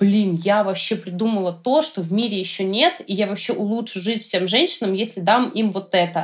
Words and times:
блин, 0.00 0.34
я 0.44 0.64
вообще 0.64 0.96
придумала 0.96 1.52
то, 1.52 1.82
что 1.82 2.02
в 2.02 2.12
мире 2.12 2.38
еще 2.38 2.64
нет, 2.64 2.94
и 3.06 3.14
я 3.14 3.26
вообще 3.26 3.52
улучшу 3.52 4.00
жизнь 4.00 4.24
всем 4.24 4.46
женщинам, 4.46 4.94
если 4.94 5.20
дам 5.20 5.50
им 5.50 5.70
вот 5.72 5.90
это. 5.92 6.22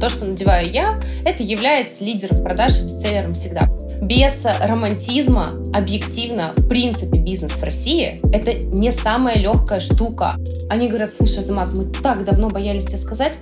То, 0.00 0.08
что 0.08 0.24
надеваю 0.24 0.70
я, 0.70 1.00
это 1.24 1.42
является 1.42 2.04
лидером 2.04 2.42
продаж 2.42 2.78
и 2.78 2.84
бестселлером 2.84 3.34
всегда. 3.34 3.68
Без 4.00 4.46
романтизма, 4.60 5.60
объективно, 5.74 6.52
в 6.56 6.68
принципе, 6.68 7.18
бизнес 7.18 7.52
в 7.52 7.62
России— 7.64 8.20
это 8.32 8.54
не 8.54 8.92
самая 8.92 9.36
легкая 9.36 9.80
штука. 9.80 10.36
Они 10.70 10.88
говорят, 10.88 11.12
слушай, 11.12 11.40
Азамат, 11.40 11.72
мы 11.72 11.84
так 11.86 12.24
давно 12.24 12.48
боялись 12.48 12.86
тебе 12.86 12.98
сказать, 12.98 13.38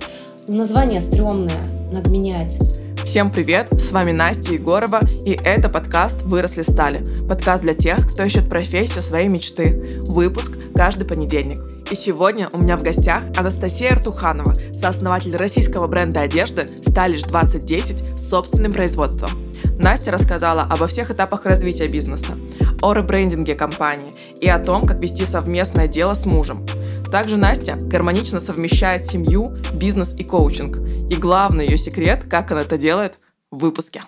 название 0.47 0.99
стрёмное, 0.99 1.69
надо 1.91 2.09
менять. 2.09 2.59
Всем 3.07 3.31
привет, 3.31 3.69
с 3.71 3.91
вами 3.91 4.11
Настя 4.11 4.55
Егорова, 4.55 4.99
и 5.25 5.31
это 5.31 5.69
подкаст 5.69 6.23
«Выросли 6.23 6.63
стали». 6.63 7.05
Подкаст 7.25 7.63
для 7.63 7.73
тех, 7.73 8.05
кто 8.11 8.23
ищет 8.23 8.49
профессию 8.49 9.01
своей 9.01 9.29
мечты. 9.29 10.01
Выпуск 10.01 10.57
каждый 10.75 11.05
понедельник. 11.05 11.61
И 11.89 11.95
сегодня 11.95 12.49
у 12.51 12.61
меня 12.61 12.75
в 12.75 12.83
гостях 12.83 13.23
Анастасия 13.37 13.93
Артуханова, 13.93 14.53
сооснователь 14.73 15.37
российского 15.37 15.87
бренда 15.87 16.19
одежды 16.19 16.63
Stylish 16.63 17.25
2010 17.29 18.19
с 18.19 18.29
собственным 18.29 18.73
производством. 18.73 19.29
Настя 19.79 20.11
рассказала 20.11 20.63
обо 20.63 20.87
всех 20.87 21.09
этапах 21.09 21.45
развития 21.45 21.87
бизнеса, 21.87 22.33
о 22.81 22.91
ребрендинге 22.91 23.55
компании 23.55 24.11
и 24.41 24.49
о 24.49 24.59
том, 24.59 24.85
как 24.85 24.99
вести 24.99 25.25
совместное 25.25 25.87
дело 25.87 26.13
с 26.13 26.25
мужем. 26.25 26.65
Также 27.11 27.37
Настя 27.37 27.77
гармонично 27.79 28.39
совмещает 28.39 29.05
семью, 29.05 29.53
бизнес 29.73 30.13
и 30.13 30.23
коучинг. 30.23 30.77
И 31.09 31.15
главный 31.15 31.65
ее 31.65 31.77
секрет, 31.77 32.25
как 32.29 32.51
она 32.51 32.61
это 32.61 32.77
делает, 32.77 33.13
в 33.49 33.59
выпуске. 33.59 34.03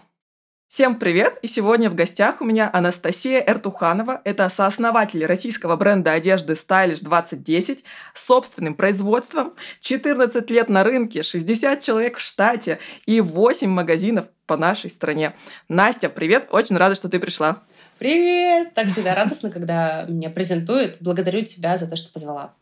Всем 0.69 0.99
привет! 0.99 1.39
И 1.41 1.47
сегодня 1.47 1.89
в 1.89 1.95
гостях 1.95 2.41
у 2.41 2.45
меня 2.45 2.69
Анастасия 2.71 3.43
Эртуханова. 3.43 4.21
Это 4.23 4.47
сооснователь 4.49 5.25
российского 5.25 5.75
бренда 5.75 6.11
одежды 6.11 6.53
Stylish 6.53 7.03
2010 7.03 7.83
с 8.13 8.25
собственным 8.27 8.75
производством, 8.75 9.55
14 9.81 10.51
лет 10.51 10.69
на 10.69 10.83
рынке, 10.83 11.23
60 11.23 11.81
человек 11.81 12.17
в 12.17 12.21
штате 12.21 12.77
и 13.07 13.19
8 13.19 13.67
магазинов 13.67 14.27
по 14.45 14.57
нашей 14.57 14.91
стране. 14.91 15.33
Настя, 15.69 16.07
привет! 16.07 16.47
Очень 16.51 16.77
рада, 16.77 16.93
что 16.93 17.09
ты 17.09 17.19
пришла. 17.19 17.63
Привет! 17.97 18.75
Так 18.75 18.89
всегда 18.89 19.15
радостно, 19.15 19.49
когда 19.49 20.05
меня 20.07 20.29
презентуют. 20.29 20.97
Благодарю 21.01 21.43
тебя 21.45 21.77
за 21.77 21.89
то, 21.89 21.95
что 21.95 22.13
позвала. 22.13 22.53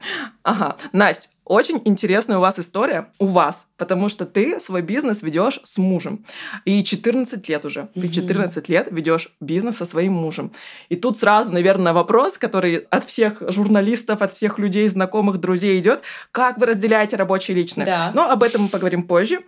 Ага. 0.44 0.77
Настя, 0.94 1.27
очень 1.47 1.81
интересная 1.85 2.37
у 2.37 2.41
вас 2.41 2.59
история, 2.59 3.09
у 3.19 3.27
вас, 3.27 3.67
потому 3.77 4.09
что 4.09 4.25
ты 4.25 4.59
свой 4.59 4.81
бизнес 4.81 5.23
ведешь 5.23 5.59
с 5.63 5.77
мужем. 5.77 6.25
И 6.65 6.83
14 6.83 7.47
лет 7.47 7.65
уже. 7.65 7.87
Ты 7.93 8.09
14 8.09 8.67
лет 8.69 8.87
ведешь 8.91 9.29
бизнес 9.39 9.77
со 9.77 9.85
своим 9.85 10.13
мужем. 10.13 10.51
И 10.89 10.95
тут 10.95 11.17
сразу, 11.17 11.53
наверное, 11.53 11.93
вопрос, 11.93 12.37
который 12.37 12.87
от 12.89 13.05
всех 13.05 13.41
журналистов, 13.47 14.21
от 14.21 14.33
всех 14.33 14.59
людей, 14.59 14.87
знакомых, 14.89 15.37
друзей 15.37 15.79
идет. 15.79 16.01
Как 16.31 16.57
вы 16.57 16.65
разделяете 16.65 17.15
рабочее 17.15 17.55
и 17.55 17.61
личное? 17.61 17.85
Да. 17.85 18.11
Но 18.13 18.29
об 18.29 18.43
этом 18.43 18.63
мы 18.63 18.69
поговорим 18.69 19.03
позже. 19.03 19.39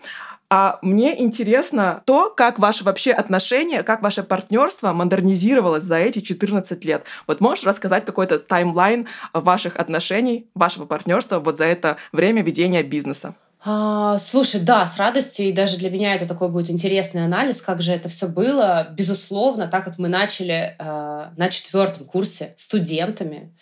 А 0.51 0.79
мне 0.81 1.21
интересно 1.21 2.01
то, 2.05 2.31
как 2.31 2.57
ваши 2.57 2.83
вообще 2.83 3.11
отношения, 3.11 3.83
как 3.83 4.01
ваше 4.01 4.23
партнерство 4.23 4.93
модернизировалось 4.93 5.83
за 5.83 5.97
эти 5.97 6.19
14 6.19 6.83
лет. 6.85 7.03
Вот 7.27 7.39
можешь 7.39 7.65
рассказать 7.65 8.03
какой-то 8.05 8.39
таймлайн 8.39 9.07
ваших 9.31 9.75
отношений, 9.75 10.47
вашего 10.55 10.85
партнерства 10.85 11.39
вот 11.39 11.57
за 11.57 11.65
это 11.65 11.97
время 12.11 12.41
ведения 12.41 12.81
бизнеса? 12.81 13.35
А, 13.61 14.17
слушай, 14.19 14.61
да, 14.61 14.87
с 14.87 14.97
радостью, 14.97 15.47
и 15.47 15.51
даже 15.51 15.77
для 15.77 15.89
меня 15.89 16.15
это 16.15 16.25
такой 16.25 16.47
будет 16.47 16.69
интересный 16.69 17.25
анализ, 17.25 17.61
как 17.61 17.81
же 17.81 17.91
это 17.91 18.07
все 18.07 18.27
было. 18.27 18.87
Безусловно, 18.91 19.67
так 19.67 19.83
как 19.83 19.97
мы 19.97 20.07
начали 20.07 20.77
э, 20.79 21.29
на 21.35 21.49
четвертом 21.49 22.05
курсе 22.05 22.53
студентами, 22.55 23.53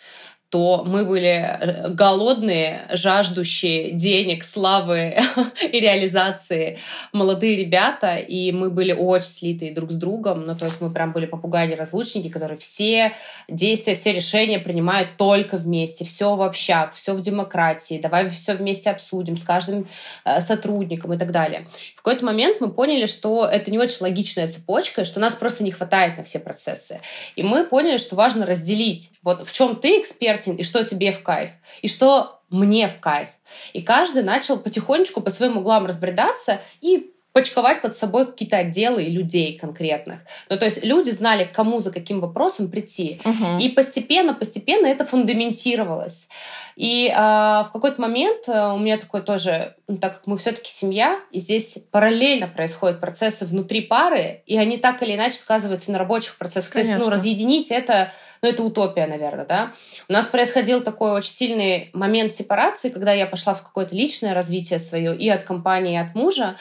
то 0.50 0.82
мы 0.86 1.04
были 1.04 1.26
э, 1.26 1.90
голодные, 1.90 2.86
жаждущие 2.92 3.92
денег, 3.92 4.44
славы 4.44 5.18
и 5.62 5.78
реализации. 5.78 6.78
Молодые 7.12 7.56
ребята, 7.56 8.16
и 8.16 8.50
мы 8.52 8.70
были 8.70 8.92
очень 8.92 9.28
слитые 9.28 9.74
друг 9.74 9.90
с 9.90 9.96
другом, 9.96 10.46
ну, 10.46 10.56
то 10.56 10.64
есть 10.64 10.80
мы 10.80 10.90
прям 10.90 11.12
были 11.12 11.26
попугаи-разлучники, 11.26 12.30
которые 12.30 12.56
все 12.56 13.12
действия, 13.46 13.94
все 13.94 14.12
решения 14.12 14.58
принимают 14.58 15.16
только 15.18 15.58
вместе, 15.58 16.06
все 16.06 16.34
в 16.34 16.40
общак, 16.40 16.94
все 16.94 17.12
в 17.12 17.20
демократии, 17.20 18.00
давай 18.02 18.30
все 18.30 18.54
вместе 18.54 18.90
обсудим 18.90 19.36
с 19.36 19.42
каждым 19.42 19.86
э, 20.24 20.40
сотрудником 20.40 21.12
и 21.12 21.18
так 21.18 21.30
далее. 21.30 21.66
В 21.94 22.02
какой-то 22.02 22.24
момент 22.24 22.56
мы 22.60 22.70
поняли, 22.70 23.04
что 23.04 23.44
это 23.44 23.70
не 23.70 23.78
очень 23.78 23.98
логичная 24.00 24.48
цепочка, 24.48 25.04
что 25.04 25.20
нас 25.20 25.34
просто 25.34 25.62
не 25.62 25.72
хватает 25.72 26.16
на 26.16 26.24
все 26.24 26.38
процессы. 26.38 27.00
И 27.36 27.42
мы 27.42 27.64
поняли, 27.64 27.98
что 27.98 28.16
важно 28.16 28.46
разделить, 28.46 29.10
вот 29.22 29.46
в 29.46 29.52
чем 29.52 29.76
ты 29.76 30.00
эксперт, 30.00 30.37
экспертен, 30.38 30.56
и 30.56 30.62
что 30.62 30.84
тебе 30.84 31.12
в 31.12 31.22
кайф, 31.22 31.50
и 31.82 31.88
что 31.88 32.40
мне 32.50 32.88
в 32.88 32.98
кайф. 33.00 33.28
И 33.72 33.82
каждый 33.82 34.22
начал 34.22 34.58
потихонечку 34.58 35.20
по 35.20 35.30
своим 35.30 35.58
углам 35.58 35.86
разбредаться 35.86 36.60
и 36.80 37.12
почковать 37.32 37.82
под 37.82 37.94
собой 37.94 38.26
какие-то 38.26 38.56
отделы 38.56 39.04
и 39.04 39.10
людей 39.10 39.56
конкретных. 39.58 40.20
Ну, 40.48 40.56
то 40.56 40.64
есть 40.64 40.82
люди 40.82 41.10
знали, 41.10 41.44
к 41.44 41.52
кому 41.52 41.78
за 41.78 41.92
каким 41.92 42.20
вопросом 42.20 42.68
прийти. 42.68 43.20
Угу. 43.24 43.58
И 43.60 43.68
постепенно, 43.68 44.34
постепенно 44.34 44.86
это 44.86 45.04
фундаментировалось. 45.04 46.28
И 46.74 47.06
э, 47.06 47.12
в 47.14 47.70
какой-то 47.72 48.00
момент 48.00 48.48
э, 48.48 48.72
у 48.72 48.78
меня 48.78 48.96
такой 48.98 49.20
тоже, 49.20 49.76
ну, 49.86 49.98
так 49.98 50.16
как 50.16 50.26
мы 50.26 50.36
все-таки 50.36 50.70
семья, 50.70 51.20
и 51.30 51.38
здесь 51.38 51.78
параллельно 51.92 52.48
происходят 52.48 52.98
процессы 52.98 53.44
внутри 53.44 53.82
пары, 53.82 54.42
и 54.46 54.56
они 54.58 54.76
так 54.78 55.02
или 55.02 55.14
иначе 55.14 55.36
сказываются 55.36 55.92
на 55.92 55.98
рабочих 55.98 56.38
процессах. 56.38 56.72
Конечно. 56.72 56.94
То 56.94 56.96
есть, 56.96 57.06
ну, 57.06 57.12
разъединить 57.12 57.70
это 57.70 58.10
ну, 58.42 58.48
это 58.48 58.62
утопия, 58.62 59.06
наверное, 59.06 59.44
да. 59.44 59.72
У 60.08 60.12
нас 60.12 60.26
происходил 60.26 60.80
такой 60.80 61.12
очень 61.12 61.30
сильный 61.30 61.90
момент 61.92 62.32
сепарации, 62.32 62.88
когда 62.88 63.12
я 63.12 63.26
пошла 63.26 63.54
в 63.54 63.62
какое-то 63.62 63.94
личное 63.94 64.34
развитие 64.34 64.78
свое 64.78 65.16
и 65.16 65.28
от 65.28 65.44
компании, 65.44 65.94
и 65.94 65.96
от 65.96 66.14
мужа. 66.14 66.56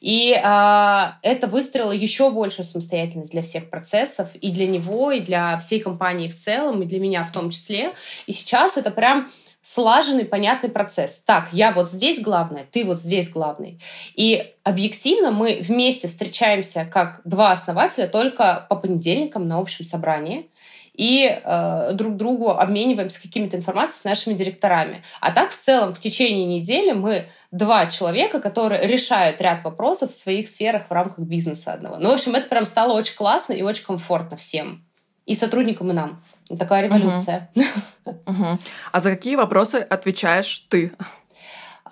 И 0.00 0.38
а, 0.42 1.18
это 1.22 1.46
выстроило 1.46 1.92
еще 1.92 2.30
большую 2.30 2.66
самостоятельность 2.66 3.32
для 3.32 3.42
всех 3.42 3.70
процессов, 3.70 4.28
и 4.34 4.50
для 4.50 4.66
него, 4.66 5.12
и 5.12 5.20
для 5.20 5.58
всей 5.58 5.80
компании 5.80 6.28
в 6.28 6.34
целом, 6.34 6.82
и 6.82 6.86
для 6.86 7.00
меня 7.00 7.22
в 7.22 7.32
том 7.32 7.50
числе. 7.50 7.92
И 8.26 8.32
сейчас 8.32 8.76
это 8.76 8.90
прям 8.90 9.30
слаженный, 9.62 10.24
понятный 10.24 10.68
процесс. 10.68 11.20
Так, 11.20 11.48
я 11.52 11.72
вот 11.72 11.88
здесь 11.88 12.20
главная, 12.20 12.66
ты 12.70 12.84
вот 12.84 12.98
здесь 12.98 13.30
главный. 13.30 13.78
И 14.16 14.52
объективно 14.64 15.30
мы 15.30 15.60
вместе 15.62 16.08
встречаемся 16.08 16.84
как 16.84 17.20
два 17.24 17.52
основателя 17.52 18.08
только 18.08 18.66
по 18.68 18.76
понедельникам 18.76 19.46
на 19.46 19.58
общем 19.58 19.84
собрании 19.84 20.50
и 20.94 21.40
э, 21.42 21.90
друг 21.94 22.16
другу 22.16 22.50
обмениваемся 22.50 23.20
какими-то 23.20 23.56
информацией 23.56 24.00
с 24.00 24.04
нашими 24.04 24.34
директорами. 24.34 25.02
А 25.20 25.32
так 25.32 25.50
в 25.50 25.56
целом 25.56 25.94
в 25.94 25.98
течение 25.98 26.44
недели 26.44 26.92
мы 26.92 27.26
два 27.50 27.86
человека, 27.86 28.40
которые 28.40 28.86
решают 28.86 29.40
ряд 29.40 29.64
вопросов 29.64 30.10
в 30.10 30.14
своих 30.14 30.48
сферах 30.48 30.88
в 30.88 30.92
рамках 30.92 31.24
бизнеса 31.26 31.72
одного. 31.72 31.96
Ну, 31.98 32.10
в 32.10 32.14
общем, 32.14 32.34
это 32.34 32.48
прям 32.48 32.66
стало 32.66 32.92
очень 32.92 33.14
классно 33.14 33.52
и 33.52 33.62
очень 33.62 33.84
комфортно 33.84 34.36
всем. 34.36 34.84
И 35.24 35.34
сотрудникам, 35.34 35.90
и 35.90 35.94
нам. 35.94 36.22
Такая 36.58 36.82
революция. 36.82 37.50
Uh-huh. 37.54 38.24
Uh-huh. 38.26 38.58
А 38.90 39.00
за 39.00 39.10
какие 39.10 39.36
вопросы 39.36 39.76
отвечаешь 39.76 40.66
ты? 40.68 40.92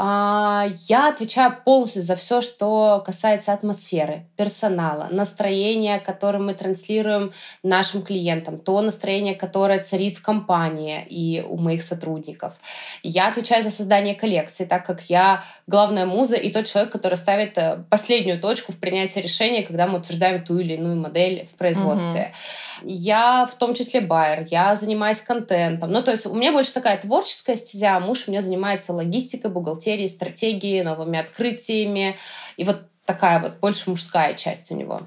А, 0.02 0.66
я 0.88 1.10
отвечаю 1.10 1.54
полностью 1.62 2.00
за 2.00 2.16
все, 2.16 2.40
что 2.40 3.02
касается 3.04 3.52
атмосферы, 3.52 4.24
персонала, 4.34 5.08
настроения, 5.10 5.98
которое 5.98 6.38
мы 6.38 6.54
транслируем 6.54 7.34
нашим 7.62 8.00
клиентам, 8.00 8.56
то 8.56 8.80
настроение, 8.80 9.34
которое 9.34 9.78
царит 9.82 10.16
в 10.16 10.22
компании 10.22 11.04
и 11.06 11.44
у 11.46 11.58
моих 11.58 11.82
сотрудников. 11.82 12.58
Я 13.02 13.28
отвечаю 13.28 13.62
за 13.62 13.70
создание 13.70 14.14
коллекции, 14.14 14.64
так 14.64 14.86
как 14.86 15.02
я 15.10 15.44
главная 15.66 16.06
муза 16.06 16.36
и 16.36 16.50
тот 16.50 16.64
человек, 16.64 16.90
который 16.90 17.16
ставит 17.18 17.58
э, 17.58 17.84
последнюю 17.90 18.40
точку 18.40 18.72
в 18.72 18.78
принятии 18.78 19.20
решения, 19.20 19.62
когда 19.62 19.86
мы 19.86 19.98
утверждаем 19.98 20.42
ту 20.42 20.58
или 20.60 20.76
иную 20.76 20.96
модель 20.96 21.46
в 21.52 21.58
производстве. 21.58 22.32
Угу. 22.80 22.88
Я 22.88 23.44
в 23.44 23.54
том 23.56 23.74
числе 23.74 24.00
байер, 24.00 24.46
я 24.50 24.76
занимаюсь 24.76 25.20
контентом. 25.20 25.92
Ну, 25.92 26.02
то 26.02 26.10
есть 26.10 26.24
у 26.24 26.34
меня 26.34 26.52
больше 26.52 26.72
такая 26.72 26.96
творческая 26.96 27.56
стезя, 27.56 27.96
а 27.96 28.00
муж 28.00 28.24
у 28.26 28.30
меня 28.30 28.40
занимается 28.40 28.94
логистикой, 28.94 29.50
бухгалтерией, 29.50 29.89
бухгалтерии, 29.90 30.06
стратегии, 30.06 30.82
новыми 30.82 31.18
открытиями. 31.18 32.16
И 32.56 32.64
вот 32.64 32.82
такая 33.04 33.40
вот 33.40 33.58
больше 33.60 33.90
мужская 33.90 34.34
часть 34.34 34.70
у 34.70 34.76
него. 34.76 35.02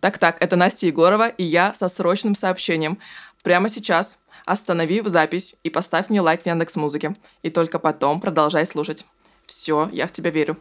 Так-так, 0.00 0.36
это 0.40 0.56
Настя 0.56 0.86
Егорова 0.86 1.28
и 1.28 1.44
я 1.44 1.74
со 1.74 1.88
срочным 1.88 2.34
сообщением. 2.34 2.98
Прямо 3.42 3.68
сейчас 3.68 4.18
останови 4.44 5.02
запись 5.04 5.56
и 5.62 5.70
поставь 5.70 6.08
мне 6.08 6.20
лайк 6.20 6.42
в 6.42 6.46
Яндекс 6.46 6.76
Музыке. 6.76 7.14
И 7.42 7.50
только 7.50 7.78
потом 7.78 8.20
продолжай 8.20 8.66
слушать. 8.66 9.04
Все, 9.46 9.88
я 9.92 10.06
в 10.06 10.12
тебя 10.12 10.30
верю. 10.30 10.56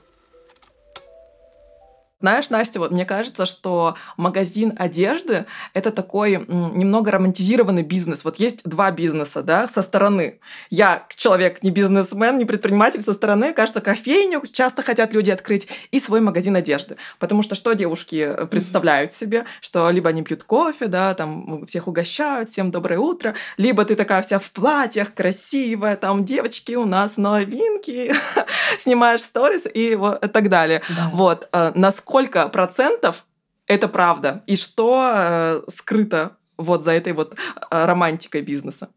Знаешь, 2.22 2.52
Настя, 2.52 2.80
вот 2.80 2.92
мне 2.92 3.04
кажется, 3.04 3.48
что 3.48 3.96
магазин 4.16 4.74
одежды— 4.78 5.48
это 5.74 5.92
такой 5.92 6.34
немного 6.38 7.10
романтизированный 7.10 7.82
бизнес. 7.82 8.24
Вот 8.24 8.38
есть 8.38 8.62
два 8.64 8.92
бизнеса, 8.92 9.42
да, 9.42 9.68
со 9.68 9.82
стороны. 9.82 10.40
Я 10.70 11.08
человек 11.16 11.64
не 11.64 11.72
бизнесмен, 11.72 12.38
не 12.38 12.46
предприниматель 12.46 13.02
со 13.02 13.14
стороны. 13.14 13.54
Кажется, 13.54 13.82
кофейню 13.82 14.44
часто 14.54 14.84
хотят 14.84 15.14
люди 15.14 15.32
открыть 15.32 15.68
и 15.90 16.00
свой 16.00 16.22
магазин 16.22 16.56
одежды. 16.56 16.98
Потому 17.18 17.42
что 17.42 17.56
что 17.56 17.74
девушки 17.74 18.46
представляют 18.52 19.14
себе? 19.14 19.46
Что 19.60 19.90
либо 19.90 20.10
они 20.10 20.22
пьют 20.22 20.44
кофе, 20.44 20.86
да, 20.86 21.16
там 21.16 21.66
всех 21.66 21.88
угощают, 21.88 22.52
всем 22.52 22.70
доброе 22.70 23.00
утро, 23.00 23.34
либо 23.58 23.84
ты 23.84 23.96
такая 23.96 24.22
вся 24.22 24.38
в 24.38 24.52
платьях, 24.52 25.16
красивая, 25.16 25.96
там 25.96 26.24
девочки 26.24 26.74
у 26.74 26.86
нас 26.86 27.18
новинки, 27.18 28.14
снимаешь 28.78 29.22
сторис 29.22 29.66
и 29.74 29.96
вот 29.96 30.20
так 30.32 30.50
далее. 30.50 30.84
Да. 30.88 31.10
Вот. 31.14 31.50
Э, 31.52 31.72
насколько 31.74 32.11
сколько 32.12 32.50
процентов 32.50 33.26
это 33.68 33.88
правда 33.88 34.44
и 34.46 34.58
что 34.58 35.12
э, 35.16 35.62
скрыто 35.70 36.36
вот 36.58 36.84
за 36.84 36.92
этой 36.92 37.14
вот 37.14 37.34
э, 37.36 37.86
романтикой 37.86 38.42
бизнеса? 38.42 38.90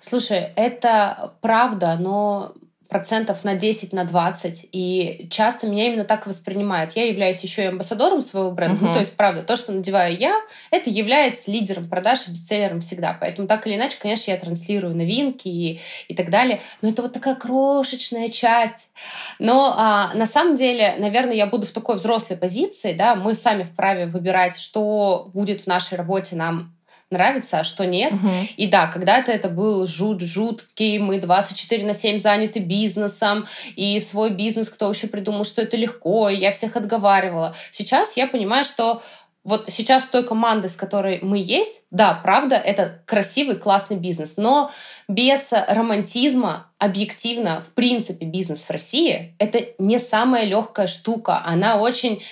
Слушай, 0.00 0.52
это 0.54 1.34
правда, 1.40 1.96
но 1.98 2.54
процентов 2.88 3.44
на 3.44 3.54
10, 3.54 3.92
на 3.92 4.04
20. 4.04 4.68
И 4.72 5.28
часто 5.30 5.66
меня 5.66 5.86
именно 5.86 6.04
так 6.04 6.26
воспринимают. 6.26 6.92
Я 6.92 7.06
являюсь 7.06 7.42
еще 7.42 7.62
и 7.62 7.66
амбассадором 7.66 8.22
своего 8.22 8.50
бренда. 8.50 8.84
Uh-huh. 8.84 8.88
Ну, 8.88 8.92
то 8.92 8.98
есть, 9.00 9.16
правда, 9.16 9.42
то, 9.42 9.56
что 9.56 9.72
надеваю 9.72 10.16
я, 10.16 10.34
это 10.70 10.90
является 10.90 11.50
лидером 11.50 11.88
продаж 11.88 12.28
и 12.28 12.30
бестселлером 12.30 12.80
всегда. 12.80 13.16
Поэтому 13.18 13.48
так 13.48 13.66
или 13.66 13.76
иначе, 13.76 13.98
конечно, 14.00 14.30
я 14.30 14.36
транслирую 14.36 14.94
новинки 14.94 15.48
и, 15.48 15.80
и 16.08 16.14
так 16.14 16.30
далее. 16.30 16.60
Но 16.82 16.90
это 16.90 17.02
вот 17.02 17.12
такая 17.12 17.34
крошечная 17.34 18.28
часть. 18.28 18.90
Но 19.38 19.74
а, 19.76 20.14
на 20.14 20.26
самом 20.26 20.54
деле, 20.54 20.94
наверное, 20.98 21.34
я 21.34 21.46
буду 21.46 21.66
в 21.66 21.72
такой 21.72 21.96
взрослой 21.96 22.36
позиции. 22.36 22.92
Да, 22.92 23.16
мы 23.16 23.34
сами 23.34 23.64
вправе 23.64 24.06
выбирать, 24.06 24.58
что 24.58 25.30
будет 25.34 25.62
в 25.62 25.66
нашей 25.66 25.96
работе 25.96 26.36
нам 26.36 26.75
нравится, 27.10 27.60
а 27.60 27.64
что 27.64 27.86
нет. 27.86 28.12
Угу. 28.12 28.30
И 28.56 28.66
да, 28.66 28.86
когда-то 28.86 29.30
это 29.32 29.48
был 29.48 29.86
жут 29.86 30.20
жуткий, 30.20 30.98
мы 30.98 31.20
24 31.20 31.86
на 31.86 31.94
7 31.94 32.18
заняты 32.18 32.58
бизнесом, 32.58 33.46
и 33.76 34.00
свой 34.00 34.30
бизнес, 34.30 34.68
кто 34.68 34.86
вообще 34.86 35.06
придумал, 35.06 35.44
что 35.44 35.62
это 35.62 35.76
легко, 35.76 36.28
и 36.28 36.36
я 36.36 36.50
всех 36.50 36.76
отговаривала. 36.76 37.54
Сейчас 37.70 38.16
я 38.16 38.26
понимаю, 38.26 38.64
что 38.64 39.00
вот 39.46 39.66
сейчас 39.68 40.04
с 40.04 40.08
той 40.08 40.24
командой, 40.24 40.68
с 40.68 40.74
которой 40.74 41.20
мы 41.22 41.38
есть, 41.38 41.82
да, 41.92 42.14
правда, 42.14 42.56
это 42.56 43.00
красивый, 43.06 43.54
классный 43.54 43.96
бизнес, 43.96 44.36
но 44.36 44.72
без 45.06 45.52
романтизма 45.52 46.72
объективно, 46.78 47.60
в 47.60 47.68
принципе, 47.68 48.26
бизнес 48.26 48.64
в 48.64 48.70
России— 48.70 49.36
это 49.38 49.64
не 49.78 50.00
самая 50.00 50.44
легкая 50.44 50.88
штука. 50.88 51.42
Она 51.44 51.78
очень 51.78 52.24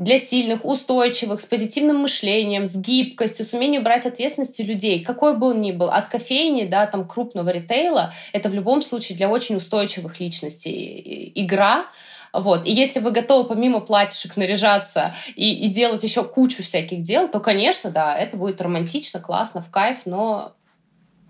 для 0.00 0.18
сильных, 0.18 0.64
устойчивых, 0.64 1.40
с 1.40 1.46
позитивным 1.46 1.98
мышлением, 1.98 2.64
с 2.64 2.74
гибкостью, 2.74 3.44
с 3.44 3.52
умением 3.52 3.84
брать 3.84 4.06
ответственности 4.06 4.62
людей, 4.62 5.04
какой 5.04 5.36
бы 5.36 5.48
он 5.48 5.60
ни 5.60 5.72
был, 5.72 5.88
от 5.90 6.08
кофейни 6.08 6.64
до 6.64 6.86
там, 6.86 7.06
крупного 7.06 7.50
ритейла, 7.50 8.12
это 8.32 8.48
в 8.48 8.54
любом 8.54 8.80
случае 8.80 9.16
для 9.16 9.28
очень 9.28 9.56
устойчивых 9.56 10.18
личностей 10.18 11.30
игра, 11.34 11.84
вот. 12.32 12.66
И 12.66 12.72
если 12.72 13.00
вы 13.00 13.10
готовы 13.10 13.48
помимо 13.48 13.80
платьишек 13.80 14.36
наряжаться 14.36 15.14
и, 15.34 15.66
и 15.66 15.68
делать 15.68 16.02
еще 16.02 16.24
кучу 16.24 16.62
всяких 16.62 17.02
дел, 17.02 17.28
то, 17.28 17.40
конечно, 17.40 17.90
да, 17.90 18.16
это 18.16 18.36
будет 18.36 18.60
романтично, 18.60 19.20
классно, 19.20 19.60
в 19.60 19.70
кайф, 19.70 19.98
но 20.06 20.54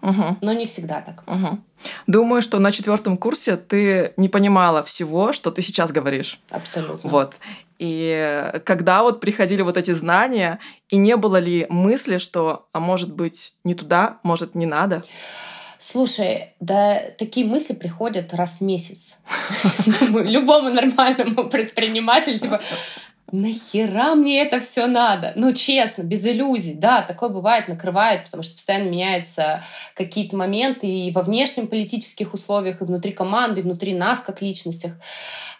Угу. 0.02 0.38
Но 0.40 0.52
не 0.52 0.66
всегда 0.66 1.00
так. 1.00 1.22
Угу. 1.26 1.58
Думаю, 2.06 2.42
что 2.42 2.58
на 2.58 2.72
четвертом 2.72 3.16
курсе 3.16 3.56
ты 3.56 4.12
не 4.16 4.28
понимала 4.28 4.82
всего, 4.82 5.32
что 5.32 5.50
ты 5.50 5.62
сейчас 5.62 5.92
говоришь. 5.92 6.40
Абсолютно. 6.50 7.08
Вот. 7.08 7.34
И 7.78 8.52
когда 8.64 9.02
вот 9.02 9.20
приходили 9.20 9.62
вот 9.62 9.76
эти 9.76 9.92
знания, 9.92 10.58
и 10.90 10.98
не 10.98 11.16
было 11.16 11.38
ли 11.38 11.66
мысли, 11.70 12.18
что, 12.18 12.68
а 12.72 12.80
может 12.80 13.14
быть, 13.14 13.54
не 13.64 13.74
туда, 13.74 14.18
может, 14.22 14.54
не 14.54 14.66
надо? 14.66 15.02
Слушай, 15.78 16.52
да 16.60 17.00
такие 17.16 17.46
мысли 17.46 17.72
приходят 17.72 18.34
раз 18.34 18.58
в 18.58 18.60
месяц. 18.60 19.18
Думаю, 20.00 20.28
любому 20.28 20.68
нормальному 20.68 21.48
предпринимателю, 21.48 22.38
типа, 22.38 22.60
нахера 23.32 24.14
мне 24.14 24.42
это 24.42 24.60
все 24.60 24.86
надо? 24.86 25.32
Ну, 25.36 25.52
честно, 25.52 26.02
без 26.02 26.26
иллюзий. 26.26 26.74
Да, 26.74 27.02
такое 27.02 27.28
бывает, 27.28 27.68
накрывает, 27.68 28.24
потому 28.24 28.42
что 28.42 28.54
постоянно 28.54 28.88
меняются 28.88 29.62
какие-то 29.94 30.36
моменты 30.36 30.86
и 30.86 31.12
во 31.12 31.22
внешнем 31.22 31.68
политических 31.68 32.34
условиях, 32.34 32.80
и 32.80 32.84
внутри 32.84 33.12
команды, 33.12 33.60
и 33.60 33.64
внутри 33.64 33.94
нас 33.94 34.20
как 34.20 34.42
личностях. 34.42 34.92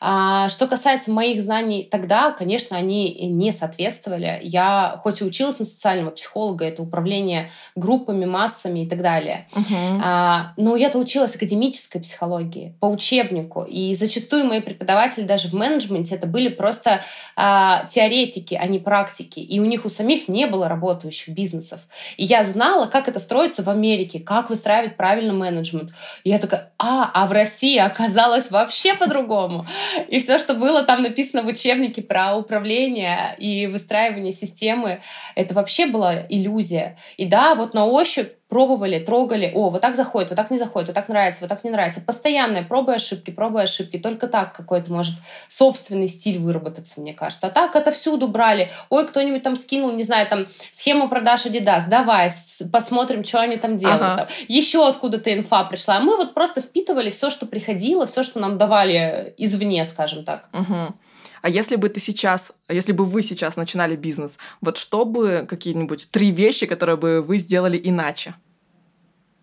А, 0.01 0.49
что 0.49 0.67
касается 0.67 1.11
моих 1.11 1.43
знаний 1.43 1.87
тогда, 1.91 2.31
конечно, 2.31 2.77
они 2.77 3.15
не 3.27 3.53
соответствовали. 3.53 4.41
Я 4.43 4.99
хоть 5.03 5.21
и 5.21 5.25
училась 5.25 5.59
на 5.59 5.67
социального 5.67 6.11
психолога, 6.11 6.65
это 6.65 6.83
управление 6.83 7.51
группами, 7.75 8.25
массами 8.25 8.81
и 8.81 8.89
так 8.89 9.03
далее, 9.03 9.47
uh-huh. 9.53 10.01
а, 10.03 10.53
но 10.57 10.77
я-то 10.77 10.99
училась 10.99 11.37
академической 11.37 12.01
психологии 12.01 12.75
по 12.81 12.87
учебнику, 12.87 13.63
и 13.63 13.95
зачастую 13.95 14.47
мои 14.47 14.61
преподаватели 14.61 15.25
даже 15.25 15.49
в 15.49 15.53
менеджменте 15.53 16.15
это 16.15 16.27
были 16.27 16.49
просто 16.49 17.03
а, 17.37 17.60
теоретики, 17.89 18.55
а 18.55 18.67
не 18.67 18.79
практики, 18.79 19.41
и 19.41 19.61
у 19.61 19.65
них 19.65 19.85
у 19.85 19.89
самих 19.89 20.29
не 20.29 20.47
было 20.47 20.69
работающих 20.69 21.35
бизнесов. 21.35 21.81
И 22.17 22.25
я 22.25 22.45
знала, 22.45 22.87
как 22.87 23.09
это 23.09 23.19
строится 23.19 23.63
в 23.63 23.69
Америке, 23.69 24.21
как 24.21 24.51
выстраивать 24.51 24.97
правильно 24.97 25.33
менеджмент. 25.33 25.91
И 26.25 26.31
я 26.31 26.39
такая, 26.39 26.73
а, 26.79 27.11
а 27.13 27.27
в 27.27 27.33
России 27.33 27.79
оказалось 27.79 28.51
вообще 28.51 28.95
по-другому. 28.95 29.67
И 30.09 30.21
все, 30.21 30.39
что 30.39 30.55
было 30.55 30.83
там 30.83 31.03
написано 31.03 31.43
в 31.43 31.47
учебнике 31.47 32.03
про 32.03 32.37
управление 32.37 33.37
и 33.39 33.67
выстраивание 33.67 34.33
системы, 34.33 35.01
это 35.35 35.55
вообще 35.55 35.87
была 35.87 36.27
иллюзия. 36.29 36.97
И 37.17 37.27
да, 37.27 37.55
вот 37.55 37.75
на 37.75 37.87
ощупь 37.87 38.31
пробовали, 38.51 38.99
трогали, 38.99 39.53
о, 39.55 39.71
вот 39.71 39.81
так 39.81 39.95
заходит, 39.95 40.31
вот 40.31 40.37
так 40.37 40.51
не 40.51 40.59
заходит, 40.59 40.89
вот 40.89 40.95
так 40.95 41.09
нравится, 41.09 41.41
вот 41.41 41.49
так 41.49 41.65
не 41.65 41.71
нравится. 41.71 42.01
Постоянное 42.01 42.65
пробуй 42.65 42.97
ошибки, 42.97 43.31
пробуй 43.31 43.63
ошибки. 43.63 43.97
Только 43.97 44.27
так 44.27 44.53
какой-то 44.53 44.93
может 44.93 45.15
собственный 45.49 46.09
стиль 46.09 46.39
выработаться, 46.39 47.01
мне 47.01 47.15
кажется. 47.15 47.47
А 47.47 47.51
так 47.51 47.77
это 47.77 47.93
всюду 47.93 48.27
брали. 48.29 48.69
Ой, 48.91 49.07
кто-нибудь 49.07 49.45
там 49.45 49.55
скинул, 49.55 49.93
не 49.93 50.03
знаю, 50.03 50.27
там 50.27 50.47
схему 50.73 51.09
продаж 51.09 51.47
Adidas, 51.47 51.85
давай, 51.89 52.31
посмотрим, 52.73 53.25
что 53.25 53.41
они 53.41 53.57
там 53.57 53.77
делают. 53.77 54.03
Ага. 54.03 54.17
Там. 54.17 54.27
Еще 54.49 54.87
откуда-то 54.87 55.33
инфа 55.33 55.63
пришла. 55.65 55.99
А 55.99 56.01
мы 56.01 56.17
вот 56.17 56.35
просто 56.35 56.61
впитывали 56.61 57.11
все, 57.11 57.31
что 57.31 57.47
приходило, 57.47 58.05
все, 58.07 58.25
что 58.25 58.41
нам 58.41 58.59
давали 58.59 59.33
извне, 59.39 59.85
скажем 59.85 60.25
так. 60.25 60.49
Угу. 60.53 60.95
А 61.43 61.49
если 61.49 61.77
бы 61.77 61.89
ты 61.89 62.01
сейчас, 62.01 62.53
а 62.67 62.75
если 62.75 62.93
бы 62.93 63.05
вы 63.05 63.23
сейчас 63.23 63.57
начинали 63.57 63.97
бизнес, 63.97 64.39
вот 64.61 64.79
что 64.79 65.05
бы 65.05 65.47
какие-нибудь 65.49 66.11
три 66.11 66.31
вещи, 66.31 66.67
которые 66.67 66.97
бы 66.97 67.23
вы 67.23 67.39
сделали 67.39 67.81
иначе? 67.83 68.35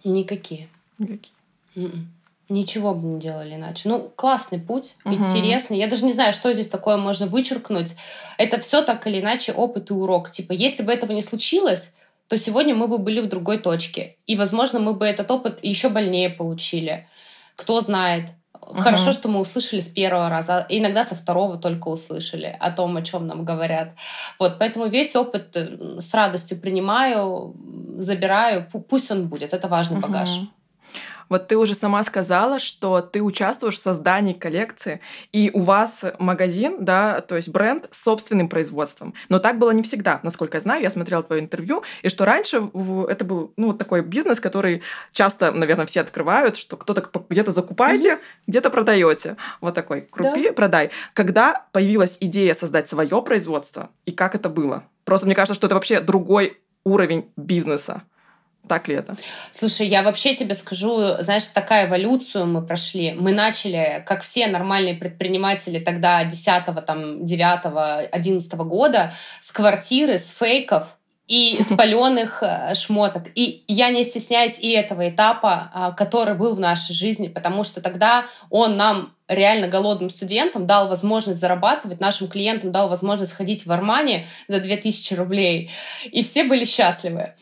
Никакие. 0.03 0.69
Никакие. 0.99 1.33
Mm-mm. 1.75 1.85
М-м. 1.85 2.13
Ничего 2.49 2.93
бы 2.93 3.05
не 3.05 3.19
делали 3.19 3.55
иначе. 3.55 3.89
Ну, 3.89 4.09
классный 4.15 4.59
путь, 4.59 4.95
угу. 5.03 5.15
интересный. 5.15 5.77
Я 5.77 5.87
даже 5.87 6.05
не 6.05 6.13
знаю, 6.13 6.31
что 6.31 6.53
здесь 6.53 6.69
такое 6.69 6.95
можно 6.95 7.25
вычеркнуть. 7.25 7.95
Это 8.37 8.57
все 8.59 8.81
так 8.81 9.05
или 9.05 9.19
иначе 9.19 9.51
опыт 9.51 9.89
и 9.89 9.93
урок. 9.93 10.31
Типа, 10.31 10.53
если 10.53 10.83
бы 10.83 10.93
этого 10.93 11.11
не 11.11 11.21
случилось, 11.21 11.91
то 12.29 12.37
сегодня 12.37 12.73
мы 12.73 12.87
бы 12.87 12.99
были 12.99 13.19
в 13.19 13.27
другой 13.27 13.57
точке. 13.57 14.15
И, 14.27 14.37
возможно, 14.37 14.79
мы 14.79 14.93
бы 14.93 15.05
этот 15.05 15.29
опыт 15.29 15.59
еще 15.61 15.89
больнее 15.89 16.29
получили. 16.29 17.07
Кто 17.57 17.81
знает. 17.81 18.29
Угу. 18.69 18.81
Хорошо, 18.81 19.11
что 19.11 19.29
мы 19.29 19.39
услышали 19.39 19.79
с 19.79 19.87
первого 19.87 20.29
раза, 20.29 20.65
иногда 20.69 21.03
со 21.03 21.15
второго 21.15 21.57
только 21.57 21.87
услышали 21.87 22.55
о 22.59 22.71
том, 22.71 22.97
о 22.97 23.01
чем 23.01 23.27
нам 23.27 23.45
говорят. 23.45 23.89
Вот, 24.39 24.57
поэтому 24.59 24.87
весь 24.87 25.15
опыт 25.15 25.55
э, 25.55 25.99
с 26.01 26.13
радостью 26.13 26.59
принимаю, 26.59 27.55
забираю, 27.97 28.67
пусть 28.89 29.11
он 29.11 29.27
будет, 29.27 29.53
это 29.53 29.67
важный 29.67 29.99
угу. 29.99 30.07
багаж. 30.07 30.29
Вот 31.29 31.47
ты 31.47 31.57
уже 31.57 31.75
сама 31.75 32.03
сказала, 32.03 32.59
что 32.59 33.01
ты 33.01 33.21
участвуешь 33.21 33.75
в 33.75 33.79
создании 33.79 34.33
коллекции, 34.33 35.01
и 35.31 35.51
у 35.53 35.61
вас 35.61 36.05
магазин, 36.19 36.77
да, 36.83 37.21
то 37.21 37.35
есть 37.35 37.49
бренд 37.49 37.87
с 37.91 38.03
собственным 38.03 38.49
производством. 38.49 39.13
Но 39.29 39.39
так 39.39 39.59
было 39.59 39.71
не 39.71 39.83
всегда, 39.83 40.19
насколько 40.23 40.57
я 40.57 40.61
знаю. 40.61 40.81
Я 40.81 40.89
смотрела 40.89 41.23
твое 41.23 41.41
интервью, 41.41 41.83
и 42.01 42.09
что 42.09 42.25
раньше 42.25 42.69
это 43.09 43.25
был 43.25 43.53
ну, 43.57 43.67
вот 43.67 43.77
такой 43.77 44.01
бизнес, 44.01 44.39
который 44.39 44.81
часто, 45.11 45.51
наверное, 45.51 45.85
все 45.85 46.01
открывают, 46.01 46.57
что 46.57 46.77
кто-то 46.77 47.09
где-то 47.29 47.51
закупаете, 47.51 48.13
mm-hmm. 48.13 48.47
где-то 48.47 48.69
продаете. 48.69 49.37
Вот 49.61 49.73
такой, 49.73 50.01
крупи, 50.01 50.47
да. 50.47 50.53
продай. 50.53 50.91
Когда 51.13 51.65
появилась 51.71 52.17
идея 52.19 52.53
создать 52.53 52.89
свое 52.89 53.21
производство, 53.21 53.89
и 54.05 54.11
как 54.11 54.35
это 54.35 54.49
было? 54.49 54.85
Просто 55.03 55.25
мне 55.25 55.35
кажется, 55.35 55.55
что 55.55 55.67
это 55.67 55.75
вообще 55.75 55.99
другой 55.99 56.57
уровень 56.83 57.31
бизнеса. 57.35 58.03
Так 58.67 58.87
ли 58.87 58.95
это? 58.95 59.15
Слушай, 59.51 59.87
я 59.87 60.03
вообще 60.03 60.35
тебе 60.35 60.53
скажу, 60.55 61.17
знаешь, 61.19 61.47
такая 61.47 61.87
эволюцию 61.87 62.45
мы 62.45 62.61
прошли. 62.61 63.13
Мы 63.13 63.31
начали, 63.31 64.03
как 64.05 64.21
все 64.21 64.47
нормальные 64.47 64.95
предприниматели 64.95 65.79
тогда 65.79 66.23
10, 66.23 66.85
там, 66.85 67.25
9, 67.25 68.09
11 68.11 68.53
года, 68.53 69.13
с 69.39 69.51
квартиры, 69.51 70.19
с 70.19 70.31
фейков, 70.31 70.96
и 71.27 71.61
спаленных 71.61 72.39
э, 72.41 72.73
шмоток. 72.75 73.23
И 73.35 73.63
я 73.67 73.89
не 73.89 74.03
стесняюсь 74.03 74.59
и 74.59 74.71
этого 74.71 75.09
этапа, 75.09 75.69
а, 75.73 75.91
который 75.91 76.35
был 76.35 76.55
в 76.55 76.59
нашей 76.59 76.93
жизни, 76.93 77.27
потому 77.27 77.63
что 77.63 77.81
тогда 77.81 78.25
он 78.49 78.77
нам 78.77 79.13
реально 79.27 79.67
голодным 79.67 80.09
студентам 80.09 80.67
дал 80.67 80.87
возможность 80.87 81.39
зарабатывать, 81.39 81.99
нашим 81.99 82.29
клиентам 82.29 82.71
дал 82.71 82.87
возможность 82.87 83.33
ходить 83.33 83.65
в 83.65 83.71
Армане 83.73 84.25
за 84.47 84.61
2000 84.61 85.13
рублей. 85.15 85.69
И 86.05 86.23
все 86.23 86.45
были 86.45 86.63
счастливы. 86.63 87.33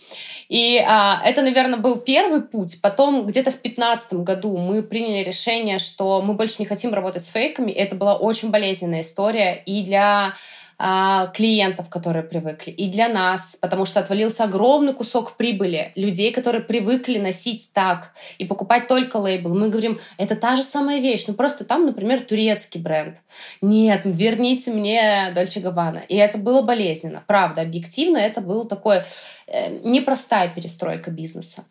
И 0.50 0.84
а, 0.86 1.22
это, 1.24 1.42
наверное, 1.42 1.78
был 1.78 1.98
первый 2.00 2.42
путь. 2.42 2.80
Потом 2.82 3.26
где-то 3.28 3.52
в 3.52 3.62
2015 3.62 4.14
году 4.14 4.58
мы 4.58 4.82
приняли 4.82 5.24
решение, 5.24 5.78
что 5.78 6.22
мы 6.22 6.34
больше 6.34 6.56
не 6.60 6.66
хотим 6.66 6.94
работать 6.94 7.24
с 7.24 7.30
фейками. 7.30 7.72
Это 7.72 7.96
была 7.96 8.16
очень 8.16 8.50
болезненная 8.50 9.02
история 9.02 9.62
и 9.66 9.84
для 9.84 10.34
клиентов, 10.78 11.90
которые 11.90 12.24
привыкли, 12.24 12.72
и 12.72 12.88
для 12.88 13.08
нас, 13.08 13.58
потому 13.62 13.86
что 13.86 14.00
отвалился 14.00 14.44
огромный 14.44 14.94
кусок 14.94 15.38
прибыли 15.38 15.92
людей, 15.96 16.32
которые 16.32 16.62
привыкли 16.62 17.18
носить 17.18 17.70
так 17.74 18.12
и 18.38 18.46
покупать 18.46 18.88
только 18.88 19.18
лейбл. 19.18 19.56
Мы 19.56 19.70
говорим, 19.70 20.00
это 20.18 20.36
та 20.36 20.56
же 20.56 20.64
самая 20.64 21.00
вещь, 21.00 21.26
ну 21.28 21.34
просто 21.34 21.64
там, 21.64 21.86
например, 21.86 22.22
турецкий 22.22 22.82
бренд. 22.82 23.22
Нет, 23.62 24.02
верните 24.04 24.72
мне 24.72 25.32
Дольче 25.34 25.60
Габбана. 25.60 26.04
И 26.10 26.16
это 26.16 26.38
было 26.38 26.62
болезненно, 26.62 27.24
правда, 27.26 27.62
объективно 27.62 28.18
это 28.18 28.42
был 28.42 28.66
такой 28.66 29.04
э, 29.48 29.78
непростая 29.84 30.50
перестройка 30.50 31.12
бизнеса. 31.12 31.64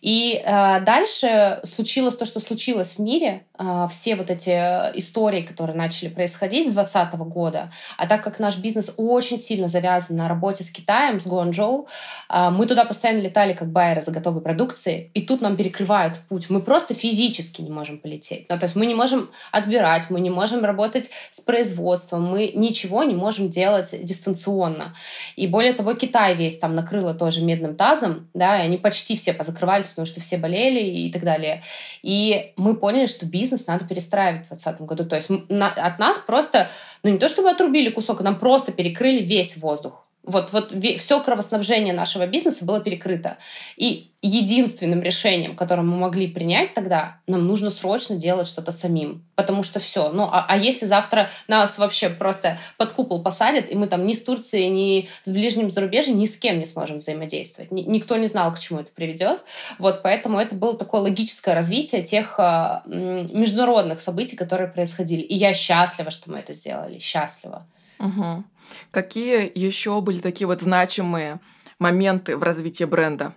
И 0.00 0.42
э, 0.44 0.80
дальше 0.80 1.60
случилось 1.64 2.16
то, 2.16 2.24
что 2.24 2.40
случилось 2.40 2.94
в 2.94 2.98
мире, 3.00 3.44
э, 3.58 3.86
все 3.90 4.16
вот 4.16 4.30
эти 4.30 4.50
истории, 4.98 5.42
которые 5.42 5.76
начали 5.76 6.08
происходить 6.08 6.68
с 6.68 6.74
2020 6.74 7.14
года, 7.32 7.70
а 7.96 8.06
так 8.06 8.22
как 8.22 8.35
наш 8.38 8.58
бизнес 8.58 8.92
очень 8.96 9.36
сильно 9.36 9.68
завязан 9.68 10.16
на 10.16 10.28
работе 10.28 10.62
с 10.62 10.70
Китаем, 10.70 11.20
с 11.20 11.26
Гуанчжоу, 11.26 11.88
э, 12.28 12.50
мы 12.50 12.66
туда 12.66 12.84
постоянно 12.84 13.20
летали 13.20 13.52
как 13.52 13.72
байеры 13.72 14.00
за 14.00 14.12
готовой 14.12 14.42
продукции, 14.42 15.10
и 15.14 15.22
тут 15.22 15.40
нам 15.40 15.56
перекрывают 15.56 16.20
путь. 16.28 16.50
Мы 16.50 16.60
просто 16.60 16.94
физически 16.94 17.62
не 17.62 17.70
можем 17.70 17.98
полететь. 17.98 18.46
Ну, 18.48 18.58
то 18.58 18.66
есть 18.66 18.76
мы 18.76 18.86
не 18.86 18.94
можем 18.94 19.30
отбирать, 19.52 20.10
мы 20.10 20.20
не 20.20 20.30
можем 20.30 20.64
работать 20.64 21.10
с 21.30 21.40
производством, 21.40 22.24
мы 22.24 22.52
ничего 22.54 23.02
не 23.02 23.14
можем 23.14 23.48
делать 23.48 23.94
дистанционно. 24.04 24.94
И 25.36 25.46
более 25.46 25.72
того, 25.72 25.94
Китай 25.94 26.34
весь 26.34 26.58
там 26.58 26.74
накрыло 26.74 27.14
тоже 27.14 27.42
медным 27.42 27.74
тазом, 27.76 28.28
да, 28.34 28.60
и 28.60 28.64
они 28.64 28.76
почти 28.76 29.16
все 29.16 29.32
позакрывались 29.32 29.86
потому 29.96 30.06
что 30.06 30.20
все 30.20 30.36
болели 30.36 30.80
и 30.80 31.10
так 31.10 31.24
далее. 31.24 31.62
И 32.02 32.52
мы 32.56 32.76
поняли, 32.76 33.06
что 33.06 33.26
бизнес 33.26 33.66
надо 33.66 33.86
перестраивать 33.86 34.46
в 34.46 34.48
2020 34.48 34.80
году. 34.82 35.04
То 35.04 35.16
есть 35.16 35.30
от 35.30 35.98
нас 35.98 36.18
просто, 36.18 36.68
ну 37.02 37.10
не 37.10 37.18
то 37.18 37.28
чтобы 37.28 37.50
отрубили 37.50 37.88
кусок, 37.88 38.20
а 38.20 38.24
нам 38.26 38.38
просто 38.38 38.72
перекрыли 38.72 39.22
весь 39.22 39.56
воздух. 39.56 40.06
Вот, 40.26 40.52
вот 40.52 40.74
все 40.98 41.22
кровоснабжение 41.22 41.94
нашего 41.94 42.26
бизнеса 42.26 42.64
было 42.64 42.80
перекрыто. 42.80 43.38
И 43.76 44.10
единственным 44.22 45.00
решением, 45.00 45.54
которое 45.54 45.82
мы 45.82 45.96
могли 45.96 46.26
принять 46.26 46.74
тогда, 46.74 47.20
нам 47.28 47.46
нужно 47.46 47.70
срочно 47.70 48.16
делать 48.16 48.48
что-то 48.48 48.72
самим. 48.72 49.24
Потому 49.36 49.62
что 49.62 49.78
все. 49.78 50.10
Ну, 50.10 50.24
а, 50.24 50.44
а 50.48 50.56
если 50.58 50.86
завтра 50.86 51.30
нас 51.46 51.78
вообще 51.78 52.10
просто 52.10 52.58
под 52.76 52.92
купол 52.92 53.22
посадят, 53.22 53.70
и 53.70 53.76
мы 53.76 53.86
там 53.86 54.04
ни 54.04 54.14
с 54.14 54.20
Турцией, 54.20 54.68
ни 54.68 55.08
с 55.22 55.30
ближним 55.30 55.70
зарубежьем 55.70 56.18
ни 56.18 56.24
с 56.24 56.36
кем 56.36 56.58
не 56.58 56.66
сможем 56.66 56.98
взаимодействовать. 56.98 57.70
Ни, 57.70 57.82
никто 57.82 58.16
не 58.16 58.26
знал, 58.26 58.52
к 58.52 58.58
чему 58.58 58.80
это 58.80 58.90
приведет. 58.90 59.44
Вот 59.78 60.02
поэтому 60.02 60.40
это 60.40 60.56
было 60.56 60.76
такое 60.76 61.02
логическое 61.02 61.54
развитие 61.54 62.02
тех 62.02 62.34
э, 62.38 62.80
международных 62.86 64.00
событий, 64.00 64.34
которые 64.34 64.68
происходили. 64.68 65.20
И 65.20 65.36
я 65.36 65.54
счастлива, 65.54 66.10
что 66.10 66.32
мы 66.32 66.38
это 66.38 66.52
сделали. 66.52 66.98
Счастлива. 66.98 67.64
Угу. 67.98 68.44
Какие 68.90 69.50
еще 69.54 70.00
были 70.00 70.20
такие 70.20 70.46
вот 70.46 70.62
значимые 70.62 71.40
моменты 71.78 72.36
в 72.36 72.42
развитии 72.42 72.84
бренда? 72.84 73.34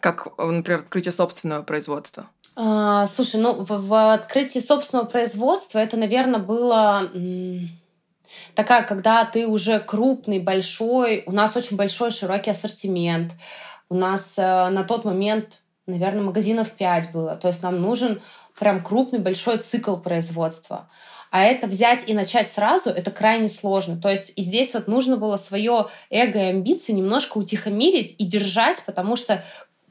Как, 0.00 0.38
например, 0.38 0.80
открытие 0.80 1.12
собственного 1.12 1.62
производства? 1.62 2.28
А, 2.54 3.06
слушай, 3.06 3.40
ну 3.40 3.54
в, 3.54 3.68
в 3.68 4.12
открытии 4.12 4.58
собственного 4.58 5.06
производства 5.06 5.78
это, 5.78 5.96
наверное, 5.96 6.40
было 6.40 7.08
такая, 8.54 8.84
когда 8.84 9.24
ты 9.24 9.46
уже 9.46 9.80
крупный, 9.80 10.38
большой, 10.38 11.22
у 11.26 11.32
нас 11.32 11.56
очень 11.56 11.76
большой, 11.76 12.10
широкий 12.10 12.50
ассортимент. 12.50 13.32
У 13.88 13.94
нас 13.94 14.38
э, 14.38 14.68
на 14.68 14.84
тот 14.84 15.04
момент, 15.04 15.62
наверное, 15.86 16.22
магазинов 16.22 16.72
5 16.72 17.12
было. 17.12 17.36
То 17.36 17.48
есть 17.48 17.62
нам 17.62 17.80
нужен 17.80 18.20
прям 18.58 18.82
крупный, 18.82 19.18
большой 19.18 19.58
цикл 19.58 19.96
производства. 19.96 20.88
А 21.32 21.44
это 21.44 21.66
взять 21.66 22.10
и 22.10 22.12
начать 22.12 22.50
сразу, 22.50 22.90
это 22.90 23.10
крайне 23.10 23.48
сложно. 23.48 23.96
То 23.96 24.10
есть 24.10 24.34
и 24.36 24.42
здесь 24.42 24.74
вот 24.74 24.86
нужно 24.86 25.16
было 25.16 25.38
свое 25.38 25.86
эго 26.10 26.38
и 26.38 26.50
амбиции 26.50 26.92
немножко 26.92 27.38
утихомирить 27.38 28.14
и 28.18 28.24
держать, 28.26 28.82
потому 28.84 29.16
что 29.16 29.42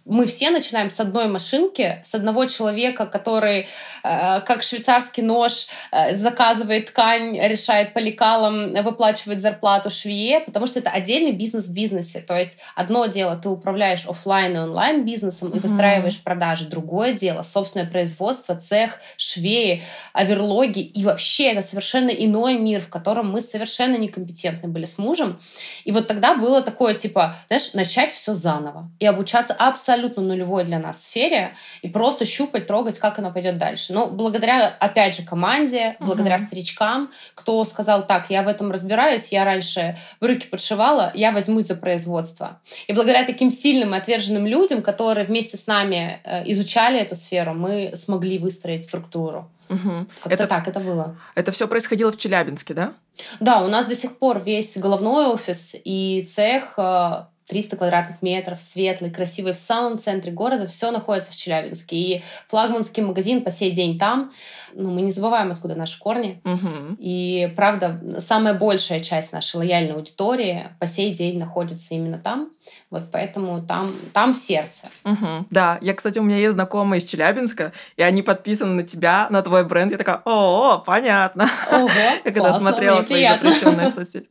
мы 0.05 0.25
все 0.25 0.49
начинаем 0.49 0.89
с 0.89 0.99
одной 0.99 1.27
машинки, 1.27 2.01
с 2.03 2.15
одного 2.15 2.45
человека, 2.45 3.05
который, 3.05 3.67
э, 4.03 4.41
как 4.41 4.63
швейцарский 4.63 5.21
нож, 5.21 5.67
э, 5.91 6.15
заказывает 6.15 6.87
ткань, 6.87 7.39
решает 7.39 7.93
по 7.93 7.99
лекалам, 7.99 8.73
выплачивает 8.73 9.41
зарплату 9.41 9.89
швее, 9.91 10.39
потому 10.39 10.65
что 10.65 10.79
это 10.79 10.89
отдельный 10.89 11.31
бизнес 11.31 11.67
в 11.67 11.73
бизнесе. 11.73 12.19
То 12.19 12.35
есть 12.35 12.57
одно 12.75 13.05
дело, 13.05 13.35
ты 13.35 13.49
управляешь 13.49 14.05
офлайн 14.07 14.55
и 14.55 14.59
онлайн 14.59 15.05
бизнесом 15.05 15.49
mm-hmm. 15.49 15.57
и 15.57 15.59
выстраиваешь 15.59 16.23
продажи. 16.23 16.65
Другое 16.65 17.13
дело, 17.13 17.43
собственное 17.43 17.85
производство, 17.85 18.55
цех, 18.55 18.99
швеи, 19.17 19.83
оверлоги. 20.13 20.79
И 20.79 21.03
вообще 21.03 21.51
это 21.51 21.61
совершенно 21.61 22.09
иной 22.09 22.57
мир, 22.57 22.81
в 22.81 22.89
котором 22.89 23.31
мы 23.31 23.39
совершенно 23.39 23.97
некомпетентны 23.97 24.67
были 24.67 24.85
с 24.85 24.97
мужем. 24.97 25.39
И 25.83 25.91
вот 25.91 26.07
тогда 26.07 26.35
было 26.35 26.63
такое, 26.63 26.95
типа, 26.95 27.35
знаешь, 27.47 27.73
начать 27.73 28.13
все 28.13 28.33
заново 28.33 28.89
и 28.99 29.05
обучаться 29.05 29.53
абсолютно 29.53 29.90
абсолютно 29.91 30.23
нулевой 30.23 30.63
для 30.63 30.79
нас 30.79 31.05
сфере 31.05 31.53
и 31.81 31.89
просто 31.89 32.25
щупать, 32.25 32.67
трогать, 32.67 32.99
как 32.99 33.19
она 33.19 33.29
пойдет 33.29 33.57
дальше. 33.57 33.93
Но 33.93 34.07
благодаря, 34.07 34.67
опять 34.79 35.15
же, 35.15 35.23
команде, 35.23 35.97
uh-huh. 35.99 36.05
благодаря 36.05 36.39
старичкам, 36.39 37.11
кто 37.35 37.63
сказал, 37.65 38.07
так, 38.07 38.29
я 38.29 38.43
в 38.43 38.47
этом 38.47 38.71
разбираюсь, 38.71 39.31
я 39.31 39.43
раньше 39.43 39.97
брюки 40.21 40.47
подшивала, 40.47 41.11
я 41.13 41.31
возьмусь 41.31 41.65
за 41.65 41.75
производство. 41.75 42.59
И 42.87 42.93
благодаря 42.93 43.25
таким 43.25 43.51
сильным 43.51 43.93
и 43.93 43.97
отверженным 43.97 44.47
людям, 44.47 44.81
которые 44.81 45.25
вместе 45.25 45.57
с 45.57 45.67
нами 45.67 46.19
э, 46.23 46.43
изучали 46.51 46.99
эту 46.99 47.15
сферу, 47.15 47.53
мы 47.53 47.91
смогли 47.95 48.39
выстроить 48.39 48.85
структуру. 48.85 49.49
Угу. 49.69 50.05
Как-то 50.23 50.33
это 50.33 50.47
так 50.47 50.67
это 50.67 50.79
было. 50.79 51.17
Это 51.35 51.51
все 51.51 51.67
происходило 51.67 52.11
в 52.11 52.17
Челябинске, 52.17 52.73
да? 52.73 52.93
Да, 53.39 53.63
у 53.63 53.67
нас 53.67 53.85
до 53.85 53.95
сих 53.95 54.17
пор 54.17 54.39
весь 54.39 54.77
головной 54.77 55.27
офис 55.27 55.75
и 55.85 56.25
цех 56.27 56.73
э, 56.77 57.25
300 57.51 57.75
квадратных 57.75 58.21
метров, 58.21 58.61
светлый, 58.61 59.11
красивый, 59.11 59.51
в 59.51 59.57
самом 59.57 59.97
центре 59.97 60.31
города, 60.31 60.67
все 60.67 60.89
находится 60.89 61.33
в 61.33 61.35
Челябинске. 61.35 61.95
И 61.97 62.23
флагманский 62.47 63.03
магазин 63.03 63.43
по 63.43 63.51
сей 63.51 63.71
день 63.71 63.99
там. 63.99 64.31
Но 64.73 64.89
мы 64.89 65.01
не 65.01 65.11
забываем, 65.11 65.51
откуда 65.51 65.75
наши 65.75 65.99
корни. 65.99 66.41
Угу. 66.45 66.95
И, 66.97 67.51
правда, 67.57 68.21
самая 68.21 68.53
большая 68.53 69.01
часть 69.01 69.33
нашей 69.33 69.57
лояльной 69.57 69.95
аудитории 69.95 70.69
по 70.79 70.87
сей 70.87 71.13
день 71.13 71.39
находится 71.39 71.93
именно 71.93 72.17
там. 72.17 72.51
Вот 72.89 73.11
поэтому 73.11 73.61
там, 73.61 73.91
там 74.13 74.33
сердце. 74.33 74.87
Угу. 75.03 75.47
Да, 75.49 75.77
я, 75.81 75.93
кстати, 75.93 76.19
у 76.19 76.23
меня 76.23 76.37
есть 76.37 76.53
знакомые 76.53 76.99
из 77.01 77.03
Челябинска, 77.03 77.73
и 77.97 78.01
они 78.01 78.21
подписаны 78.21 78.75
на 78.75 78.83
тебя, 78.83 79.27
на 79.29 79.41
твой 79.41 79.65
бренд. 79.65 79.91
Я 79.91 79.97
такая, 79.97 80.21
о, 80.23 80.77
понятно. 80.77 81.49
Ого, 81.69 81.89
Я 82.23 82.31
когда 82.31 82.53
смотрела 82.53 83.03
твои 83.03 83.27
запрещенные 83.27 83.89
соцсети. 83.89 84.29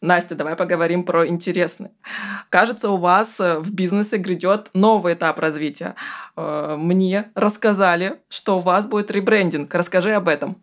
Настя, 0.00 0.36
давай 0.36 0.54
поговорим 0.54 1.04
про 1.04 1.26
интересный. 1.26 1.90
Кажется, 2.50 2.90
у 2.90 2.96
вас 2.98 3.40
э, 3.40 3.58
в 3.58 3.74
бизнесе 3.74 4.16
грядет 4.16 4.70
новый 4.72 5.14
этап 5.14 5.40
развития. 5.40 5.96
Э, 6.36 6.76
мне 6.78 7.30
рассказали, 7.34 8.20
что 8.28 8.58
у 8.58 8.60
вас 8.60 8.86
будет 8.86 9.10
ребрендинг. 9.10 9.74
Расскажи 9.74 10.12
об 10.12 10.28
этом. 10.28 10.62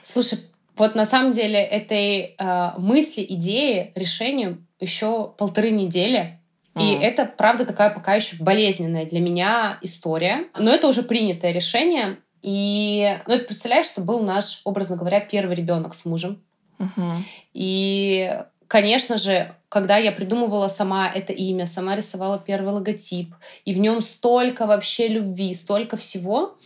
Слушай, 0.00 0.38
вот 0.76 0.94
на 0.94 1.04
самом 1.04 1.32
деле 1.32 1.60
этой 1.60 2.34
э, 2.38 2.70
мысли, 2.78 3.26
идеи, 3.28 3.92
решению 3.94 4.64
еще 4.80 5.34
полторы 5.36 5.70
недели. 5.70 6.40
И 6.76 6.94
mm. 6.94 7.00
это, 7.00 7.26
правда, 7.26 7.66
такая 7.66 7.90
пока 7.90 8.14
еще 8.14 8.36
болезненная 8.40 9.04
для 9.04 9.20
меня 9.20 9.78
история. 9.82 10.46
Но 10.58 10.70
это 10.70 10.88
уже 10.88 11.02
принятое 11.02 11.52
решение. 11.52 12.16
И 12.40 13.06
ну, 13.26 13.38
ты 13.38 13.44
представляешь, 13.44 13.86
что 13.86 14.00
был 14.00 14.20
наш, 14.20 14.62
образно 14.64 14.96
говоря, 14.96 15.20
первый 15.20 15.54
ребенок 15.56 15.94
с 15.94 16.06
мужем. 16.06 16.40
Угу. 16.80 17.08
И, 17.52 18.42
конечно 18.66 19.18
же, 19.18 19.54
когда 19.70 19.96
я 19.96 20.10
придумывала 20.10 20.68
сама 20.68 21.10
это 21.14 21.32
имя, 21.32 21.64
сама 21.64 21.96
рисовала 21.96 22.38
первый 22.38 22.74
логотип, 22.74 23.34
и 23.64 23.72
в 23.72 23.78
нем 23.78 24.02
столько 24.02 24.66
вообще 24.66 25.08
любви, 25.08 25.54
столько 25.54 25.96
всего, 25.96 26.58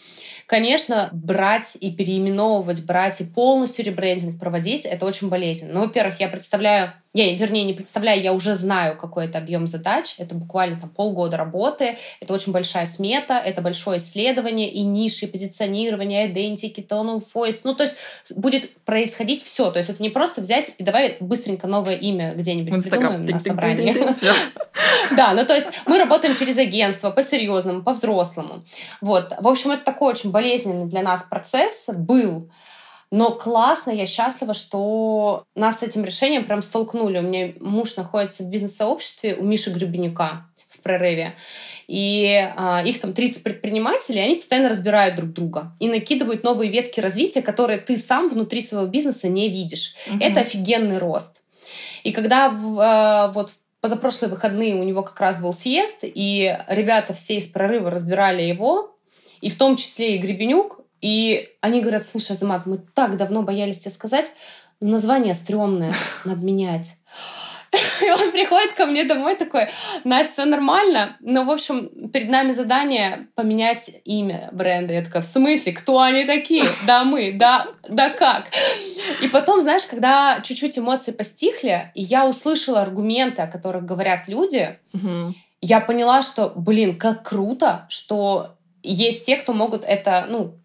Конечно, 0.47 1.09
брать 1.13 1.77
и 1.81 1.91
переименовывать, 1.91 2.85
брать 2.85 3.21
и 3.21 3.25
полностью 3.25 3.85
ребрендинг 3.85 4.39
проводить, 4.39 4.85
это 4.85 5.07
очень 5.07 5.29
болезненно. 5.29 5.75
Но, 5.75 5.81
во-первых, 5.83 6.21
я 6.21 6.29
представляю, 6.29 6.93
я, 7.15 7.35
вернее, 7.35 7.65
не 7.65 7.73
представляю, 7.73 8.21
я 8.21 8.33
уже 8.33 8.55
знаю, 8.55 8.99
какой 8.99 9.27
это 9.27 9.39
объем 9.39 9.67
задач. 9.67 10.17
Это 10.19 10.35
буквально 10.35 10.79
там 10.79 10.91
полгода 10.91 11.37
работы, 11.37 11.97
это 12.21 12.35
очень 12.35 12.53
большая 12.53 12.85
смета, 12.87 13.41
это 13.43 13.63
большое 13.63 13.99
исследование 13.99 14.71
и 14.71 14.83
ниши, 14.83 15.25
и 15.25 15.29
позиционирование, 15.29 16.31
identity, 16.31 16.87
tone 16.87 17.19
of 17.19 17.25
voice. 17.35 17.61
Ну, 17.65 17.75
то 17.75 17.85
есть 17.85 17.97
будет 18.35 18.75
происходить 18.85 19.43
все. 19.43 19.71
То 19.71 19.79
есть 19.79 19.89
это 19.89 20.03
не 20.03 20.11
просто 20.11 20.43
взять 20.43 20.73
и 20.77 20.83
давай 20.83 21.17
быстренько 21.21 21.69
новое 21.69 21.95
имя 21.95 22.35
где-нибудь 22.35 22.75
придумаем 22.99 23.27
на 23.27 23.41
собрании. 23.41 23.97
Да, 25.17 25.35
ну 25.35 25.45
то 25.45 25.55
есть 25.55 25.67
мы 25.87 25.99
работаем 25.99 26.35
через 26.37 26.59
агентство 26.59 27.11
по-серьезному, 27.11 27.83
по-взрослому. 27.83 28.65
Вот. 29.01 29.35
В 29.39 29.47
общем, 29.47 29.71
это 29.71 29.85
такой 29.85 30.13
очень 30.13 30.31
болезненный 30.31 30.87
для 30.87 31.03
нас 31.03 31.23
процесс 31.23 31.85
был. 31.89 32.51
Но 33.11 33.31
классно, 33.31 33.91
я 33.93 34.07
счастлива, 34.07 34.55
что 34.55 35.45
нас 35.55 35.79
с 35.79 35.83
этим 35.85 36.05
решением 36.05 36.45
прям 36.45 36.63
столкнули. 36.63 37.19
У 37.19 37.23
меня 37.23 37.53
муж 37.61 37.97
находится 37.97 38.43
в 38.43 38.49
бизнес-сообществе 38.49 39.37
у 39.37 39.45
Миши 39.45 39.71
Гребенюка 39.71 40.47
в 40.69 40.81
прорыве. 40.81 41.35
И 41.87 42.27
а, 42.57 42.83
их 42.85 43.01
там 43.01 43.13
30 43.13 43.45
предпринимателей, 43.45 44.21
они 44.21 44.37
постоянно 44.37 44.69
разбирают 44.69 45.15
друг 45.15 45.33
друга 45.33 45.77
и 45.79 45.89
накидывают 45.89 46.43
новые 46.43 46.71
ветки 46.73 46.99
развития, 46.99 47.43
которые 47.43 47.79
ты 47.79 47.97
сам 47.97 48.29
внутри 48.29 48.61
своего 48.61 48.87
бизнеса 48.89 49.29
не 49.29 49.49
видишь. 49.49 49.95
Угу. 50.11 50.19
Это 50.21 50.41
офигенный 50.41 50.99
рост. 50.99 51.44
И 52.03 52.13
когда 52.13 52.47
а, 52.79 53.29
вот 53.33 53.53
позапрошлые 53.81 54.31
выходные 54.31 54.77
у 54.77 54.83
него 54.83 55.03
как 55.03 55.21
раз 55.21 55.39
был 55.39 55.53
съезд, 55.53 55.99
и 56.03 56.59
ребята 56.69 57.13
все 57.13 57.37
из 57.37 57.47
прорыва 57.47 57.91
разбирали 57.91 58.43
его, 58.43 58.97
и 59.41 59.51
в 59.51 59.59
том 59.59 59.77
числе 59.77 60.17
и 60.17 60.19
Гребенюк, 60.19 60.81
и 61.03 61.51
они 61.61 61.83
говорят, 61.83 62.03
слушай, 62.03 62.33
Азамат, 62.33 62.65
мы 62.65 62.79
так 62.79 63.19
давно 63.19 63.43
боялись 63.43 63.79
тебе 63.79 63.91
сказать, 63.91 64.33
но 64.81 64.93
название 64.93 65.35
стрёмное, 65.35 65.95
надо 66.25 66.47
менять. 66.47 66.95
И 68.03 68.11
он 68.11 68.33
приходит 68.33 68.73
ко 68.75 68.87
мне 68.87 69.05
домой 69.05 69.37
такой, 69.37 69.69
Настя, 70.05 70.33
все 70.33 70.45
нормально? 70.45 71.17
Но, 71.21 71.45
в 71.45 71.51
общем, 71.51 72.11
перед 72.11 72.29
нами 72.29 72.53
задание 72.53 73.29
поменять 73.35 73.91
имя 74.05 74.49
бренда. 74.53 74.95
Я 74.95 75.03
такая, 75.03 75.23
в 75.23 75.27
смысле? 75.27 75.73
Кто 75.73 76.01
они 76.01 76.25
такие? 76.25 76.65
Да 76.87 77.05
мы, 77.05 77.33
да, 77.33 77.69
да 77.89 78.11
как? 78.11 78.47
И 79.23 79.29
потом, 79.29 79.61
знаешь, 79.61 79.87
когда 79.87 80.41
чуть-чуть 80.43 80.79
эмоции 80.79 81.13
постихли, 81.13 81.93
и 81.95 82.03
я 82.03 82.27
услышала 82.27 82.83
аргументы, 82.83 83.43
о 83.43 83.47
которых 83.47 83.85
говорят 83.85 84.29
люди, 84.29 84.79
угу. 84.93 85.35
я 85.61 85.81
поняла, 85.81 86.23
что, 86.23 86.53
блин, 86.55 86.99
как 86.99 87.23
круто, 87.23 87.87
что 87.89 88.57
есть 88.83 89.25
те, 89.25 89.37
кто 89.37 89.53
могут 89.53 89.85
это, 89.85 90.27
ну, 90.29 90.59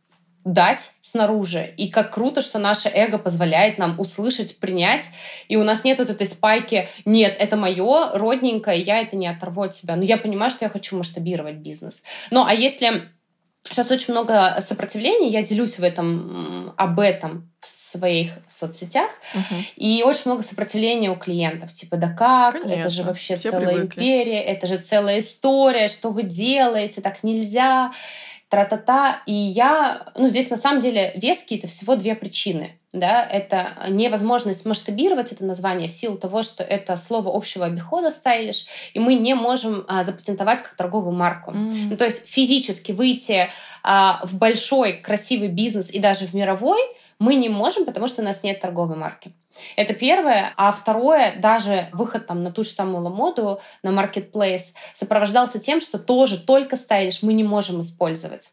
дать 0.46 0.91
снаружи. 1.01 1.74
И 1.77 1.89
как 1.89 2.13
круто, 2.13 2.41
что 2.41 2.60
наше 2.60 2.89
эго 2.89 3.17
позволяет 3.17 3.77
нам 3.77 4.00
услышать, 4.00 4.60
принять. 4.60 5.10
И 5.48 5.58
у 5.58 5.63
нас 5.63 5.84
нет 5.84 6.00
вот 6.00 6.10
этой 6.10 6.27
спайки 6.27 6.88
«нет, 7.05 7.36
это 7.39 7.58
мое, 7.58 8.12
родненькое, 8.13 8.81
я 8.81 9.00
это 9.00 9.15
не 9.15 9.27
оторву 9.27 9.63
от 9.63 9.75
себя». 9.75 9.96
Но 9.96 10.03
я 10.03 10.17
понимаю, 10.17 10.50
что 10.50 10.65
я 10.65 10.69
хочу 10.69 10.98
масштабировать 10.98 11.55
бизнес. 11.55 12.03
Ну, 12.31 12.46
а 12.46 12.53
если 12.53 13.10
Сейчас 13.65 13.91
очень 13.91 14.13
много 14.13 14.58
сопротивления, 14.62 15.27
я 15.27 15.43
делюсь 15.43 15.77
в 15.77 15.84
этом, 15.84 16.74
об 16.77 17.00
этом 17.00 17.51
в 17.60 17.67
своих 17.67 18.31
соцсетях, 18.48 19.12
uh-huh. 19.36 19.63
и 19.75 20.01
очень 20.03 20.24
много 20.25 20.43
сопротивления 20.43 21.12
у 21.12 21.17
клиентов, 21.17 21.74
типа, 21.74 21.98
да 21.98 22.08
как, 22.08 22.53
Конечно. 22.53 22.79
это 22.79 22.89
же 22.89 23.03
вообще 23.03 23.36
Все 23.36 23.51
целая 23.51 23.75
привыкли. 23.75 24.00
империя, 24.00 24.41
это 24.41 24.65
же 24.65 24.77
целая 24.77 25.19
история, 25.19 25.89
что 25.89 26.10
вы 26.12 26.24
делаете, 26.24 27.01
так 27.01 27.22
нельзя 27.22 27.91
тра-та-та. 28.50 29.22
И 29.25 29.34
я, 29.34 30.01
ну, 30.15 30.27
здесь 30.27 30.50
на 30.50 30.58
самом 30.58 30.82
деле 30.82 31.13
веские 31.15 31.60
это 31.60 31.68
всего 31.68 31.96
две 31.96 32.15
причины. 32.15 32.75
Да, 32.91 33.24
это 33.24 33.68
невозможность 33.88 34.65
масштабировать 34.65 35.32
это 35.32 35.46
название 35.46 35.88
в 35.88 35.91
силу 35.91 36.18
того, 36.18 36.41
что 36.41 36.63
это 36.63 36.98
слово 36.98 37.29
общего 37.36 37.68
обихода 37.68 38.10
стайлиш, 38.10 38.65
и 38.96 39.00
мы 39.00 39.13
не 39.13 39.36
можем 39.36 39.86
а, 39.88 40.03
запатентовать 40.03 40.63
как 40.63 40.74
торговую 40.75 41.15
марку. 41.15 41.51
Mm. 41.51 41.88
Ну, 41.91 41.98
то 41.98 42.06
есть 42.06 42.27
физически 42.27 42.91
выйти 42.91 43.48
а, 43.84 44.20
в 44.24 44.34
большой 44.34 44.94
красивый 44.94 45.50
бизнес 45.50 45.91
и 45.91 46.00
даже 46.00 46.25
в 46.25 46.34
мировой 46.34 46.79
мы 47.20 47.36
не 47.36 47.50
можем, 47.50 47.86
потому 47.86 48.08
что 48.08 48.22
у 48.22 48.26
нас 48.26 48.44
нет 48.44 48.62
торговой 48.62 48.96
марки. 48.96 49.34
Это 49.76 49.94
первое. 49.94 50.54
А 50.58 50.72
второе, 50.72 51.34
даже 51.38 51.90
выход 51.92 52.28
там 52.28 52.44
на 52.44 52.52
ту 52.52 52.64
же 52.64 52.70
самую 52.70 53.04
ламоду, 53.04 53.60
на 53.84 53.90
marketplace, 53.90 54.74
сопровождался 54.94 55.60
тем, 55.60 55.82
что 55.82 56.00
тоже 56.00 56.40
только 56.40 56.78
стайлиш 56.78 57.22
мы 57.22 57.34
не 57.34 57.44
можем 57.44 57.82
использовать. 57.82 58.52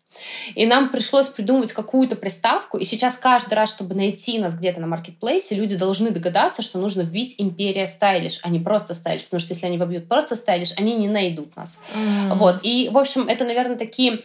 И 0.54 0.66
нам 0.66 0.90
пришлось 0.90 1.28
придумывать 1.28 1.72
какую-то 1.72 2.16
приставку, 2.16 2.78
и 2.78 2.84
сейчас 2.84 3.16
каждый 3.16 3.54
раз, 3.54 3.70
чтобы 3.70 3.94
найти 3.94 4.38
нас 4.38 4.54
где-то 4.54 4.80
на 4.80 4.86
маркетплейсе, 4.86 5.54
люди 5.54 5.76
должны 5.76 6.10
догадаться, 6.10 6.62
что 6.62 6.78
нужно 6.78 7.02
вбить 7.02 7.36
империя 7.38 7.86
стайлиш, 7.86 8.40
а 8.42 8.48
не 8.48 8.58
просто 8.58 8.94
стайлиш, 8.94 9.24
потому 9.24 9.40
что 9.40 9.52
если 9.52 9.66
они 9.66 9.78
вобьют 9.78 10.08
просто 10.08 10.34
стайлиш, 10.34 10.72
они 10.76 10.94
не 10.96 11.08
найдут 11.08 11.54
нас. 11.56 11.78
Mm. 11.94 12.34
Вот. 12.34 12.60
И, 12.62 12.88
в 12.88 12.98
общем, 12.98 13.28
это, 13.28 13.44
наверное, 13.44 13.76
такие 13.76 14.22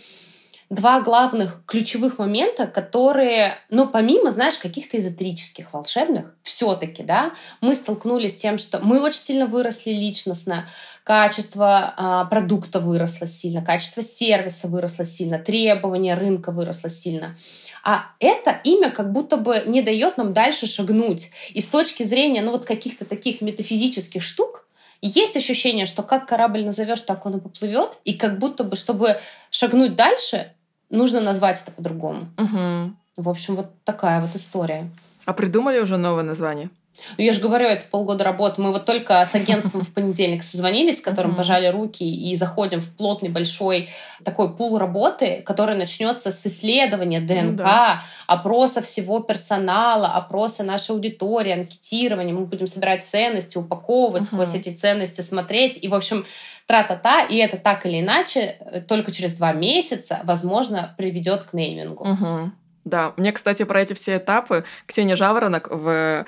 два 0.71 1.01
главных 1.01 1.63
ключевых 1.65 2.17
момента, 2.17 2.65
которые, 2.65 3.55
ну, 3.69 3.87
помимо, 3.89 4.31
знаешь, 4.31 4.57
каких-то 4.57 4.97
эзотерических, 4.97 5.73
волшебных, 5.73 6.33
все-таки, 6.43 7.03
да, 7.03 7.33
мы 7.59 7.75
столкнулись 7.75 8.31
с 8.31 8.35
тем, 8.35 8.57
что 8.57 8.79
мы 8.79 9.01
очень 9.01 9.19
сильно 9.19 9.47
выросли 9.47 9.91
личностно, 9.91 10.69
качество 11.03 11.93
а, 11.97 12.25
продукта 12.25 12.79
выросло 12.79 13.27
сильно, 13.27 13.61
качество 13.61 14.01
сервиса 14.01 14.69
выросло 14.69 15.03
сильно, 15.03 15.39
требования 15.39 16.15
рынка 16.15 16.51
выросло 16.51 16.89
сильно. 16.89 17.35
А 17.83 18.05
это 18.19 18.57
имя 18.63 18.91
как 18.91 19.11
будто 19.11 19.35
бы 19.35 19.63
не 19.65 19.81
дает 19.81 20.15
нам 20.15 20.31
дальше 20.31 20.67
шагнуть. 20.67 21.31
И 21.50 21.59
с 21.59 21.67
точки 21.67 22.03
зрения, 22.03 22.41
ну, 22.41 22.51
вот 22.51 22.63
каких-то 22.63 23.03
таких 23.03 23.41
метафизических 23.41 24.24
штук, 24.24 24.65
есть 25.01 25.35
ощущение, 25.35 25.85
что 25.85 26.01
как 26.01 26.27
корабль 26.27 26.63
назовешь, 26.63 27.01
так 27.01 27.25
он 27.25 27.37
и 27.37 27.41
поплывет, 27.41 27.89
и 28.05 28.13
как 28.13 28.39
будто 28.39 28.63
бы, 28.63 28.77
чтобы 28.77 29.19
шагнуть 29.50 29.96
дальше, 29.96 30.53
нужно 30.91 31.19
назвать 31.19 31.61
это 31.61 31.71
по-другому. 31.71 32.27
Угу. 32.37 32.93
В 33.17 33.29
общем, 33.29 33.55
вот 33.55 33.83
такая 33.83 34.21
вот 34.21 34.35
история. 34.35 34.89
А 35.25 35.33
придумали 35.33 35.79
уже 35.79 35.97
новое 35.97 36.23
название? 36.23 36.69
Ну, 37.17 37.23
я 37.23 37.33
же 37.33 37.41
говорю, 37.41 37.67
это 37.67 37.85
полгода 37.89 38.23
работы. 38.23 38.61
Мы 38.61 38.71
вот 38.71 38.85
только 38.85 39.23
с 39.25 39.33
агентством 39.33 39.81
в 39.81 39.93
понедельник 39.93 40.43
созвонились, 40.43 40.99
с 40.99 41.01
которым 41.01 41.35
пожали 41.35 41.67
руки 41.67 42.03
и 42.03 42.35
заходим 42.35 42.79
в 42.79 42.95
плотный 42.95 43.29
большой 43.29 43.89
такой 44.23 44.55
пул 44.55 44.77
работы, 44.77 45.41
который 45.45 45.75
начнется 45.75 46.31
с 46.31 46.45
исследования 46.45 47.21
ДНК, 47.21 47.43
ну, 47.43 47.55
да. 47.57 48.01
опроса 48.27 48.81
всего 48.81 49.19
персонала, 49.19 50.07
опроса 50.07 50.63
нашей 50.63 50.91
аудитории, 50.91 51.53
анкетирования. 51.53 52.33
Мы 52.33 52.45
будем 52.45 52.67
собирать 52.67 53.05
ценности, 53.05 53.57
упаковывать 53.57 54.23
сквозь 54.23 54.53
эти 54.53 54.69
ценности, 54.69 55.21
смотреть. 55.21 55.79
И, 55.81 55.87
в 55.87 55.95
общем, 55.95 56.25
тра-та-та, 56.72 57.24
и 57.24 57.36
это 57.36 57.57
так 57.57 57.86
или 57.86 58.00
иначе 58.00 58.55
только 58.88 59.12
через 59.12 59.34
два 59.34 59.51
месяца, 59.51 60.22
возможно, 60.24 60.96
приведет 60.98 61.44
к 61.44 61.53
неймингу. 61.53 62.07
Угу. 62.10 62.51
Да, 62.83 63.13
мне, 63.17 63.31
кстати, 63.31 63.63
про 63.63 63.81
эти 63.81 63.94
все 63.94 64.17
этапы 64.17 64.63
Ксения 64.87 65.15
Жаворонок 65.15 65.67
в 65.70 66.25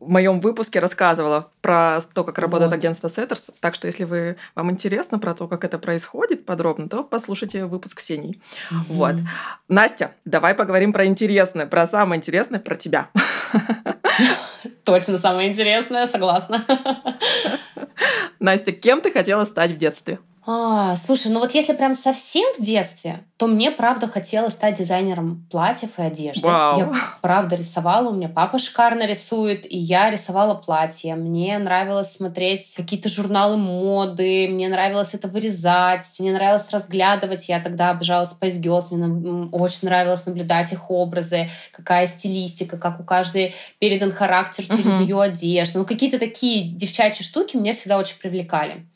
моем 0.00 0.40
выпуске 0.40 0.78
рассказывала 0.78 1.50
про 1.60 2.00
то, 2.14 2.24
как 2.24 2.38
работает 2.38 2.70
вот. 2.70 2.76
агентство 2.76 3.10
Setters. 3.10 3.50
Так 3.60 3.74
что, 3.74 3.88
если 3.88 4.04
вы, 4.04 4.36
вам 4.54 4.70
интересно 4.70 5.18
про 5.18 5.34
то, 5.34 5.48
как 5.48 5.64
это 5.64 5.78
происходит 5.78 6.46
подробно, 6.46 6.88
то 6.88 7.02
послушайте 7.02 7.64
выпуск 7.64 7.98
Ксении. 7.98 8.40
Угу. 8.70 8.94
Вот. 8.94 9.16
Настя, 9.68 10.12
давай 10.24 10.54
поговорим 10.54 10.92
про 10.92 11.06
интересное, 11.06 11.66
про 11.66 11.86
самое 11.86 12.18
интересное, 12.18 12.60
про 12.60 12.76
тебя. 12.76 13.08
Точно 14.84 15.18
самое 15.18 15.48
интересное, 15.48 16.06
согласна. 16.06 16.64
Настя, 18.38 18.72
кем 18.72 19.00
ты 19.00 19.10
хотела 19.10 19.44
стать 19.44 19.72
в 19.72 19.76
детстве? 19.76 20.18
А, 20.50 20.96
слушай, 20.96 21.30
ну 21.30 21.40
вот 21.40 21.52
если 21.52 21.74
прям 21.74 21.92
совсем 21.92 22.50
в 22.56 22.62
детстве, 22.62 23.20
то 23.36 23.46
мне 23.46 23.70
правда 23.70 24.08
хотелось 24.08 24.54
стать 24.54 24.78
дизайнером 24.78 25.46
платьев 25.50 25.98
и 25.98 26.02
одежды. 26.02 26.46
Вау. 26.46 26.78
Я 26.78 26.92
правда 27.20 27.54
рисовала, 27.54 28.08
у 28.08 28.14
меня 28.14 28.30
папа 28.30 28.58
шикарно 28.58 29.04
рисует, 29.04 29.70
и 29.70 29.76
я 29.76 30.08
рисовала 30.08 30.54
платья. 30.54 31.16
Мне 31.16 31.58
нравилось 31.58 32.14
смотреть 32.14 32.74
какие-то 32.74 33.10
журналы 33.10 33.58
моды, 33.58 34.48
мне 34.48 34.70
нравилось 34.70 35.12
это 35.12 35.28
вырезать, 35.28 36.06
мне 36.18 36.32
нравилось 36.32 36.70
разглядывать. 36.70 37.50
Я 37.50 37.60
тогда 37.60 37.90
обожала 37.90 38.24
Spice 38.24 38.58
Girls, 38.58 38.86
мне 38.90 39.50
очень 39.52 39.86
нравилось 39.86 40.24
наблюдать 40.24 40.72
их 40.72 40.90
образы, 40.90 41.50
какая 41.72 42.06
стилистика, 42.06 42.78
как 42.78 43.00
у 43.00 43.04
каждой 43.04 43.54
передан 43.80 44.12
характер 44.12 44.64
через 44.64 44.98
uh-huh. 44.98 45.02
ее 45.02 45.20
одежду. 45.20 45.80
Ну 45.80 45.84
какие-то 45.84 46.18
такие 46.18 46.70
девчачьи 46.72 47.22
штуки 47.22 47.54
меня 47.58 47.74
всегда 47.74 47.98
очень 47.98 48.16
привлекали. 48.16 48.86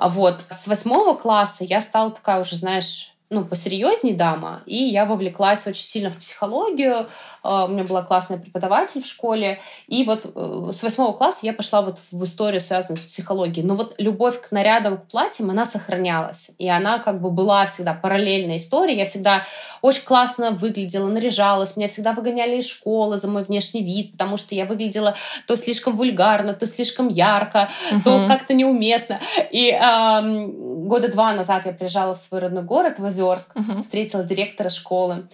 А 0.00 0.08
вот 0.08 0.40
с 0.48 0.66
восьмого 0.66 1.14
класса 1.14 1.62
я 1.62 1.82
стала 1.82 2.10
такая 2.10 2.40
уже, 2.40 2.56
знаешь, 2.56 3.09
ну, 3.30 3.44
посерьезней 3.44 4.12
дама, 4.12 4.62
и 4.66 4.76
я 4.76 5.04
вовлеклась 5.04 5.64
очень 5.64 5.84
сильно 5.84 6.10
в 6.10 6.16
психологию. 6.16 7.06
А, 7.44 7.66
у 7.66 7.68
меня 7.68 7.84
была 7.84 8.02
классная 8.02 8.38
преподаватель 8.38 9.02
в 9.02 9.06
школе, 9.06 9.60
и 9.86 10.02
вот 10.02 10.22
э, 10.34 10.70
с 10.72 10.82
восьмого 10.82 11.12
класса 11.12 11.38
я 11.42 11.52
пошла 11.52 11.82
вот 11.82 12.00
в 12.10 12.24
историю, 12.24 12.60
связанную 12.60 12.96
с 12.98 13.04
психологией. 13.04 13.64
Но 13.64 13.76
вот 13.76 13.94
любовь 13.98 14.40
к 14.40 14.50
нарядам, 14.50 14.98
к 14.98 15.06
платьям, 15.06 15.50
она 15.50 15.64
сохранялась, 15.64 16.50
и 16.58 16.68
она 16.68 16.98
как 16.98 17.20
бы 17.20 17.30
была 17.30 17.66
всегда 17.66 17.94
параллельная 17.94 18.56
история. 18.56 18.98
Я 18.98 19.04
всегда 19.04 19.44
очень 19.80 20.02
классно 20.02 20.50
выглядела, 20.50 21.06
наряжалась, 21.06 21.76
меня 21.76 21.86
всегда 21.86 22.12
выгоняли 22.12 22.56
из 22.56 22.66
школы 22.66 23.16
за 23.16 23.28
мой 23.28 23.44
внешний 23.44 23.84
вид, 23.84 24.12
потому 24.12 24.38
что 24.38 24.56
я 24.56 24.64
выглядела 24.64 25.14
то 25.46 25.54
слишком 25.54 25.94
вульгарно, 25.94 26.52
то 26.52 26.66
слишком 26.66 27.06
ярко, 27.06 27.68
uh-huh. 27.92 28.02
то 28.02 28.26
как-то 28.26 28.54
неуместно. 28.54 29.20
И 29.52 29.70
эм, 29.70 30.88
года 30.88 31.06
два 31.06 31.32
назад 31.32 31.66
я 31.66 31.72
приезжала 31.72 32.16
в 32.16 32.18
свой 32.18 32.40
родной 32.40 32.64
город, 32.64 32.98
в 32.98 33.04
Озерск, 33.20 33.54
uh-huh. 33.54 33.82
встретила 33.82 34.24
директора 34.24 34.68
школы. 34.70 35.28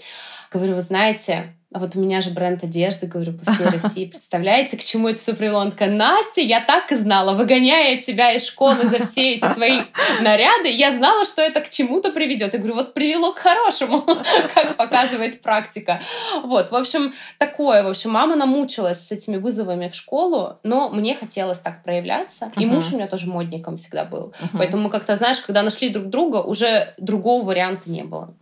Говорю, 0.50 0.74
вы 0.74 0.82
знаете, 0.82 1.56
а 1.76 1.78
вот 1.78 1.94
у 1.96 2.00
меня 2.00 2.22
же 2.22 2.30
бренд 2.30 2.62
одежды, 2.64 3.06
говорю, 3.06 3.34
по 3.34 3.52
всей 3.52 3.66
России. 3.66 4.06
Представляете, 4.10 4.78
к 4.78 4.84
чему 4.84 5.08
это 5.08 5.20
все 5.20 5.34
привело? 5.34 5.58
Он 5.58 5.72
такая, 5.72 5.90
Настя, 5.90 6.40
я 6.40 6.60
так 6.60 6.90
и 6.90 6.94
знала, 6.94 7.34
выгоняя 7.34 8.00
тебя 8.00 8.32
из 8.32 8.46
школы 8.46 8.84
за 8.84 9.02
все 9.02 9.34
эти 9.34 9.52
твои 9.52 9.80
наряды, 10.22 10.70
я 10.70 10.92
знала, 10.92 11.24
что 11.24 11.42
это 11.42 11.60
к 11.60 11.68
чему-то 11.68 12.12
приведет. 12.12 12.54
Я 12.54 12.60
говорю, 12.60 12.76
вот 12.76 12.94
привело 12.94 13.32
к 13.32 13.38
хорошему, 13.38 14.06
как 14.54 14.76
показывает 14.76 15.42
практика. 15.42 16.00
Вот, 16.44 16.70
в 16.70 16.74
общем, 16.74 17.12
такое. 17.36 17.82
В 17.82 17.88
общем, 17.88 18.10
мама 18.10 18.36
намучилась 18.36 19.06
с 19.06 19.12
этими 19.12 19.36
вызовами 19.36 19.88
в 19.88 19.94
школу, 19.94 20.58
но 20.62 20.88
мне 20.88 21.14
хотелось 21.14 21.58
так 21.58 21.82
проявляться. 21.82 22.52
И 22.56 22.64
муж 22.64 22.92
у 22.92 22.94
меня 22.94 23.06
тоже 23.06 23.26
модником 23.26 23.76
всегда 23.76 24.04
был. 24.04 24.32
Поэтому 24.52 24.88
как-то, 24.88 25.16
знаешь, 25.16 25.40
когда 25.40 25.62
нашли 25.62 25.90
друг 25.90 26.06
друга, 26.06 26.36
уже 26.36 26.94
другого 26.96 27.44
варианта 27.44 27.90
не 27.90 28.04
было. 28.04 28.34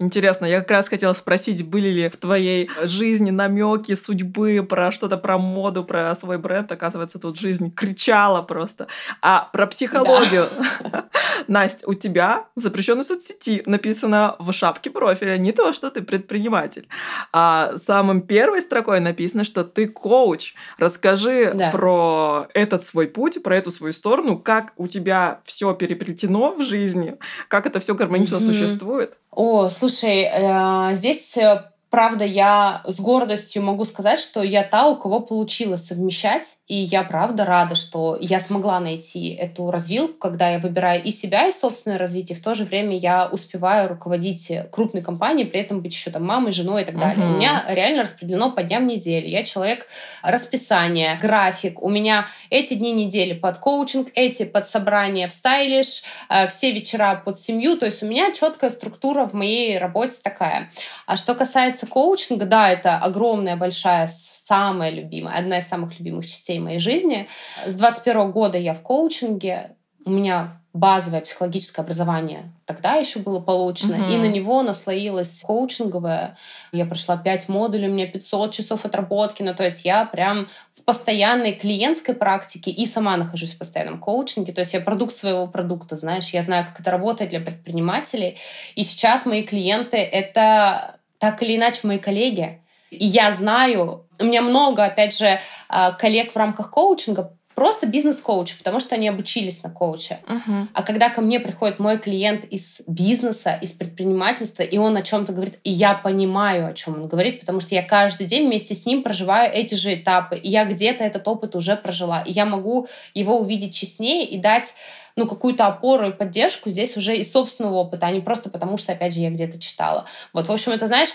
Интересно, 0.00 0.46
я 0.46 0.60
как 0.60 0.70
раз 0.70 0.88
хотела 0.88 1.12
спросить, 1.12 1.66
были 1.66 1.88
ли 1.88 2.08
в 2.08 2.16
твоей 2.16 2.70
жизни 2.84 3.30
намеки 3.30 3.94
судьбы 3.94 4.64
про 4.68 4.92
что-то 4.92 5.16
про 5.16 5.38
моду, 5.38 5.84
про 5.84 6.14
свой 6.14 6.38
бренд. 6.38 6.70
Оказывается, 6.70 7.18
тут 7.18 7.38
жизнь 7.38 7.72
кричала 7.72 8.42
просто. 8.42 8.86
А 9.22 9.48
про 9.52 9.66
психологию. 9.66 10.46
Да. 10.80 11.08
Настя, 11.48 11.88
у 11.88 11.94
тебя 11.94 12.46
в 12.54 12.60
запрещенной 12.60 13.04
соцсети 13.04 13.62
написано 13.66 14.36
в 14.38 14.52
шапке 14.52 14.90
профиля 14.90 15.36
не 15.36 15.52
то, 15.52 15.72
что 15.72 15.90
ты 15.90 16.02
предприниматель, 16.02 16.88
а 17.32 17.72
самым 17.76 18.22
первой 18.22 18.60
строкой 18.60 19.00
написано, 19.00 19.44
что 19.44 19.64
ты 19.64 19.88
коуч. 19.88 20.54
Расскажи 20.78 21.52
да. 21.54 21.70
про 21.70 22.48
этот 22.54 22.82
свой 22.82 23.08
путь, 23.08 23.42
про 23.42 23.56
эту 23.56 23.70
свою 23.70 23.92
сторону, 23.92 24.38
как 24.38 24.72
у 24.76 24.86
тебя 24.86 25.40
все 25.44 25.74
переплетено 25.74 26.54
в 26.54 26.62
жизни, 26.62 27.16
как 27.48 27.66
это 27.66 27.80
все 27.80 27.94
гармонично 27.94 28.36
mm-hmm. 28.36 28.52
существует. 28.52 29.16
О, 29.40 29.68
слушай, 29.68 30.28
э, 30.28 30.94
здесь 30.94 31.36
э, 31.36 31.70
Правда, 31.90 32.24
я 32.24 32.82
с 32.86 33.00
гордостью 33.00 33.62
могу 33.62 33.84
сказать, 33.84 34.20
что 34.20 34.42
я 34.42 34.62
та, 34.62 34.86
у 34.88 34.96
кого 34.96 35.20
получилось 35.20 35.86
совмещать, 35.86 36.58
и 36.66 36.74
я 36.74 37.02
правда 37.02 37.46
рада, 37.46 37.74
что 37.76 38.18
я 38.20 38.40
смогла 38.40 38.78
найти 38.78 39.30
эту 39.34 39.70
развилку, 39.70 40.18
когда 40.18 40.50
я 40.50 40.58
выбираю 40.58 41.02
и 41.02 41.10
себя, 41.10 41.48
и 41.48 41.52
собственное 41.52 41.96
развитие, 41.96 42.36
в 42.36 42.42
то 42.42 42.54
же 42.54 42.64
время 42.64 42.98
я 42.98 43.26
успеваю 43.26 43.88
руководить 43.88 44.52
крупной 44.70 45.02
компанией, 45.02 45.46
при 45.46 45.60
этом 45.60 45.80
быть 45.80 45.94
еще 45.94 46.10
там 46.10 46.26
мамой, 46.26 46.52
женой 46.52 46.82
и 46.82 46.84
так 46.84 46.98
далее. 46.98 47.24
Uh-huh. 47.24 47.34
У 47.34 47.36
меня 47.36 47.64
реально 47.68 48.02
распределено 48.02 48.50
по 48.50 48.62
дням 48.62 48.86
недели. 48.86 49.26
Я 49.26 49.44
человек 49.44 49.86
расписания, 50.22 51.18
график. 51.20 51.82
У 51.82 51.88
меня 51.88 52.26
эти 52.50 52.74
дни 52.74 52.92
недели 52.92 53.32
под 53.32 53.58
коучинг, 53.58 54.08
эти 54.14 54.44
под 54.44 54.66
собрание 54.66 55.26
в 55.26 55.32
стайлиш, 55.32 56.02
э, 56.28 56.46
все 56.48 56.72
вечера 56.72 57.22
под 57.24 57.38
семью. 57.38 57.78
То 57.78 57.86
есть 57.86 58.02
у 58.02 58.06
меня 58.06 58.32
четкая 58.32 58.68
структура 58.68 59.26
в 59.26 59.32
моей 59.32 59.78
работе 59.78 60.18
такая. 60.22 60.70
А 61.06 61.16
что 61.16 61.34
касается 61.34 61.77
касается 61.78 61.86
коучинга, 61.86 62.46
да, 62.46 62.70
это 62.70 62.96
огромная, 62.96 63.56
большая, 63.56 64.08
самая 64.08 64.90
любимая, 64.90 65.38
одна 65.38 65.58
из 65.58 65.68
самых 65.68 65.98
любимых 65.98 66.26
частей 66.26 66.58
моей 66.58 66.80
жизни. 66.80 67.28
С 67.66 67.74
21 67.74 68.30
года 68.30 68.58
я 68.58 68.74
в 68.74 68.82
коучинге. 68.82 69.76
У 70.04 70.10
меня 70.10 70.60
базовое 70.72 71.20
психологическое 71.20 71.82
образование 71.82 72.52
тогда 72.68 72.96
еще 72.96 73.20
было 73.20 73.40
получено, 73.40 73.94
uh-huh. 73.94 74.14
и 74.14 74.16
на 74.18 74.26
него 74.26 74.62
наслоилось 74.62 75.40
коучинговое. 75.40 76.36
Я 76.70 76.84
прошла 76.84 77.16
5 77.16 77.48
модулей, 77.48 77.88
у 77.88 77.92
меня 77.92 78.06
500 78.06 78.52
часов 78.52 78.84
отработки, 78.84 79.42
ну 79.42 79.54
то 79.54 79.64
есть 79.64 79.86
я 79.86 80.04
прям 80.04 80.48
в 80.74 80.82
постоянной 80.84 81.52
клиентской 81.52 82.14
практике 82.14 82.70
и 82.70 82.84
сама 82.84 83.16
нахожусь 83.16 83.54
в 83.54 83.58
постоянном 83.58 83.98
коучинге, 83.98 84.52
то 84.52 84.60
есть 84.60 84.74
я 84.74 84.80
продукт 84.80 85.14
своего 85.14 85.46
продукта, 85.46 85.96
знаешь, 85.96 86.28
я 86.28 86.42
знаю, 86.42 86.66
как 86.66 86.80
это 86.80 86.90
работает 86.90 87.30
для 87.30 87.40
предпринимателей, 87.40 88.36
и 88.74 88.84
сейчас 88.84 89.24
мои 89.24 89.42
клиенты— 89.42 89.96
это 89.96 90.97
так 91.18 91.42
или 91.42 91.56
иначе 91.56 91.86
мои 91.86 91.98
коллеги. 91.98 92.62
И 92.90 93.06
я 93.06 93.32
знаю, 93.32 94.06
у 94.18 94.24
меня 94.24 94.42
много, 94.42 94.84
опять 94.84 95.16
же, 95.16 95.40
а, 95.68 95.92
коллег 95.92 96.32
в 96.32 96.36
рамках 96.36 96.70
коучинга, 96.70 97.37
просто 97.58 97.88
бизнес-коуч, 97.88 98.56
потому 98.56 98.78
что 98.78 98.94
они 98.94 99.08
обучились 99.08 99.64
на 99.64 99.70
коуче. 99.70 100.20
Uh-huh. 100.28 100.68
А 100.72 100.82
когда 100.84 101.08
ко 101.08 101.20
мне 101.20 101.40
приходит 101.40 101.80
мой 101.80 101.98
клиент 101.98 102.44
из 102.44 102.82
бизнеса, 102.86 103.58
из 103.60 103.72
предпринимательства, 103.72 104.62
и 104.62 104.78
он 104.78 104.96
о 104.96 105.02
чем-то 105.02 105.32
говорит, 105.32 105.58
и 105.64 105.72
я 105.72 105.94
понимаю, 105.94 106.68
о 106.68 106.72
чем 106.72 106.94
он 106.94 107.08
говорит, 107.08 107.40
потому 107.40 107.58
что 107.58 107.74
я 107.74 107.82
каждый 107.82 108.26
день 108.28 108.46
вместе 108.46 108.76
с 108.76 108.86
ним 108.86 109.02
проживаю 109.02 109.52
эти 109.52 109.74
же 109.74 109.92
этапы, 109.92 110.36
и 110.36 110.48
я 110.48 110.66
где-то 110.66 111.02
этот 111.02 111.26
опыт 111.26 111.56
уже 111.56 111.74
прожила, 111.74 112.22
и 112.22 112.30
я 112.30 112.44
могу 112.44 112.86
его 113.12 113.40
увидеть 113.40 113.74
честнее 113.74 114.24
и 114.24 114.38
дать 114.38 114.74
ну, 115.16 115.26
какую-то 115.26 115.66
опору 115.66 116.10
и 116.10 116.12
поддержку 116.12 116.70
здесь 116.70 116.96
уже 116.96 117.16
из 117.16 117.32
собственного 117.32 117.74
опыта, 117.74 118.06
а 118.06 118.12
не 118.12 118.20
просто 118.20 118.50
потому, 118.50 118.76
что, 118.76 118.92
опять 118.92 119.14
же, 119.14 119.18
я 119.18 119.30
где-то 119.30 119.58
читала. 119.58 120.04
Вот, 120.32 120.46
в 120.46 120.52
общем, 120.52 120.70
это, 120.70 120.86
знаешь, 120.86 121.08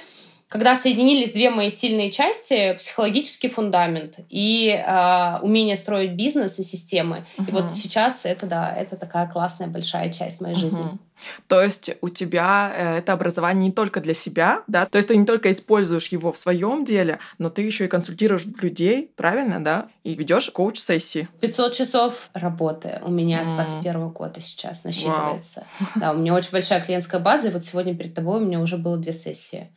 когда 0.50 0.76
соединились 0.76 1.32
две 1.32 1.50
мои 1.50 1.70
сильные 1.70 2.12
части, 2.12 2.74
психологический 2.78 3.50
фундамент 3.50 4.20
и 4.30 4.70
э, 4.70 5.40
умение 5.42 5.76
строить 5.76 6.12
бизнес 6.12 6.60
и 6.60 6.64
системы. 6.64 7.26
Uh-huh. 7.38 7.50
И 7.50 7.52
вот 7.52 7.76
сейчас 7.76 8.26
это, 8.26 8.46
да, 8.46 8.72
это 8.72 8.96
такая 8.96 9.28
классная 9.28 9.68
большая 9.68 10.12
часть 10.14 10.42
моей 10.42 10.56
uh-huh. 10.56 10.60
жизни. 10.60 11.00
То 11.48 11.62
есть 11.62 11.92
у 12.02 12.10
тебя 12.10 12.72
э, 12.76 12.98
это 12.98 13.14
образование 13.14 13.70
не 13.70 13.72
только 13.72 14.00
для 14.00 14.14
себя, 14.14 14.64
да, 14.68 14.86
то 14.86 14.98
есть 14.98 15.08
ты 15.08 15.18
не 15.18 15.26
только 15.26 15.52
используешь 15.52 16.08
его 16.08 16.32
в 16.32 16.38
своем 16.38 16.86
деле, 16.86 17.20
но 17.38 17.50
ты 17.50 17.62
еще 17.62 17.86
и 17.86 17.88
консультируешь 17.88 18.46
людей, 18.62 19.12
правильно, 19.16 19.64
да, 19.64 19.88
и 20.04 20.14
ведешь 20.14 20.50
коуч-сессии. 20.52 21.28
500 21.40 21.74
часов 21.74 22.30
работы 22.34 23.02
у 23.04 23.10
меня 23.10 23.44
с 23.44 23.48
21 23.48 24.10
года 24.10 24.42
сейчас 24.42 24.84
насчитывается. 24.84 25.66
Wow. 25.80 25.88
Да, 25.96 26.12
у 26.12 26.18
меня 26.18 26.34
очень 26.34 26.52
большая 26.52 26.84
клиентская 26.84 27.20
база, 27.20 27.48
и 27.48 27.52
вот 27.52 27.64
сегодня 27.64 27.96
перед 27.96 28.14
тобой 28.14 28.40
у 28.40 28.46
меня 28.46 28.60
уже 28.60 28.78
было 28.78 28.98
две 28.98 29.14
сессии. 29.14 29.70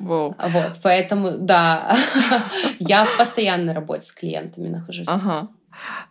Wow. 0.00 0.34
Вот, 0.50 0.80
поэтому, 0.82 1.38
да, 1.38 1.94
я 2.78 3.04
в 3.04 3.16
постоянной 3.16 3.72
работе 3.72 4.02
с 4.02 4.12
клиентами 4.12 4.68
нахожусь. 4.68 5.08
Ага. 5.08 5.48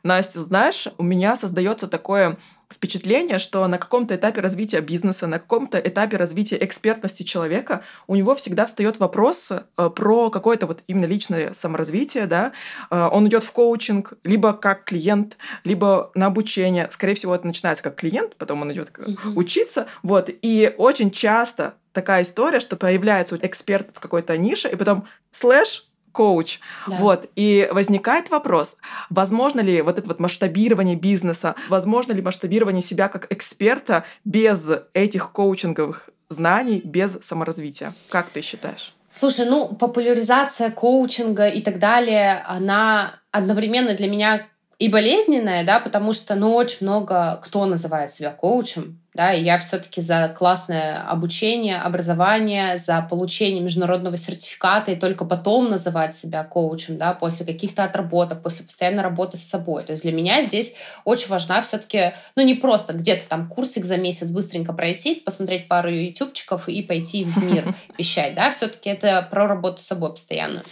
Настя, 0.04 0.40
знаешь, 0.42 0.88
у 0.98 1.04
меня 1.04 1.36
создается 1.36 1.88
такое 1.88 2.38
впечатление, 2.74 3.40
что 3.40 3.66
на 3.68 3.78
каком-то 3.78 4.16
этапе 4.16 4.42
развития 4.42 4.82
бизнеса, 4.82 5.28
на 5.28 5.40
каком-то 5.40 5.80
этапе 5.80 6.18
развития 6.18 6.58
экспертности 6.60 7.24
человека 7.24 7.84
у 8.08 8.16
него 8.16 8.36
всегда 8.36 8.66
встает 8.66 9.00
вопрос 9.00 9.52
э, 9.52 9.90
про 9.90 10.30
какое-то 10.30 10.68
вот 10.68 10.84
именно 10.88 11.06
личное 11.06 11.54
саморазвитие, 11.54 12.26
да, 12.26 12.52
э, 12.90 13.10
он 13.12 13.28
идет 13.28 13.44
в 13.44 13.52
коучинг 13.52 14.14
либо 14.24 14.54
как 14.54 14.86
клиент, 14.86 15.38
либо 15.64 16.12
на 16.16 16.28
обучение, 16.28 16.90
скорее 16.92 17.16
всего, 17.16 17.36
это 17.36 17.48
начинается 17.48 17.84
как 17.84 17.96
клиент, 17.96 18.36
потом 18.38 18.62
он 18.62 18.74
идет 18.74 18.92
учиться, 19.36 19.88
вот, 20.02 20.30
и 20.42 20.74
очень 20.78 21.12
часто 21.12 21.76
такая 21.94 22.24
история, 22.24 22.60
что 22.60 22.76
появляется 22.76 23.38
эксперт 23.42 23.90
в 23.94 24.00
какой-то 24.00 24.38
нише, 24.38 24.68
и 24.70 24.76
потом 24.76 25.08
слэш 25.32 25.88
коуч. 26.14 26.60
Да. 26.88 26.96
Вот. 26.96 27.30
И 27.36 27.68
возникает 27.72 28.30
вопрос, 28.30 28.78
возможно 29.10 29.60
ли 29.60 29.82
вот 29.82 29.98
это 30.00 30.08
вот 30.08 30.20
масштабирование 30.20 30.96
бизнеса, 30.96 31.56
возможно 31.68 32.14
ли 32.14 32.22
масштабирование 32.22 32.82
себя 32.82 33.10
как 33.10 33.30
эксперта 33.34 34.06
без 34.24 34.72
этих 34.94 35.32
коучинговых 35.32 36.10
знаний, 36.30 36.82
без 36.84 37.20
саморазвития? 37.22 37.94
Как 38.10 38.30
ты 38.30 38.42
считаешь? 38.42 38.94
Слушай, 39.10 39.46
ну, 39.46 39.68
популяризация 39.68 40.72
коучинга 40.72 41.48
и 41.48 41.62
так 41.62 41.78
далее, 41.78 42.44
она 42.48 43.20
одновременно 43.32 43.94
для 43.94 44.10
меня 44.10 44.48
и 44.80 44.90
болезненная, 44.90 45.64
да, 45.64 45.80
потому 45.80 46.14
что, 46.14 46.36
ну, 46.36 46.54
очень 46.56 46.80
много 46.82 47.40
кто 47.44 47.66
называет 47.66 48.12
себя 48.12 48.32
коучем, 48.32 49.00
да, 49.14 49.32
и 49.32 49.44
я 49.44 49.60
все-таки 49.60 50.02
за 50.02 50.34
классное 50.36 51.08
обучение, 51.08 51.78
образование, 51.78 52.80
за 52.80 53.06
получение 53.08 53.62
международного 53.62 54.18
сертификата, 54.18 54.92
и 54.92 54.96
только 54.96 55.24
потом 55.26 55.70
называть 55.70 56.16
себя 56.16 56.44
коучем, 56.44 56.98
да, 56.98 57.14
после 57.14 57.46
каких-то 57.46 57.84
отработок, 57.84 58.42
после 58.42 58.66
постоянной 58.66 59.04
работы 59.04 59.38
с 59.38 59.44
собой. 59.44 59.84
То 59.84 59.92
есть 59.92 60.02
для 60.02 60.12
меня 60.12 60.42
здесь 60.42 60.74
очень 61.06 61.30
важна 61.30 61.62
все-таки, 61.62 62.14
ну, 62.36 62.44
не 62.44 62.56
просто 62.56 62.94
где-то 62.94 63.28
там 63.28 63.48
курсик 63.48 63.86
за 63.86 63.98
месяц 63.98 64.32
быстренько 64.32 64.74
пройти, 64.74 65.16
посмотреть 65.16 65.68
пару 65.68 65.92
ютубчиков 65.92 66.68
и 66.68 66.82
пойти 66.82 67.24
в 67.24 67.38
мир 67.38 67.76
вещать, 68.00 68.34
да, 68.34 68.50
все-таки 68.50 68.90
это 68.90 69.28
про 69.30 69.48
работу 69.48 69.78
с 69.78 69.86
собой 69.86 70.10
постоянно. 70.10 70.64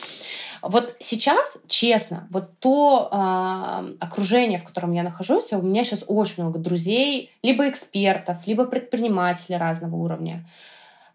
Вот 0.62 0.96
сейчас, 1.00 1.58
честно, 1.68 2.28
вот 2.30 2.60
то 2.60 3.10
э, 3.12 3.96
окружение, 4.00 4.60
в 4.60 4.64
котором 4.64 4.94
я 4.94 5.04
нахожусь, 5.04 5.54
у 5.54 5.62
меня 5.62 5.84
сейчас 5.84 6.04
очень 6.08 6.44
много 6.44 6.60
друзей, 6.60 7.32
либо 7.42 7.68
экспертов, 7.68 8.46
либо 8.46 8.66
предпринимателей 8.66 9.58
разного 9.58 9.96
уровня. 9.96 10.48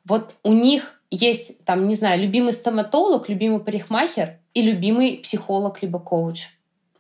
Вот 0.04 0.34
у 0.42 0.52
них 0.52 1.00
есть, 1.10 1.64
там, 1.64 1.86
не 1.86 1.94
знаю, 1.94 2.20
любимый 2.20 2.52
стоматолог, 2.52 3.28
любимый 3.28 3.60
парикмахер 3.60 4.38
и 4.54 4.62
любимый 4.62 5.18
психолог, 5.18 5.80
либо 5.82 6.00
коуч 6.00 6.48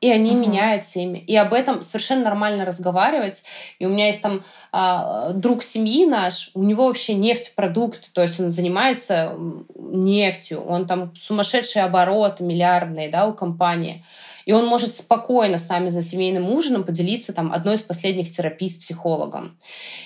и 0.00 0.10
они 0.10 0.32
uh-huh. 0.32 0.38
меняются 0.38 1.00
ими. 1.00 1.18
И 1.18 1.36
об 1.36 1.52
этом 1.52 1.82
совершенно 1.82 2.24
нормально 2.24 2.64
разговаривать. 2.64 3.44
И 3.78 3.86
у 3.86 3.88
меня 3.88 4.08
есть 4.08 4.20
там 4.20 4.42
а, 4.72 5.32
друг 5.32 5.62
семьи 5.62 6.06
наш, 6.06 6.50
у 6.54 6.62
него 6.62 6.86
вообще 6.86 7.14
нефтепродукт, 7.14 8.12
то 8.12 8.22
есть 8.22 8.38
он 8.38 8.50
занимается 8.50 9.34
нефтью, 9.74 10.60
он 10.60 10.86
там 10.86 11.14
сумасшедшие 11.14 11.84
обороты 11.84 12.44
миллиардные, 12.44 13.08
да, 13.08 13.26
у 13.26 13.32
компании. 13.32 14.04
И 14.46 14.52
он 14.52 14.64
может 14.64 14.94
спокойно 14.94 15.58
с 15.58 15.68
нами 15.68 15.90
за 15.90 16.00
семейным 16.00 16.48
ужином 16.48 16.84
поделиться 16.84 17.32
там 17.32 17.52
одной 17.52 17.74
из 17.74 17.82
последних 17.82 18.30
терапий 18.30 18.70
с 18.70 18.76
психологом. 18.76 19.58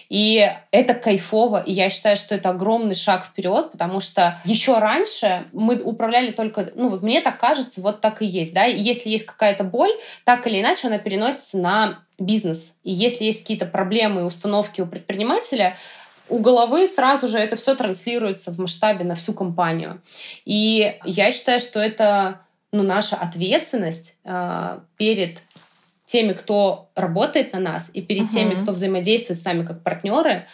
И 0.09 0.51
это 0.73 0.95
кайфово, 0.95 1.63
и 1.63 1.73
я 1.73 1.91
считаю, 1.91 2.17
что 2.17 2.35
это 2.35 2.49
огромный 2.49 2.95
шаг 2.95 3.25
вперед, 3.25 3.71
потому 3.71 4.01
что 4.01 4.41
еще 4.45 4.79
раньше 4.79 5.45
мы 5.53 5.81
управляли 5.81 6.33
только, 6.33 6.73
ну 6.75 6.89
вот 6.89 7.03
мне 7.03 7.21
так 7.21 7.39
кажется, 7.39 7.83
вот 7.83 8.01
так 8.01 8.23
и 8.23 8.27
есть, 8.27 8.55
да, 8.55 8.67
и 8.67 8.81
если 8.81 9.11
есть 9.11 9.27
какая-то 9.27 9.63
боль, 9.63 9.93
так 10.25 10.47
или 10.47 10.61
иначе 10.61 10.89
она 10.89 10.99
переносится 10.99 11.59
на 11.59 12.01
бизнес. 12.19 12.75
И 12.83 12.93
если 12.93 13.25
есть 13.25 13.43
какие-то 13.43 13.67
проблемы 13.67 14.23
и 14.23 14.25
установки 14.25 14.81
у 14.81 14.87
предпринимателя, 14.87 15.77
у 16.31 16.39
головы 16.39 16.87
сразу 16.87 17.27
же 17.27 17.37
это 17.37 17.57
все 17.57 17.75
транслируется 17.75 18.53
в 18.53 18.59
масштабе 18.59 19.05
на 19.05 19.17
всю 19.17 19.35
компанию. 19.35 20.01
И 20.47 20.97
я 21.05 21.33
считаю, 21.33 21.61
что 21.61 21.81
это 21.81 22.41
ну, 22.73 22.83
наша 22.83 23.17
ответственность 23.17 24.17
э, 24.25 24.79
перед 24.97 25.43
теми, 26.07 26.33
кто 26.33 26.91
работает 26.95 27.53
на 27.53 27.61
нас, 27.61 27.91
и 27.95 28.03
перед 28.03 28.25
uh-huh. 28.25 28.35
теми, 28.35 28.55
кто 28.61 28.73
взаимодействует 28.73 29.39
с 29.39 29.45
нами 29.45 29.65
как 29.65 29.83
партнеры, 29.83 30.47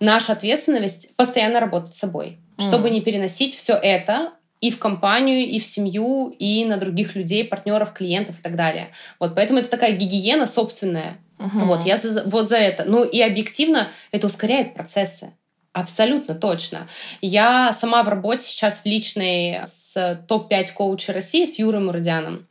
наша 0.00 0.32
ответственность 0.32 1.14
постоянно 1.16 1.60
работать 1.60 1.94
с 1.94 1.98
собой, 1.98 2.38
uh-huh. 2.56 2.62
чтобы 2.62 2.90
не 2.90 3.00
переносить 3.00 3.54
все 3.54 3.74
это 3.74 4.32
и 4.60 4.70
в 4.70 4.78
компанию, 4.78 5.48
и 5.48 5.58
в 5.58 5.66
семью, 5.66 6.34
и 6.38 6.64
на 6.64 6.76
других 6.76 7.14
людей, 7.14 7.44
партнеров, 7.44 7.92
клиентов 7.92 8.40
и 8.40 8.42
так 8.42 8.56
далее. 8.56 8.90
Вот, 9.18 9.34
поэтому 9.34 9.60
это 9.60 9.70
такая 9.70 9.92
гигиена 9.92 10.46
собственная. 10.46 11.18
Uh-huh. 11.38 11.64
Вот, 11.64 11.84
я 11.86 11.96
за, 11.96 12.24
вот 12.26 12.48
за 12.48 12.56
это. 12.56 12.84
Ну 12.84 13.04
и 13.04 13.20
объективно 13.20 13.88
это 14.10 14.26
ускоряет 14.26 14.74
процессы. 14.74 15.32
Абсолютно 15.72 16.34
точно. 16.34 16.88
Я 17.20 17.72
сама 17.72 18.02
в 18.02 18.08
работе 18.08 18.44
сейчас 18.44 18.80
в 18.80 18.86
личной 18.86 19.60
с 19.66 20.24
топ-5 20.26 20.72
коуча 20.72 21.12
России 21.12 21.44
с 21.44 21.58
Юрой 21.58 21.80
Мурдяном. 21.80 22.48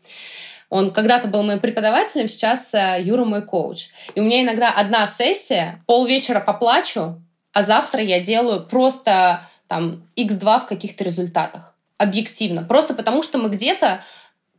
Он 0.70 0.92
когда-то 0.92 1.28
был 1.28 1.44
моим 1.44 1.60
преподавателем, 1.60 2.28
сейчас 2.28 2.74
э, 2.74 3.00
Юра 3.02 3.26
мой 3.26 3.42
коуч. 3.42 3.88
И 4.14 4.20
у 4.20 4.24
меня 4.24 4.44
иногда 4.44 4.70
одна 4.70 5.08
сессия, 5.08 5.84
полвечера 5.88 6.40
поплачу, 6.40 7.22
а 7.54 7.64
завтра 7.64 8.02
я 8.02 8.20
делаю 8.22 8.66
просто 8.66 9.42
там 9.68 10.08
x2 10.16 10.60
в 10.62 10.68
каких-то 10.68 11.04
результатах. 11.04 11.76
Объективно. 11.98 12.64
Просто 12.64 12.94
потому, 12.94 13.24
что 13.24 13.38
мы 13.40 13.50
где-то 13.50 14.02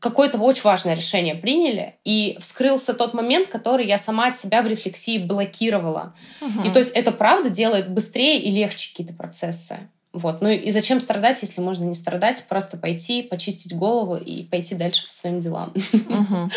какое-то 0.01 0.39
очень 0.39 0.63
важное 0.63 0.95
решение 0.95 1.35
приняли, 1.35 1.95
и 2.05 2.37
вскрылся 2.41 2.95
тот 2.95 3.15
момент, 3.15 3.49
который 3.49 3.87
я 3.87 3.99
сама 3.99 4.29
от 4.29 4.37
себя 4.37 4.63
в 4.63 4.67
рефлексии 4.67 5.19
блокировала. 5.19 6.15
Угу. 6.41 6.63
И 6.69 6.71
то 6.71 6.79
есть 6.79 6.91
это 6.93 7.13
правда 7.13 7.51
делает 7.51 7.93
быстрее 7.93 8.41
и 8.41 8.51
легче 8.51 8.91
какие-то 8.91 9.15
процессы. 9.15 9.79
Вот. 10.13 10.41
Ну 10.41 10.49
и 10.49 10.71
зачем 10.71 11.01
страдать, 11.01 11.41
если 11.43 11.61
можно 11.61 11.85
не 11.85 11.95
страдать, 11.95 12.45
просто 12.49 12.77
пойти, 12.77 13.23
почистить 13.23 13.77
голову 13.77 14.17
и 14.17 14.43
пойти 14.45 14.75
дальше 14.75 15.07
по 15.07 15.13
своим 15.13 15.39
делам. 15.39 15.73
Угу. 15.93 16.51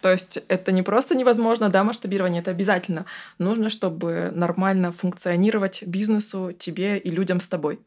То 0.00 0.12
есть 0.12 0.38
это 0.46 0.70
не 0.70 0.82
просто 0.82 1.16
невозможно, 1.16 1.70
да, 1.70 1.82
масштабирование, 1.82 2.40
это 2.40 2.52
обязательно. 2.52 3.04
Нужно, 3.38 3.68
чтобы 3.68 4.30
нормально 4.32 4.92
функционировать 4.92 5.82
бизнесу, 5.82 6.52
тебе 6.56 6.98
и 6.98 7.10
людям 7.10 7.40
с 7.40 7.48
тобой. 7.48 7.80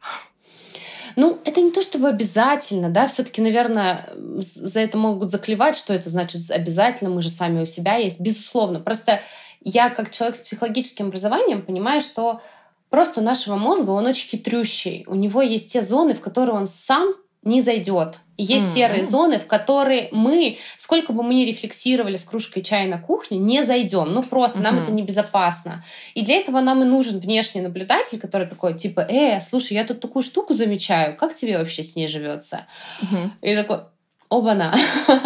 Ну, 1.15 1.39
это 1.45 1.61
не 1.61 1.71
то 1.71 1.81
чтобы 1.81 2.09
обязательно, 2.09 2.89
да, 2.89 3.07
все-таки, 3.07 3.41
наверное, 3.41 4.09
за 4.37 4.79
это 4.79 4.97
могут 4.97 5.31
заклевать, 5.31 5.75
что 5.75 5.93
это 5.93 6.09
значит 6.09 6.49
обязательно, 6.51 7.09
мы 7.09 7.21
же 7.21 7.29
сами 7.29 7.61
у 7.61 7.65
себя 7.65 7.95
есть, 7.95 8.19
безусловно. 8.19 8.79
Просто 8.79 9.21
я, 9.61 9.89
как 9.89 10.11
человек 10.11 10.35
с 10.35 10.41
психологическим 10.41 11.07
образованием, 11.07 11.61
понимаю, 11.61 12.01
что 12.01 12.41
просто 12.89 13.21
у 13.21 13.23
нашего 13.23 13.55
мозга 13.55 13.91
он 13.91 14.05
очень 14.05 14.27
хитрющий. 14.27 15.05
У 15.07 15.15
него 15.15 15.41
есть 15.41 15.71
те 15.71 15.81
зоны, 15.81 16.13
в 16.13 16.21
которые 16.21 16.55
он 16.55 16.67
сам 16.67 17.13
не 17.43 17.61
зайдет. 17.61 18.19
И 18.37 18.43
есть 18.43 18.67
mm-hmm. 18.67 18.73
серые 18.73 19.03
зоны, 19.03 19.39
в 19.39 19.45
которые 19.45 20.09
мы, 20.11 20.57
сколько 20.77 21.13
бы 21.13 21.21
мы 21.23 21.35
ни 21.35 21.45
рефлексировали 21.45 22.15
с 22.15 22.23
кружкой 22.23 22.63
чая 22.63 22.87
на 22.87 22.99
кухне, 22.99 23.37
не 23.37 23.63
зайдем. 23.63 24.13
Ну 24.13 24.23
просто 24.23 24.59
mm-hmm. 24.59 24.63
нам 24.63 24.79
это 24.79 24.91
небезопасно. 24.91 25.83
И 26.13 26.23
для 26.23 26.35
этого 26.35 26.59
нам 26.61 26.81
и 26.81 26.85
нужен 26.85 27.19
внешний 27.19 27.61
наблюдатель, 27.61 28.19
который 28.19 28.47
такой 28.47 28.75
типа, 28.75 29.01
э, 29.01 29.39
слушай, 29.41 29.73
я 29.73 29.85
тут 29.85 29.99
такую 29.99 30.23
штуку 30.23 30.53
замечаю, 30.53 31.15
как 31.15 31.35
тебе 31.35 31.57
вообще 31.57 31.83
с 31.83 31.95
ней 31.95 32.07
живется? 32.07 32.65
Mm-hmm. 33.01 33.29
И 33.41 33.55
такой, 33.55 33.79
оба-на. 34.31 34.73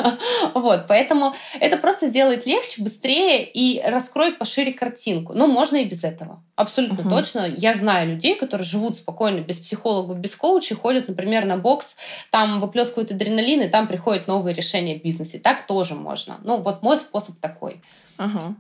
вот, 0.56 0.88
поэтому 0.88 1.34
это 1.60 1.78
просто 1.78 2.08
сделает 2.08 2.46
легче, 2.48 2.82
быстрее 2.82 3.46
и 3.46 3.80
раскроет 3.86 4.40
пошире 4.40 4.74
картинку. 4.74 5.34
Но 5.34 5.48
можно 5.48 5.78
и 5.78 5.86
без 5.86 6.04
этого. 6.04 6.44
Абсолютно 6.56 7.02
uh-huh. 7.02 7.10
точно. 7.10 7.54
Я 7.56 7.76
знаю 7.76 8.10
людей, 8.10 8.36
которые 8.36 8.66
живут 8.66 8.96
спокойно, 8.96 9.42
без 9.42 9.60
психологов, 9.60 10.18
без 10.18 10.36
коучей, 10.36 10.76
ходят, 10.76 11.08
например, 11.08 11.46
на 11.46 11.58
бокс, 11.58 11.96
там 12.32 12.60
выплескивают 12.60 13.12
адреналин, 13.12 13.62
и 13.62 13.68
там 13.68 13.88
приходят 13.88 14.28
новые 14.28 14.56
решения 14.56 14.98
в 14.98 15.04
бизнесе. 15.04 15.38
Так 15.38 15.68
тоже 15.68 15.94
можно. 15.94 16.38
Ну, 16.44 16.58
вот 16.58 16.82
мой 16.82 16.98
способ 16.98 17.40
такой. 17.40 17.82
Ага. 18.18 18.56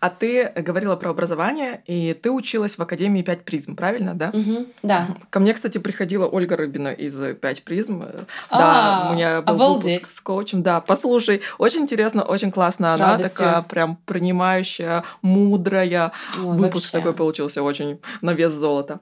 А 0.00 0.10
ты 0.10 0.52
говорила 0.56 0.96
про 0.96 1.10
образование, 1.10 1.82
и 1.86 2.14
ты 2.14 2.30
училась 2.30 2.76
в 2.76 2.82
Академии 2.82 3.22
5 3.22 3.44
призм, 3.44 3.76
правильно, 3.76 4.14
да? 4.14 4.30
Угу, 4.30 4.66
да. 4.82 5.16
Ко 5.30 5.40
мне, 5.40 5.54
кстати, 5.54 5.78
приходила 5.78 6.26
Ольга 6.26 6.56
Рыбина 6.56 6.88
из 6.88 7.16
5 7.18 7.64
призм. 7.64 8.04
А, 8.50 8.58
да, 8.58 9.08
у 9.10 9.14
меня 9.14 9.42
был 9.42 9.54
обалдеть. 9.54 9.94
выпуск 10.00 10.12
с 10.12 10.20
коучем. 10.20 10.62
Да, 10.62 10.80
послушай, 10.80 11.42
очень 11.58 11.82
интересно, 11.82 12.22
очень 12.22 12.50
классно. 12.50 12.92
С 12.92 13.00
Она 13.00 13.12
радостью. 13.12 13.46
такая 13.46 13.62
прям 13.62 13.96
принимающая, 14.06 15.04
мудрая. 15.22 16.12
Ой, 16.38 16.56
выпуск 16.56 16.92
вообще. 16.92 16.98
такой 16.98 17.14
получился 17.14 17.62
очень 17.62 18.00
на 18.20 18.32
вес 18.32 18.52
золота. 18.52 19.00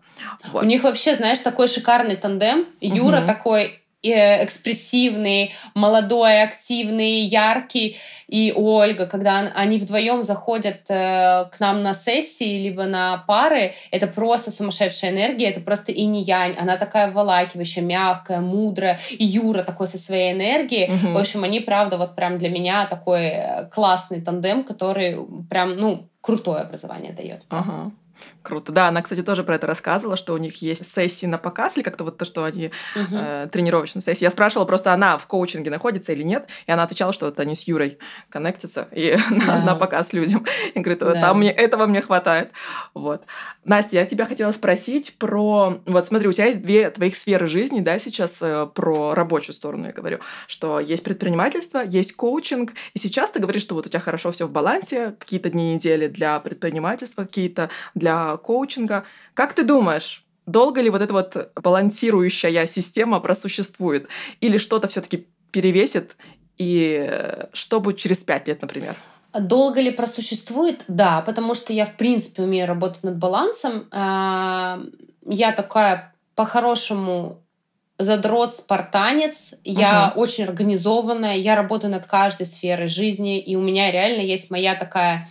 Вот. 0.53 0.63
У 0.63 0.67
них 0.67 0.83
вообще, 0.85 1.15
знаешь, 1.15 1.41
такой 1.41 1.69
шикарный 1.69 2.17
тандем. 2.17 2.67
Юра 2.81 3.19
угу. 3.19 3.27
такой 3.27 3.59
Э, 3.65 3.88
экспрессивный, 4.03 5.55
молодой, 5.75 6.43
активный, 6.43 7.21
яркий. 7.21 7.97
И 8.29 8.53
Ольга, 8.55 9.07
когда 9.07 9.39
они 9.55 9.79
вдвоем 9.79 10.23
заходят 10.23 10.83
э, 10.89 11.47
к 11.51 11.61
нам 11.61 11.83
на 11.83 11.95
сессии, 11.95 12.63
либо 12.63 12.85
на 12.85 13.25
пары, 13.27 13.73
это 13.91 14.07
просто 14.07 14.51
сумасшедшая 14.51 15.11
энергия, 15.11 15.51
это 15.51 15.61
просто 15.61 15.93
и 15.93 16.05
не 16.05 16.23
янь. 16.23 16.55
Она 16.59 16.77
такая 16.77 17.11
волакивающая, 17.11 17.83
мягкая, 17.83 18.41
мудрая. 18.41 18.99
И 19.11 19.25
Юра 19.25 19.63
такой 19.63 19.87
со 19.87 19.99
своей 19.99 20.33
энергией. 20.33 20.91
Угу. 20.91 21.13
В 21.13 21.19
общем, 21.19 21.45
они, 21.45 21.61
правда, 21.61 21.99
вот 21.99 22.15
прям 22.15 22.39
для 22.39 22.51
меня 22.51 22.87
такой 22.87 23.27
э, 23.27 23.67
классный 23.71 24.21
тандем, 24.21 24.63
который 24.63 25.17
прям, 25.51 25.77
ну, 25.77 26.09
крутое 26.21 26.61
образование 26.61 27.13
дает. 27.13 27.43
Ага. 27.49 27.91
Круто. 28.49 28.73
Да, 28.73 28.89
она, 28.89 29.03
кстати, 29.03 29.23
тоже 29.23 29.45
про 29.45 29.57
это 29.57 29.67
рассказывала, 29.67 30.17
что 30.17 30.33
у 30.33 30.39
них 30.39 30.63
есть 30.63 30.91
сессии 30.91 31.27
на 31.27 31.37
показ, 31.37 31.77
или 31.77 31.85
как-то 31.85 32.03
вот 32.03 32.17
то, 32.17 32.25
что 32.25 32.45
они 32.45 32.71
uh-huh. 32.97 33.45
э, 33.45 33.49
тренировочные 33.53 34.01
сессии. 34.01 34.25
Я 34.25 34.31
спрашивала, 34.31 34.65
просто 34.65 34.95
она 34.95 35.19
в 35.19 35.27
коучинге 35.27 35.69
находится 35.69 36.15
или 36.15 36.23
нет, 36.23 36.49
и 36.67 36.73
она 36.73 36.85
отвечала, 36.85 37.13
что 37.13 37.27
вот 37.27 37.39
они 37.41 37.55
с 37.55 37.65
Юрой 37.65 37.99
коннектятся 38.31 38.89
и 38.91 39.19
да. 39.31 39.37
на, 39.37 39.65
на 39.65 39.75
показ 39.75 40.15
людям. 40.15 40.47
И 40.75 40.81
говорит, 40.81 41.01
да. 41.01 41.13
там 41.13 41.41
мне, 41.41 41.53
этого 41.53 41.85
мне 41.85 42.01
хватает. 42.01 42.53
Вот. 42.95 43.27
Настя, 43.65 43.97
я 43.97 44.07
тебя 44.07 44.25
хотела 44.25 44.53
спросить 44.53 45.19
про... 45.19 45.83
Вот 45.85 46.07
смотри, 46.07 46.27
у 46.27 46.33
тебя 46.33 46.47
есть 46.47 46.63
две 46.63 46.89
твоих 46.89 47.17
сферы 47.17 47.49
жизни, 47.49 47.81
да, 47.81 47.99
сейчас 47.99 48.39
э, 48.41 48.67
про 48.75 49.13
рабочую 49.13 49.55
сторону 49.55 49.89
я 49.89 49.93
говорю, 49.93 50.21
что 50.47 50.81
есть 50.81 51.05
предпринимательство, 51.05 51.85
есть 51.85 52.17
коучинг, 52.17 52.73
и 52.95 52.99
сейчас 52.99 53.31
ты 53.31 53.41
говоришь, 53.41 53.61
что 53.61 53.75
вот 53.75 53.85
у 53.85 53.91
тебя 53.91 54.01
хорошо 54.01 54.33
все 54.33 54.47
в 54.47 54.53
балансе, 54.53 55.17
какие-то 55.19 55.51
дни 55.51 55.75
недели 55.75 56.07
для 56.07 56.41
предпринимательства, 56.41 57.25
какие-то 57.25 57.69
для 57.95 58.38
коучинга. 58.39 59.05
Как 59.35 59.53
ты 59.53 59.65
думаешь, 59.65 60.25
долго 60.47 60.81
ли 60.81 60.91
вот 60.91 61.03
эта 61.03 61.13
вот 61.13 61.53
балансирующая 61.55 62.67
система 62.67 63.21
просуществует? 63.21 64.09
Или 64.41 64.59
что-то 64.59 64.89
все 64.89 65.01
таки 65.01 65.27
перевесит? 65.51 66.17
И 66.57 67.07
э, 67.09 67.47
что 67.53 67.81
будет 67.81 67.99
через 67.99 68.19
пять 68.19 68.49
лет, 68.49 68.63
например? 68.63 68.97
Долго 69.33 69.81
ли 69.81 69.91
просуществует? 69.91 70.85
Да, 70.89 71.21
потому 71.21 71.55
что 71.55 71.73
я, 71.73 71.87
в 71.87 71.97
принципе, 71.97 72.43
умею 72.43 72.67
работать 72.67 73.05
над 73.05 73.19
балансом. 73.19 73.87
А, 73.93 74.81
я 75.25 75.53
такая 75.53 76.15
по-хорошему 76.35 77.43
задрот, 77.99 78.53
спартанец. 78.53 79.55
Я 79.65 80.13
uh-huh. 80.15 80.19
очень 80.19 80.45
организованная. 80.45 81.37
Я 81.37 81.57
работаю 81.57 81.91
над 81.91 82.07
каждой 82.07 82.47
сферой 82.47 82.89
жизни. 82.89 83.39
И 83.39 83.55
у 83.57 83.61
меня 83.61 83.91
реально 83.91 84.23
есть 84.23 84.51
моя 84.51 84.75
такая 84.75 85.29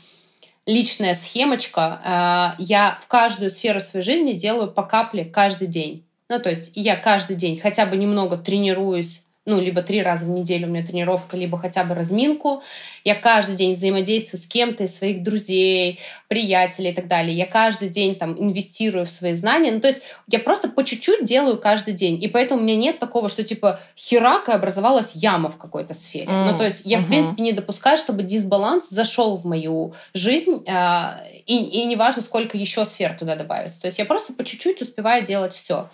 личная 0.68 1.16
схемочка. 1.16 2.54
Э, 2.60 2.62
я 2.62 2.96
в 3.02 3.08
каждую 3.08 3.50
сферу 3.50 3.80
своей 3.80 4.06
жизни 4.06 4.34
делаю 4.34 4.70
по 4.70 4.84
капле 4.84 5.26
каждый 5.26 5.68
день. 5.68 6.06
Ну, 6.30 6.40
то 6.40 6.50
есть 6.50 6.72
я 6.76 6.96
каждый 6.96 7.36
день 7.36 7.60
хотя 7.60 7.86
бы 7.86 7.98
немного 7.98 8.38
тренируюсь 8.38 9.24
ну, 9.48 9.62
либо 9.62 9.82
три 9.82 10.04
раза 10.04 10.26
в 10.26 10.30
неделю 10.30 10.68
у 10.68 10.70
меня 10.70 10.86
тренировка, 10.86 11.38
либо 11.38 11.58
хотя 11.58 11.86
бы 11.86 11.96
разминку. 11.96 12.62
Я 13.06 13.16
каждый 13.16 13.56
день 13.56 13.74
взаимодействую 13.74 14.42
с 14.42 14.46
кем-то 14.46 14.84
из 14.84 14.96
своих 14.96 15.24
друзей, 15.24 16.00
приятелей 16.28 16.92
и 16.92 16.94
так 16.94 17.08
далее. 17.08 17.36
Я 17.36 17.46
каждый 17.46 17.88
день 17.88 18.16
там 18.16 18.38
инвестирую 18.38 19.06
в 19.06 19.12
свои 19.12 19.34
знания. 19.34 19.72
Ну, 19.72 19.80
то 19.80 19.88
есть 19.88 20.02
я 20.28 20.40
просто 20.40 20.68
по 20.68 20.84
чуть-чуть 20.84 21.24
делаю 21.24 21.58
каждый 21.58 21.94
день. 21.94 22.22
И 22.22 22.28
поэтому 22.28 22.60
у 22.60 22.64
меня 22.66 22.76
нет 22.76 23.00
такого, 23.00 23.30
что 23.30 23.44
типа 23.44 23.80
херак 23.96 24.50
и 24.50 24.52
образовалась 24.52 25.14
яма 25.16 25.50
в 25.50 25.58
какой-то 25.58 25.94
сфере. 25.94 26.28
Mm. 26.28 26.52
Ну, 26.52 26.58
то 26.58 26.66
есть 26.66 26.82
я, 26.84 26.98
uh-huh. 26.98 27.02
в 27.02 27.08
принципе, 27.08 27.42
не 27.42 27.54
допускаю, 27.54 27.98
чтобы 27.98 28.24
дисбаланс 28.24 28.90
зашел 28.90 29.38
в 29.38 29.46
мою 29.46 29.94
жизнь. 30.14 30.62
Э, 30.68 31.20
и, 31.46 31.56
и 31.56 31.86
неважно, 31.86 32.22
сколько 32.22 32.58
еще 32.58 32.84
сфер 32.84 33.16
туда 33.18 33.38
добавится. 33.38 33.80
То 33.80 33.88
есть 33.88 33.98
я 33.98 34.04
просто 34.04 34.34
по 34.34 34.44
чуть-чуть 34.44 34.82
успеваю 34.82 35.24
делать 35.24 35.54
все. 35.54 35.90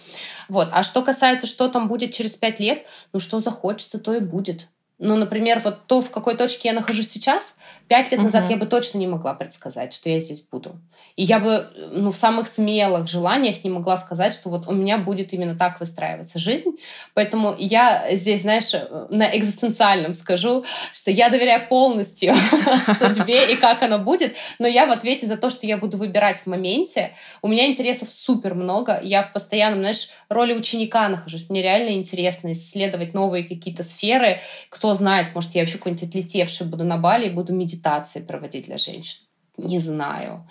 Вот. 0.49 0.69
А 0.71 0.81
что 0.81 1.03
касается, 1.03 1.45
что 1.45 1.67
там 1.67 1.87
будет 1.87 2.13
через 2.13 2.35
пять 2.35 2.59
лет, 2.59 2.83
ну 3.13 3.19
что 3.19 3.42
захочется, 3.43 3.99
то 3.99 4.15
и 4.15 4.19
будет. 4.19 4.69
Ну, 5.03 5.17
например, 5.17 5.59
вот 5.59 5.85
то, 5.85 6.01
в 6.01 6.09
какой 6.09 6.35
точке 6.37 6.69
я 6.69 6.73
нахожусь 6.73 7.09
сейчас, 7.09 7.55
пять 7.89 8.11
лет 8.11 8.21
назад 8.21 8.49
я 8.49 8.55
бы 8.55 8.65
точно 8.65 8.99
не 8.99 9.07
могла 9.07 9.33
предсказать, 9.33 9.91
что 9.91 10.09
я 10.09 10.19
здесь 10.19 10.41
буду. 10.41 10.79
И 11.15 11.23
я 11.23 11.39
бы 11.39 11.67
ну, 11.91 12.09
в 12.09 12.15
самых 12.15 12.47
смелых 12.47 13.07
желаниях 13.07 13.63
не 13.63 13.69
могла 13.69 13.97
сказать, 13.97 14.33
что 14.33 14.49
вот 14.49 14.67
у 14.67 14.71
меня 14.71 14.97
будет 14.97 15.33
именно 15.33 15.55
так 15.55 15.79
выстраиваться 15.79 16.39
жизнь. 16.39 16.71
Поэтому 17.13 17.55
я 17.59 18.07
здесь, 18.15 18.41
знаешь, 18.41 18.71
на 19.09 19.25
экзистенциальном 19.37 20.13
скажу, 20.15 20.63
что 20.91 21.11
я 21.11 21.29
доверяю 21.29 21.67
полностью 21.67 22.33
судьбе 22.97 23.53
и 23.53 23.57
как 23.57 23.83
оно 23.83 23.99
будет, 23.99 24.35
но 24.57 24.67
я 24.67 24.87
в 24.87 24.91
ответе 24.91 25.27
за 25.27 25.37
то, 25.37 25.49
что 25.49 25.67
я 25.67 25.77
буду 25.77 25.97
выбирать 25.97 26.39
в 26.39 26.47
моменте. 26.47 27.13
У 27.41 27.47
меня 27.47 27.67
интересов 27.67 28.09
супер 28.09 28.55
много. 28.55 28.99
Я 29.03 29.21
в 29.21 29.33
постоянном, 29.33 29.81
знаешь, 29.81 30.09
роли 30.29 30.53
ученика 30.53 31.09
нахожусь. 31.09 31.49
Мне 31.49 31.61
реально 31.61 31.91
интересно 31.91 32.53
исследовать 32.53 33.13
новые 33.13 33.43
какие-то 33.43 33.83
сферы. 33.83 34.39
Кто 34.69 34.92
знает, 34.93 35.33
может, 35.35 35.51
я 35.51 35.61
вообще 35.61 35.77
какой-нибудь 35.77 36.09
отлетевший 36.09 36.67
буду 36.67 36.83
на 36.83 36.97
Бали 36.97 37.27
и 37.27 37.31
буду 37.31 37.53
медитации 37.53 38.21
проводить 38.21 38.65
для 38.65 38.77
женщин. 38.77 39.19
Не 39.57 39.79
знаю. 39.79 40.49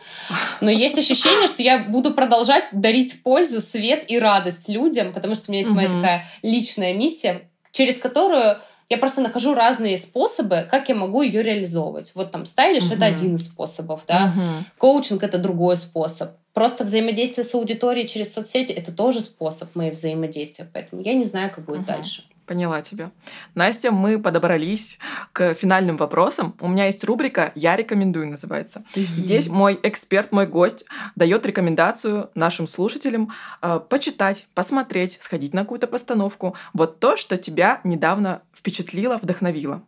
Но 0.61 0.71
есть 0.71 0.97
ощущение, 0.97 1.49
что 1.49 1.63
я 1.63 1.81
буду 1.81 2.15
продолжать 2.15 2.65
дарить 2.73 3.23
пользу, 3.23 3.61
свет 3.61 4.05
и 4.09 4.19
радость 4.19 4.69
людям, 4.69 5.13
потому 5.13 5.35
что 5.35 5.47
у 5.49 5.53
меня 5.53 5.63
есть 5.63 5.75
моя 5.75 5.89
такая 5.89 6.25
личная 6.43 6.95
миссия, 6.95 7.43
через 7.73 7.99
которую 7.99 8.59
я 8.89 8.99
просто 8.99 9.21
нахожу 9.21 9.55
разные 9.55 9.99
способы, 9.99 10.69
как 10.71 10.89
я 10.89 10.95
могу 10.95 11.23
ее 11.23 11.43
реализовывать. 11.43 12.13
Вот 12.15 12.31
там 12.31 12.47
стайлиш 12.47 12.91
это 12.93 13.07
один 13.07 13.35
из 13.35 13.47
способов, 13.47 14.03
да. 14.07 14.35
Коучинг 14.79 15.23
это 15.23 15.39
другой 15.39 15.77
способ. 15.77 16.33
Просто 16.53 16.85
взаимодействие 16.85 17.45
с 17.45 17.55
аудиторией 17.55 18.07
через 18.07 18.33
соцсети 18.33 18.73
это 18.73 18.93
тоже 18.93 19.23
способ 19.23 19.75
моего 19.75 19.95
взаимодействия. 19.95 20.69
Поэтому 20.71 21.03
я 21.03 21.15
не 21.15 21.25
знаю, 21.25 21.51
как 21.53 21.65
будет 21.65 21.87
дальше. 21.87 22.25
Поняла 22.47 22.83
тебя. 22.83 23.13
Настя, 23.55 23.93
мы 23.93 24.19
подобрались 24.19 24.99
к 25.33 25.55
финальным 25.55 25.97
вопросам. 25.97 26.57
У 26.61 26.69
меня 26.69 26.87
есть 26.87 27.05
рубрика 27.05 27.53
«Я 27.55 27.77
рекомендую» 27.77 28.29
называется. 28.29 28.85
Здесь 28.95 29.49
мой 29.49 29.79
эксперт, 29.83 30.33
мой 30.33 30.47
гость 30.47 30.85
дает 31.15 31.47
рекомендацию 31.47 32.31
нашим 32.35 32.67
слушателям 32.67 33.33
э, 33.61 33.81
почитать, 33.89 34.49
посмотреть, 34.55 35.19
сходить 35.21 35.55
на 35.55 35.63
какую-то 35.63 35.87
постановку. 35.87 36.57
Вот 36.73 36.99
то, 36.99 37.17
что 37.17 37.39
тебя 37.39 37.81
недавно 37.85 38.43
впечатлило, 38.53 39.19
вдохновило. 39.19 39.83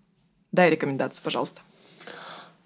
Дай 0.53 0.71
рекомендацию, 0.71 1.25
пожалуйста. 1.25 1.61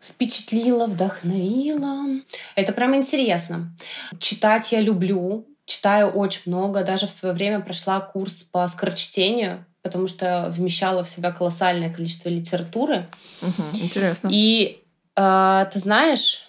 Впечатлило, 0.01 0.87
вдохновило. 0.87 2.20
Это 2.55 2.72
прям 2.72 2.94
интересно. 2.94 3.74
Читать 4.18 4.70
я 4.72 4.81
люблю, 4.81 5.46
читаю 5.64 6.11
очень 6.11 6.42
много. 6.46 6.85
Даже 6.85 7.07
в 7.07 7.12
свое 7.12 7.35
время 7.35 7.61
прошла 7.61 8.01
курс 8.01 8.42
по 8.42 8.66
скорочтению 8.68 9.64
потому 9.88 10.07
что 10.07 10.53
вмещала 10.55 11.03
в 11.03 11.09
себя 11.09 11.33
колоссальное 11.33 11.90
количество 11.90 12.29
литературы. 12.29 13.07
Угу, 13.42 13.83
интересно. 13.83 14.29
И 14.31 14.81
э, 15.16 15.66
ты 15.72 15.79
знаешь, 15.79 16.48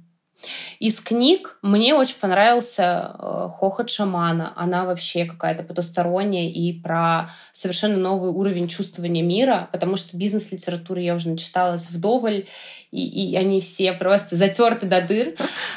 из 0.79 1.01
книг 1.01 1.59
мне 1.63 1.95
очень 1.95 2.17
понравился 2.21 3.17
э, 3.19 3.49
«Хохот 3.53 3.91
шамана». 3.91 4.53
Она 4.57 4.85
вообще 4.85 5.25
какая-то 5.25 5.65
потусторонняя 5.65 6.49
и 6.49 6.73
про 6.73 7.31
совершенно 7.53 7.97
новый 7.97 8.31
уровень 8.31 8.69
чувствования 8.69 9.23
мира, 9.23 9.69
потому 9.73 9.97
что 9.97 10.17
бизнес-литературы 10.17 11.01
я 11.01 11.15
уже 11.15 11.29
начиталась 11.31 11.91
вдоволь, 11.91 12.47
и, 12.91 13.33
и 13.33 13.37
они 13.37 13.61
все 13.61 13.93
просто 13.93 14.37
затерты 14.37 14.87
до 14.87 15.01
дыр. 15.03 15.35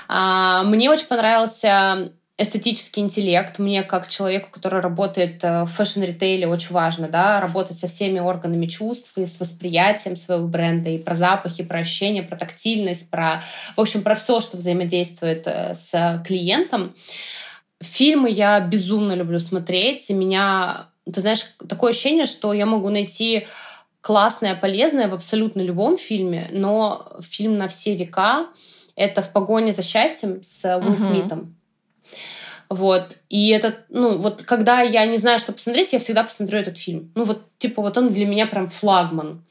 А, 0.08 0.64
мне 0.64 0.92
очень 0.92 1.08
понравился 1.08 2.12
эстетический 2.42 3.02
интеллект. 3.02 3.60
Мне, 3.60 3.84
как 3.84 4.08
человеку, 4.08 4.50
который 4.52 4.82
работает 4.82 5.44
э, 5.44 5.64
в 5.64 5.68
fashion-ритейле, 5.68 6.48
очень 6.48 6.72
важно, 6.72 7.08
да, 7.08 7.40
работать 7.40 7.78
со 7.78 7.88
всеми 7.88 8.20
органами 8.20 8.66
чувств 8.66 9.18
и 9.18 9.26
с 9.26 9.40
восприятием 9.40 10.16
своего 10.16 10.48
бренда, 10.48 10.90
и 10.90 10.98
про 10.98 11.16
запахи, 11.16 11.64
про 11.64 11.80
ощущения, 11.80 12.24
про 12.24 12.38
тактильность, 12.38 13.10
про, 13.10 13.42
в 13.76 13.80
общем, 13.80 14.02
про 14.02 14.16
все, 14.16 14.40
что 14.40 14.58
взаимодействует 14.58 15.46
э, 15.46 15.74
с 15.74 16.24
клиентом. 16.26 16.94
Фильмы 17.80 18.30
я 18.30 18.60
безумно 18.60 19.14
люблю 19.14 19.40
смотреть, 19.40 20.10
и 20.10 20.14
меня, 20.14 20.88
ты 21.12 21.22
знаешь, 21.22 21.46
такое 21.68 21.92
ощущение, 21.92 22.26
что 22.26 22.54
я 22.54 22.66
могу 22.66 22.90
найти 22.90 23.48
классное, 24.02 24.56
полезное 24.56 25.08
в 25.08 25.14
абсолютно 25.14 25.62
любом 25.62 25.98
фильме, 25.98 26.48
но 26.52 27.12
фильм 27.22 27.58
на 27.58 27.68
все 27.68 27.96
века— 27.96 28.48
это 28.96 29.22
«В 29.22 29.32
погоне 29.32 29.74
за 29.74 29.84
счастьем» 29.84 30.44
с 30.44 30.66
Уилл 30.66 30.94
uh-huh. 30.94 30.98
Смитом. 30.98 31.56
Вот. 32.72 33.18
И 33.28 33.50
это, 33.50 33.86
ну, 33.90 34.18
вот 34.18 34.44
когда 34.44 34.80
я 34.80 35.06
не 35.06 35.18
знаю, 35.18 35.40
что 35.40 35.52
посмотреть, 35.52 35.92
я 35.92 36.00
всегда 36.00 36.24
посмотрю 36.24 36.58
этот 36.58 36.78
фильм. 36.78 37.12
Ну, 37.16 37.26
вот, 37.26 37.51
типа, 37.62 37.82
вот 37.82 37.98
он 37.98 38.12
для 38.12 38.26
меня 38.26 38.48
прям 38.48 38.70
флагман. 38.70 39.44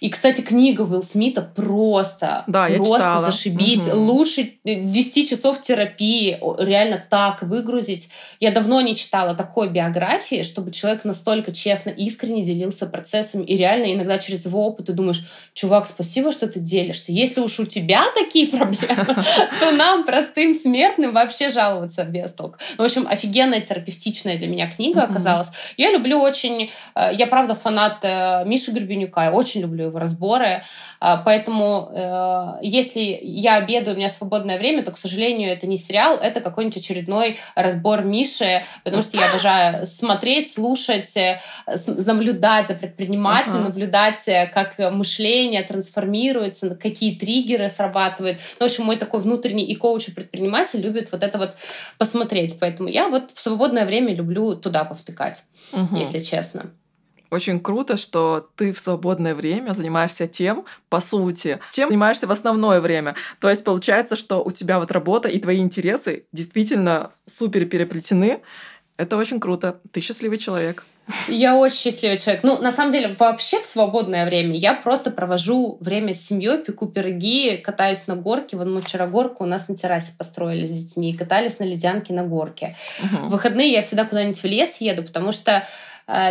И, 0.00 0.08
кстати, 0.08 0.40
книга 0.40 0.82
Уилл 0.82 1.02
Смита 1.02 1.42
просто, 1.42 2.44
да, 2.46 2.68
просто 2.68 3.18
зашибись. 3.18 3.86
Угу. 3.86 3.98
Лучше 3.98 4.54
10 4.64 5.28
часов 5.28 5.60
терапии 5.60 6.38
реально 6.58 7.02
так 7.10 7.42
выгрузить. 7.42 8.08
Я 8.40 8.50
давно 8.50 8.80
не 8.80 8.96
читала 8.96 9.34
такой 9.34 9.68
биографии, 9.68 10.42
чтобы 10.42 10.70
человек 10.70 11.04
настолько 11.04 11.52
честно, 11.52 11.90
искренне 11.90 12.42
делился 12.42 12.86
процессами. 12.86 13.44
И 13.44 13.56
реально 13.56 13.92
иногда 13.92 14.18
через 14.18 14.46
его 14.46 14.64
опыт 14.66 14.86
ты 14.86 14.92
думаешь, 14.94 15.22
чувак, 15.52 15.86
спасибо, 15.86 16.32
что 16.32 16.46
ты 16.46 16.60
делишься. 16.60 17.12
Если 17.12 17.42
уж 17.42 17.60
у 17.60 17.66
тебя 17.66 18.06
такие 18.14 18.48
проблемы, 18.48 19.04
то 19.60 19.70
нам, 19.72 20.04
простым 20.04 20.54
смертным, 20.54 21.12
вообще 21.12 21.50
жаловаться 21.50 22.04
без 22.04 22.32
толку. 22.32 22.56
В 22.78 22.82
общем, 22.82 23.06
офигенная 23.06 23.60
терапевтичная 23.60 24.38
для 24.38 24.48
меня 24.48 24.70
книга 24.70 25.02
оказалась. 25.02 25.50
Я 25.76 25.90
люблю 25.90 26.20
очень... 26.20 26.70
Э, 26.94 27.10
я, 27.12 27.26
правда, 27.26 27.49
фанат 27.54 27.98
э, 28.02 28.44
Миши 28.46 28.72
Горбенюка. 28.72 29.24
Я 29.24 29.32
очень 29.32 29.60
люблю 29.60 29.86
его 29.86 29.98
разборы. 29.98 30.62
А, 31.00 31.16
поэтому 31.18 31.90
э, 31.92 32.58
если 32.62 33.18
я 33.22 33.56
обедаю, 33.56 33.94
у 33.94 33.98
меня 33.98 34.10
свободное 34.10 34.58
время, 34.58 34.82
то, 34.82 34.92
к 34.92 34.98
сожалению, 34.98 35.50
это 35.50 35.66
не 35.66 35.78
сериал, 35.78 36.16
это 36.16 36.40
какой-нибудь 36.40 36.76
очередной 36.76 37.38
разбор 37.54 38.02
Миши, 38.02 38.64
потому 38.84 39.02
что 39.02 39.16
я 39.16 39.30
обожаю 39.30 39.86
смотреть, 39.86 40.52
слушать, 40.52 41.14
наблюдать 41.86 42.68
за 42.68 42.74
предпринимателем, 42.74 43.60
uh-huh. 43.60 43.64
наблюдать, 43.64 44.24
как 44.52 44.78
мышление 44.92 45.62
трансформируется, 45.62 46.74
какие 46.76 47.14
триггеры 47.16 47.68
срабатывают. 47.68 48.38
Ну, 48.58 48.66
в 48.66 48.70
общем, 48.70 48.84
мой 48.84 48.96
такой 48.96 49.20
внутренний 49.20 49.64
и 49.64 49.74
коуч, 49.74 50.08
и 50.08 50.12
предприниматель 50.12 50.80
любит 50.80 51.12
вот 51.12 51.22
это 51.22 51.38
вот 51.38 51.54
посмотреть. 51.98 52.58
Поэтому 52.60 52.88
я 52.88 53.08
вот 53.08 53.30
в 53.32 53.40
свободное 53.40 53.86
время 53.86 54.14
люблю 54.14 54.54
туда 54.54 54.84
повтыкать, 54.84 55.44
угу. 55.72 55.96
если 55.96 56.18
честно. 56.18 56.70
Очень 57.30 57.60
круто, 57.60 57.96
что 57.96 58.50
ты 58.56 58.72
в 58.72 58.80
свободное 58.80 59.34
время 59.34 59.72
занимаешься 59.72 60.26
тем, 60.26 60.64
по 60.88 61.00
сути, 61.00 61.60
чем 61.72 61.88
занимаешься 61.88 62.26
в 62.26 62.32
основное 62.32 62.80
время. 62.80 63.14
То 63.40 63.48
есть 63.48 63.64
получается, 63.64 64.16
что 64.16 64.42
у 64.42 64.50
тебя 64.50 64.78
вот 64.78 64.90
работа 64.90 65.28
и 65.28 65.38
твои 65.38 65.58
интересы 65.58 66.24
действительно 66.32 67.12
супер 67.26 67.66
переплетены. 67.66 68.40
Это 68.96 69.16
очень 69.16 69.40
круто. 69.40 69.80
Ты 69.92 70.00
счастливый 70.00 70.38
человек. 70.38 70.84
Я 71.28 71.56
очень 71.56 71.76
счастливый 71.76 72.18
человек. 72.18 72.42
Ну, 72.42 72.58
на 72.60 72.72
самом 72.72 72.92
деле, 72.92 73.16
вообще 73.18 73.60
в 73.60 73.66
свободное 73.66 74.26
время 74.26 74.56
я 74.56 74.74
просто 74.74 75.10
провожу 75.10 75.78
время 75.80 76.14
с 76.14 76.20
семьей, 76.20 76.58
пеку 76.58 76.86
пироги, 76.86 77.56
катаюсь 77.56 78.06
на 78.06 78.16
горке. 78.16 78.56
Вот 78.56 78.66
мы 78.66 78.80
вчера 78.80 79.06
горку 79.06 79.44
у 79.44 79.46
нас 79.46 79.68
на 79.68 79.76
террасе 79.76 80.12
построили 80.16 80.66
с 80.66 80.70
детьми 80.70 81.10
и 81.10 81.16
катались 81.16 81.58
на 81.58 81.64
ледянке 81.64 82.12
на 82.12 82.24
горке. 82.24 82.76
Угу. 83.02 83.26
В 83.26 83.30
выходные 83.30 83.72
я 83.72 83.82
всегда 83.82 84.04
куда-нибудь 84.04 84.40
в 84.40 84.44
лес 84.44 84.76
еду, 84.80 85.02
потому 85.02 85.32
что 85.32 85.66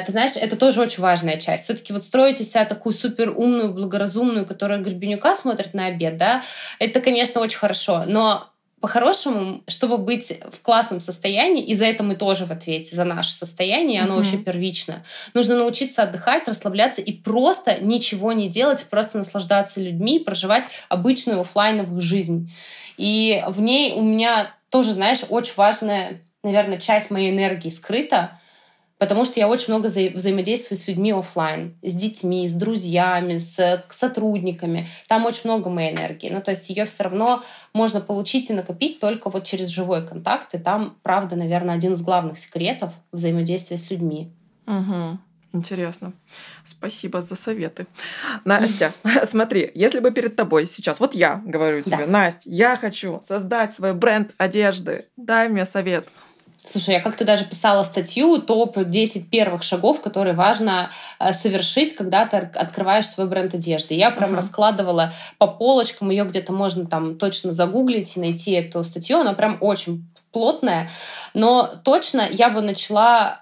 ты 0.05 0.11
знаешь, 0.11 0.33
это 0.35 0.55
тоже 0.55 0.81
очень 0.81 1.01
важная 1.01 1.37
часть. 1.37 1.65
Все-таки 1.65 1.93
вот 1.93 2.03
строить 2.03 2.41
из 2.41 2.51
себя 2.51 2.65
такую 2.65 2.93
супер 2.93 3.29
умную, 3.29 3.73
благоразумную, 3.73 4.45
которая 4.45 4.79
Горбенюка 4.79 5.35
смотрит 5.35 5.73
на 5.73 5.85
обед, 5.85 6.17
да, 6.17 6.41
это, 6.79 6.99
конечно, 6.99 7.39
очень 7.39 7.59
хорошо. 7.59 8.03
Но 8.05 8.49
по-хорошему, 8.81 9.61
чтобы 9.67 9.97
быть 9.97 10.33
в 10.51 10.61
классном 10.61 10.99
состоянии, 10.99 11.63
и 11.63 11.75
за 11.75 11.85
это 11.85 12.03
мы 12.03 12.15
тоже 12.15 12.45
в 12.45 12.51
ответе, 12.51 12.95
за 12.95 13.03
наше 13.03 13.33
состояние, 13.33 14.01
оно 14.01 14.13
mm-hmm. 14.13 14.17
вообще 14.17 14.37
первично. 14.37 15.03
Нужно 15.33 15.55
научиться 15.55 16.03
отдыхать, 16.03 16.47
расслабляться 16.47 17.01
и 17.01 17.11
просто 17.11 17.77
ничего 17.81 18.31
не 18.31 18.47
делать, 18.47 18.85
просто 18.89 19.17
наслаждаться 19.17 19.81
людьми, 19.81 20.19
проживать 20.19 20.63
обычную 20.87 21.41
офлайновую 21.41 21.99
жизнь. 21.99 22.51
И 22.97 23.43
в 23.47 23.61
ней 23.61 23.93
у 23.93 24.01
меня 24.01 24.53
тоже, 24.69 24.93
знаешь, 24.93 25.23
очень 25.29 25.53
важная, 25.57 26.21
наверное, 26.43 26.77
часть 26.77 27.11
моей 27.11 27.31
энергии 27.31 27.69
скрыта, 27.69 28.38
потому 28.99 29.25
что 29.25 29.39
я 29.39 29.47
очень 29.47 29.73
много 29.73 29.87
вза 29.87 30.01
взаимодействую 30.13 30.77
с 30.77 30.87
людьми 30.87 31.11
офлайн, 31.11 31.75
с 31.81 31.95
детьми, 31.95 32.47
с 32.47 32.53
друзьями, 32.53 33.37
с 33.37 33.83
сотрудниками. 33.89 34.87
Там 35.07 35.25
очень 35.25 35.49
много 35.49 35.69
моей 35.69 35.91
энергии. 35.91 36.29
Ну, 36.29 36.41
то 36.41 36.51
есть 36.51 36.69
ее 36.69 36.85
все 36.85 37.03
равно 37.03 37.41
можно 37.73 38.01
получить 38.01 38.49
и 38.49 38.53
накопить 38.53 38.99
только 38.99 39.29
вот 39.29 39.45
через 39.45 39.69
живой 39.69 40.05
контакт. 40.05 40.53
И 40.53 40.59
там, 40.59 40.97
правда, 41.01 41.35
наверное, 41.35 41.75
один 41.75 41.93
из 41.93 42.01
главных 42.01 42.37
секретов 42.37 42.93
взаимодействия 43.11 43.77
с 43.77 43.89
людьми. 43.89 44.31
Угу. 44.67 45.17
Интересно. 45.51 46.13
Спасибо 46.63 47.21
за 47.21 47.35
советы. 47.35 47.87
Настя, 48.45 48.93
смотри, 49.25 49.71
если 49.73 49.99
бы 49.99 50.11
перед 50.11 50.35
тобой 50.35 50.67
сейчас, 50.67 50.99
вот 50.99 51.15
я 51.15 51.41
говорю 51.43 51.81
тебе, 51.81 52.05
да. 52.05 52.05
Настя, 52.05 52.49
я 52.49 52.77
хочу 52.77 53.21
создать 53.25 53.73
свой 53.73 53.93
бренд 53.93 54.31
одежды, 54.37 55.07
дай 55.17 55.49
мне 55.49 55.65
совет. 55.65 56.07
Слушай, 56.65 56.95
я 56.95 56.99
как-то 56.99 57.23
даже 57.23 57.45
писала 57.45 57.83
статью 57.83 58.37
топ-10 58.41 59.29
первых 59.29 59.63
шагов, 59.63 60.01
которые 60.01 60.33
важно 60.35 60.91
э, 61.17 61.31
совершить, 61.31 61.95
когда 61.95 62.25
ты 62.25 62.37
открываешь 62.37 63.07
свой 63.07 63.27
бренд 63.27 63.53
одежды. 63.53 63.93
Я 63.93 64.11
прям 64.11 64.31
uh-huh. 64.31 64.37
раскладывала 64.37 65.13
по 65.37 65.47
полочкам, 65.47 66.09
ее 66.09 66.25
где-то 66.25 66.51
можно 66.51 66.85
там 66.85 67.17
точно 67.17 67.53
загуглить 67.53 68.17
и 68.17 68.19
найти 68.19 68.51
эту 68.51 68.83
статью. 68.83 69.19
Она 69.19 69.33
прям 69.33 69.57
очень 69.61 70.05
плотная. 70.33 70.89
Но 71.33 71.75
точно 71.83 72.27
я 72.29 72.49
бы 72.49 72.61
начала 72.61 73.41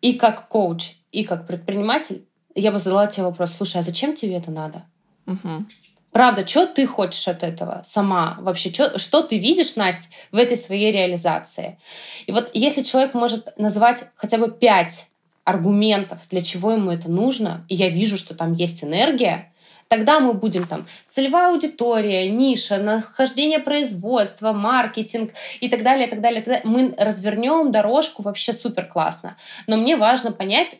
и 0.00 0.14
как 0.14 0.48
коуч, 0.48 0.94
и 1.12 1.22
как 1.22 1.46
предприниматель, 1.46 2.26
я 2.56 2.72
бы 2.72 2.80
задала 2.80 3.06
тебе 3.06 3.24
вопрос, 3.24 3.52
слушай, 3.52 3.78
а 3.78 3.82
зачем 3.82 4.14
тебе 4.14 4.36
это 4.36 4.50
надо? 4.50 4.82
Uh-huh. 5.26 5.64
Правда, 6.12 6.46
что 6.46 6.66
ты 6.66 6.86
хочешь 6.86 7.28
от 7.28 7.42
этого 7.42 7.82
сама? 7.84 8.36
Вообще, 8.40 8.72
что, 8.72 8.98
что 8.98 9.22
ты 9.22 9.38
видишь, 9.38 9.76
Настя, 9.76 10.08
в 10.32 10.36
этой 10.36 10.56
своей 10.56 10.90
реализации? 10.90 11.78
И 12.26 12.32
вот 12.32 12.50
если 12.52 12.82
человек 12.82 13.14
может 13.14 13.56
назвать 13.58 14.04
хотя 14.16 14.38
бы 14.38 14.50
пять 14.50 15.06
аргументов, 15.44 16.18
для 16.30 16.42
чего 16.42 16.72
ему 16.72 16.90
это 16.90 17.10
нужно, 17.10 17.64
и 17.68 17.76
я 17.76 17.88
вижу, 17.88 18.16
что 18.16 18.34
там 18.34 18.54
есть 18.54 18.82
энергия, 18.82 19.52
тогда 19.90 20.20
мы 20.20 20.34
будем 20.34 20.66
там 20.66 20.86
целевая 21.08 21.50
аудитория, 21.52 22.30
ниша, 22.30 22.78
нахождение 22.78 23.58
производства, 23.58 24.52
маркетинг 24.52 25.32
и 25.60 25.68
так 25.68 25.82
далее, 25.82 26.06
и 26.06 26.10
так 26.10 26.20
далее. 26.20 26.40
И 26.40 26.44
так 26.44 26.54
далее. 26.54 26.62
Мы 26.64 26.94
развернем 26.96 27.72
дорожку 27.72 28.22
вообще 28.22 28.52
супер 28.52 28.86
классно. 28.86 29.36
Но 29.66 29.76
мне 29.76 29.96
важно 29.96 30.32
понять, 30.32 30.76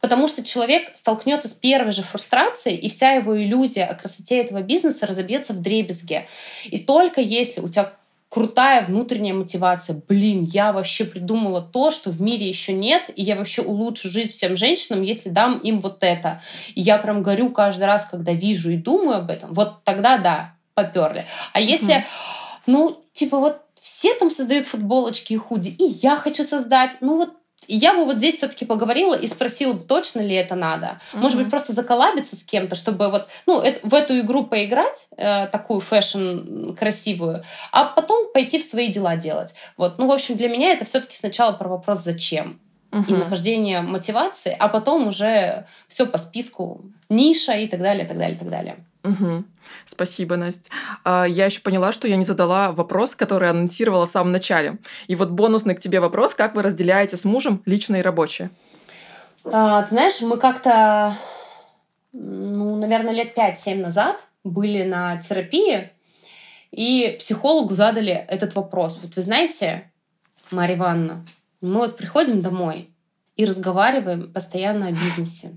Потому 0.00 0.28
что 0.28 0.44
человек 0.44 0.92
столкнется 0.94 1.48
с 1.48 1.52
первой 1.52 1.90
же 1.90 2.02
фрустрацией, 2.02 2.76
и 2.76 2.88
вся 2.88 3.10
его 3.12 3.36
иллюзия 3.36 3.86
о 3.86 3.96
красоте 3.96 4.38
этого 4.38 4.60
бизнеса 4.60 5.04
разобьется 5.04 5.52
в 5.52 5.60
дребезге. 5.60 6.28
И 6.66 6.78
только 6.78 7.20
если 7.20 7.60
у 7.60 7.68
тебя 7.68 7.92
крутая 8.34 8.84
внутренняя 8.84 9.32
мотивация. 9.32 10.02
Блин, 10.08 10.42
я 10.42 10.72
вообще 10.72 11.04
придумала 11.04 11.62
то, 11.62 11.92
что 11.92 12.10
в 12.10 12.20
мире 12.20 12.48
еще 12.48 12.72
нет, 12.72 13.04
и 13.14 13.22
я 13.22 13.36
вообще 13.36 13.62
улучшу 13.62 14.08
жизнь 14.08 14.32
всем 14.32 14.56
женщинам, 14.56 15.02
если 15.02 15.28
дам 15.28 15.58
им 15.58 15.78
вот 15.78 16.02
это. 16.02 16.42
И 16.74 16.80
я 16.80 16.98
прям 16.98 17.22
горю 17.22 17.50
каждый 17.50 17.84
раз, 17.84 18.06
когда 18.06 18.32
вижу 18.32 18.70
и 18.70 18.76
думаю 18.76 19.18
об 19.18 19.30
этом. 19.30 19.52
Вот 19.52 19.84
тогда 19.84 20.18
да, 20.18 20.56
поперли. 20.74 21.26
А 21.52 21.60
если, 21.60 21.98
мм 21.98 22.04
ну, 22.66 23.04
типа 23.12 23.38
вот 23.38 23.60
все 23.78 24.14
там 24.14 24.30
создают 24.30 24.64
футболочки 24.64 25.34
и 25.34 25.36
худи, 25.36 25.68
и 25.68 25.84
я 26.02 26.16
хочу 26.16 26.42
создать, 26.42 26.96
ну 27.02 27.18
вот 27.18 27.34
я 27.68 27.94
бы 27.94 28.04
вот 28.04 28.16
здесь 28.16 28.36
все-таки 28.36 28.64
поговорила 28.64 29.14
и 29.14 29.26
спросила, 29.26 29.74
точно 29.74 30.20
ли 30.20 30.34
это 30.34 30.54
надо. 30.54 30.86
Mm-hmm. 30.86 31.18
Может 31.18 31.38
быть, 31.38 31.50
просто 31.50 31.72
заколабиться 31.72 32.36
с 32.36 32.44
кем-то, 32.44 32.74
чтобы 32.74 33.10
вот, 33.10 33.28
ну, 33.46 33.60
это, 33.60 33.86
в 33.86 33.94
эту 33.94 34.18
игру 34.20 34.44
поиграть, 34.44 35.08
э, 35.16 35.46
такую 35.46 35.80
fashion 35.80 36.72
красивую, 36.78 37.42
а 37.72 37.84
потом 37.84 38.32
пойти 38.32 38.58
в 38.58 38.64
свои 38.64 38.88
дела 38.88 39.16
делать. 39.16 39.54
Вот. 39.76 39.98
Ну, 39.98 40.06
в 40.06 40.12
общем, 40.12 40.36
для 40.36 40.48
меня 40.48 40.72
это 40.72 40.84
все-таки 40.84 41.16
сначала 41.16 41.52
про 41.52 41.68
вопрос 41.68 41.98
«зачем?» 41.98 42.60
Uh-huh. 42.94 43.06
и 43.08 43.12
нахождение 43.14 43.80
мотивации, 43.80 44.56
а 44.58 44.68
потом 44.68 45.08
уже 45.08 45.66
все 45.88 46.06
по 46.06 46.18
списку 46.18 46.84
ниша 47.08 47.52
и 47.52 47.66
так 47.66 47.80
далее, 47.80 48.06
так 48.06 48.18
далее, 48.18 48.38
так 48.38 48.48
далее. 48.48 48.76
Угу. 49.04 49.44
Спасибо, 49.84 50.36
Настя. 50.36 50.70
А, 51.04 51.24
я 51.24 51.44
еще 51.46 51.60
поняла, 51.60 51.92
что 51.92 52.08
я 52.08 52.16
не 52.16 52.24
задала 52.24 52.72
вопрос, 52.72 53.14
который 53.14 53.50
анонсировала 53.50 54.06
в 54.06 54.10
самом 54.10 54.32
начале. 54.32 54.78
И 55.08 55.14
вот 55.14 55.30
бонусный 55.30 55.74
к 55.74 55.80
тебе 55.80 56.00
вопрос, 56.00 56.34
как 56.34 56.54
вы 56.54 56.62
разделяете 56.62 57.18
с 57.18 57.24
мужем 57.24 57.62
личное 57.66 58.00
и 58.00 58.02
рабочее? 58.02 58.50
А, 59.44 59.82
ты 59.82 59.90
знаешь, 59.90 60.22
мы 60.22 60.38
как-то, 60.38 61.14
ну, 62.12 62.76
наверное, 62.76 63.12
лет 63.12 63.36
5-7 63.36 63.76
назад 63.76 64.24
были 64.42 64.84
на 64.84 65.18
терапии, 65.18 65.90
и 66.70 67.16
психологу 67.18 67.74
задали 67.74 68.12
этот 68.12 68.54
вопрос. 68.54 68.98
Вот 69.02 69.14
вы 69.14 69.22
знаете, 69.22 69.90
Марья 70.50 70.76
Ивановна, 70.76 71.24
мы 71.64 71.80
вот 71.80 71.96
приходим 71.96 72.42
домой 72.42 72.90
и 73.36 73.44
разговариваем 73.44 74.32
постоянно 74.32 74.88
о 74.88 74.92
бизнесе. 74.92 75.52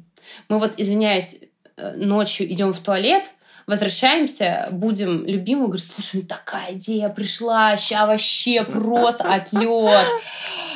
Мы 0.50 0.60
вот, 0.60 0.74
извиняюсь, 0.78 1.38
э, 1.78 1.96
ночью 1.96 2.52
идем 2.52 2.74
в 2.74 2.80
туалет, 2.80 3.32
возвращаемся, 3.68 4.70
будем 4.72 5.26
любимым, 5.26 5.66
говорю, 5.66 5.84
слушай, 5.84 6.22
ну 6.22 6.28
такая 6.28 6.74
идея 6.74 7.10
пришла, 7.10 7.76
ща 7.76 8.08
вообще 8.08 8.64
просто 8.64 9.28
отлет. 9.28 10.08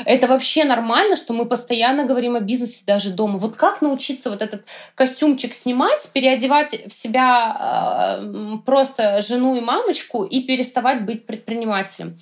Это 0.06 0.28
вообще 0.28 0.66
нормально, 0.66 1.16
что 1.16 1.34
мы 1.34 1.46
постоянно 1.46 2.04
говорим 2.04 2.36
о 2.36 2.42
бизнесе 2.42 2.84
даже 2.86 3.12
дома. 3.12 3.40
Вот 3.40 3.56
как 3.56 3.82
научиться 3.82 4.30
вот 4.30 4.42
этот 4.42 4.66
костюмчик 4.96 5.54
снимать, 5.54 6.10
переодевать 6.14 6.86
в 6.88 6.94
себя 6.94 8.20
э, 8.22 8.58
просто 8.66 9.22
жену 9.22 9.56
и 9.56 9.62
мамочку 9.62 10.26
и 10.26 10.42
переставать 10.42 11.06
быть 11.06 11.26
предпринимателем? 11.26 12.20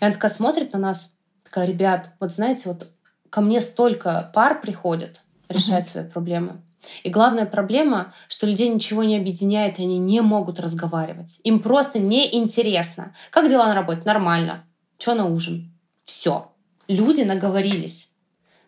И 0.00 0.04
она 0.04 0.14
такая 0.14 0.30
смотрит 0.30 0.72
на 0.72 0.78
нас, 0.78 1.10
такая, 1.52 1.66
ребят, 1.66 2.10
вот 2.18 2.32
знаете, 2.32 2.70
вот 2.70 2.88
ко 3.28 3.42
мне 3.42 3.60
столько 3.60 4.30
пар 4.34 4.62
приходят 4.62 5.20
решать 5.50 5.84
uh-huh. 5.84 5.90
свои 5.90 6.04
проблемы. 6.04 6.62
И 7.04 7.10
главная 7.10 7.44
проблема, 7.44 8.14
что 8.26 8.46
людей 8.46 8.68
ничего 8.68 9.04
не 9.04 9.18
объединяет, 9.18 9.78
и 9.78 9.82
они 9.82 9.98
не 9.98 10.22
могут 10.22 10.58
разговаривать. 10.58 11.40
Им 11.44 11.60
просто 11.60 11.98
неинтересно. 11.98 13.14
Как 13.30 13.50
дела 13.50 13.66
на 13.66 13.74
работе? 13.74 14.00
Нормально. 14.06 14.64
Что 14.98 15.14
на 15.14 15.26
ужин? 15.26 15.70
Все. 16.04 16.50
Люди 16.88 17.20
наговорились. 17.20 18.10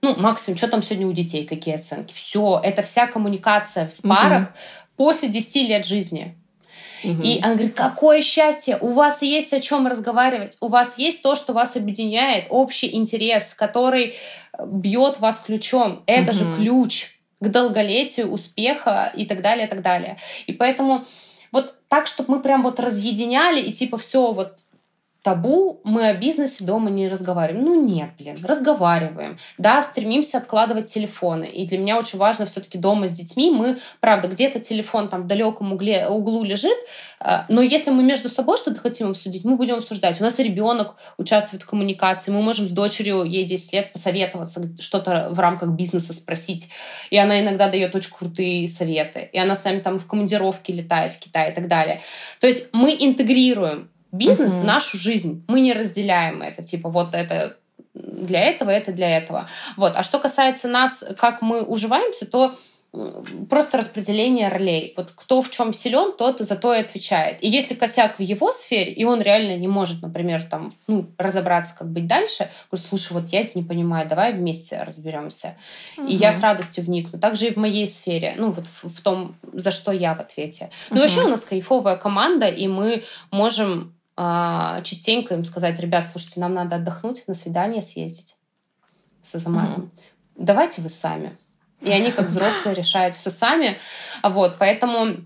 Ну, 0.02 0.14
максимум, 0.16 0.58
что 0.58 0.68
там 0.68 0.82
сегодня 0.82 1.08
у 1.08 1.12
детей, 1.12 1.46
какие 1.46 1.74
оценки. 1.74 2.12
Все. 2.12 2.60
Это 2.62 2.82
вся 2.82 3.06
коммуникация 3.06 3.88
в 3.88 4.02
парах 4.02 4.42
угу. 4.48 4.54
после 4.96 5.30
10 5.30 5.68
лет 5.68 5.86
жизни. 5.86 6.38
Угу. 7.02 7.22
И 7.22 7.38
она 7.42 7.54
говорит, 7.54 7.74
какое 7.74 8.20
счастье, 8.20 8.78
у 8.80 8.88
вас 8.88 9.22
есть 9.22 9.52
о 9.52 9.60
чем 9.60 9.86
разговаривать, 9.86 10.56
у 10.60 10.68
вас 10.68 10.98
есть 10.98 11.22
то, 11.22 11.34
что 11.34 11.52
вас 11.52 11.76
объединяет, 11.76 12.46
общий 12.50 12.94
интерес, 12.94 13.54
который 13.54 14.14
бьет 14.66 15.20
вас 15.20 15.40
ключом. 15.40 16.02
Это 16.06 16.30
угу. 16.30 16.38
же 16.38 16.52
ключ 16.54 17.10
к 17.40 17.48
долголетию, 17.48 18.30
успеха 18.30 19.12
и 19.16 19.26
так 19.26 19.42
далее, 19.42 19.66
и 19.66 19.70
так 19.70 19.82
далее. 19.82 20.16
И 20.46 20.52
поэтому 20.52 21.04
вот 21.52 21.74
так, 21.88 22.06
чтобы 22.06 22.36
мы 22.36 22.42
прям 22.42 22.62
вот 22.62 22.80
разъединяли 22.80 23.60
и 23.60 23.72
типа 23.72 23.96
все 23.96 24.32
вот 24.32 24.56
табу, 25.24 25.80
мы 25.84 26.08
о 26.08 26.14
бизнесе 26.14 26.64
дома 26.64 26.90
не 26.90 27.08
разговариваем. 27.08 27.64
Ну 27.64 27.82
нет, 27.82 28.10
блин, 28.18 28.36
разговариваем. 28.46 29.38
Да, 29.56 29.80
стремимся 29.80 30.36
откладывать 30.36 30.86
телефоны. 30.86 31.46
И 31.46 31.66
для 31.66 31.78
меня 31.78 31.98
очень 31.98 32.18
важно 32.18 32.44
все-таки 32.44 32.76
дома 32.76 33.08
с 33.08 33.12
детьми. 33.12 33.50
Мы, 33.50 33.78
правда, 34.00 34.28
где-то 34.28 34.60
телефон 34.60 35.08
там 35.08 35.22
в 35.22 35.26
далеком 35.26 35.72
угле, 35.72 36.06
углу 36.08 36.44
лежит, 36.44 36.76
э, 37.20 37.38
но 37.48 37.62
если 37.62 37.90
мы 37.90 38.02
между 38.02 38.28
собой 38.28 38.58
что-то 38.58 38.80
хотим 38.80 39.10
обсудить, 39.10 39.44
мы 39.44 39.56
будем 39.56 39.76
обсуждать. 39.76 40.20
У 40.20 40.24
нас 40.24 40.38
ребенок 40.38 40.96
участвует 41.16 41.62
в 41.62 41.66
коммуникации, 41.66 42.30
мы 42.30 42.42
можем 42.42 42.68
с 42.68 42.70
дочерью, 42.70 43.24
ей 43.24 43.44
10 43.44 43.72
лет, 43.72 43.92
посоветоваться, 43.94 44.74
что-то 44.78 45.28
в 45.30 45.40
рамках 45.40 45.70
бизнеса 45.70 46.12
спросить. 46.12 46.68
И 47.08 47.16
она 47.16 47.40
иногда 47.40 47.68
дает 47.68 47.94
очень 47.94 48.12
крутые 48.12 48.68
советы. 48.68 49.30
И 49.32 49.38
она 49.38 49.54
с 49.54 49.64
нами 49.64 49.80
там 49.80 49.98
в 49.98 50.06
командировке 50.06 50.74
летает 50.74 51.14
в 51.14 51.18
Китай 51.18 51.50
и 51.50 51.54
так 51.54 51.66
далее. 51.66 52.02
То 52.40 52.46
есть 52.46 52.66
мы 52.74 52.94
интегрируем 53.00 53.88
бизнес 54.14 54.52
uh-huh. 54.52 54.60
в 54.60 54.64
нашу 54.64 54.96
жизнь. 54.96 55.44
Мы 55.48 55.60
не 55.60 55.72
разделяем 55.72 56.42
это. 56.42 56.62
Типа, 56.62 56.88
вот 56.88 57.14
это 57.14 57.56
для 57.94 58.40
этого, 58.40 58.70
это 58.70 58.92
для 58.92 59.16
этого. 59.16 59.46
Вот. 59.76 59.94
А 59.96 60.02
что 60.02 60.18
касается 60.18 60.68
нас, 60.68 61.04
как 61.18 61.42
мы 61.42 61.62
уживаемся, 61.62 62.26
то 62.26 62.54
просто 63.50 63.78
распределение 63.78 64.48
ролей. 64.48 64.94
Вот 64.96 65.10
кто 65.14 65.42
в 65.42 65.50
чем 65.50 65.72
силен, 65.72 66.12
тот 66.16 66.40
за 66.40 66.56
то 66.56 66.72
и 66.74 66.80
отвечает. 66.80 67.42
И 67.42 67.48
если 67.48 67.74
косяк 67.74 68.18
в 68.18 68.22
его 68.22 68.52
сфере, 68.52 68.92
и 68.92 69.04
он 69.04 69.20
реально 69.20 69.56
не 69.56 69.68
может, 69.68 70.02
например, 70.02 70.42
там, 70.42 70.72
ну, 70.86 71.06
разобраться, 71.18 71.74
как 71.76 71.90
быть 71.90 72.06
дальше, 72.06 72.48
говорю, 72.70 72.86
слушай, 72.88 73.12
вот 73.12 73.28
я 73.30 73.40
это 73.40 73.58
не 73.58 73.64
понимаю, 73.64 74.08
давай 74.08 74.32
вместе 74.32 74.82
разберемся. 74.82 75.56
Угу. 75.96 76.06
И 76.06 76.14
я 76.14 76.32
с 76.32 76.40
радостью 76.40 76.84
вникну. 76.84 77.18
Также 77.18 77.48
и 77.48 77.52
в 77.52 77.56
моей 77.56 77.88
сфере, 77.88 78.34
ну, 78.38 78.50
вот 78.50 78.66
в, 78.66 78.88
в 78.88 79.00
том, 79.00 79.34
за 79.52 79.70
что 79.70 79.92
я 79.92 80.14
в 80.14 80.20
ответе. 80.20 80.70
Ну, 80.90 80.96
угу. 80.96 81.02
вообще 81.02 81.22
у 81.22 81.28
нас 81.28 81.44
кайфовая 81.44 81.96
команда, 81.96 82.46
и 82.46 82.68
мы 82.68 83.02
можем 83.30 83.93
частенько 84.16 85.34
им 85.34 85.44
сказать, 85.44 85.78
ребят, 85.80 86.06
слушайте, 86.06 86.40
нам 86.40 86.54
надо 86.54 86.76
отдохнуть, 86.76 87.24
на 87.26 87.34
свидание 87.34 87.82
съездить 87.82 88.36
с 89.22 89.34
Азаматом. 89.34 89.84
Mm-hmm. 89.84 90.12
Давайте 90.36 90.82
вы 90.82 90.88
сами. 90.88 91.36
И 91.80 91.90
они, 91.90 92.12
как 92.12 92.28
взрослые, 92.28 92.74
решают 92.74 93.16
все 93.16 93.30
сами. 93.30 93.78
Вот, 94.22 94.56
поэтому 94.58 95.16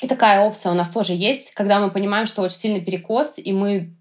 и 0.00 0.06
такая 0.06 0.40
опция 0.40 0.72
у 0.72 0.74
нас 0.74 0.88
тоже 0.88 1.12
есть, 1.12 1.52
когда 1.52 1.80
мы 1.80 1.90
понимаем, 1.90 2.26
что 2.26 2.42
очень 2.42 2.56
сильный 2.56 2.80
перекос, 2.80 3.38
и 3.38 3.52
мы 3.52 3.94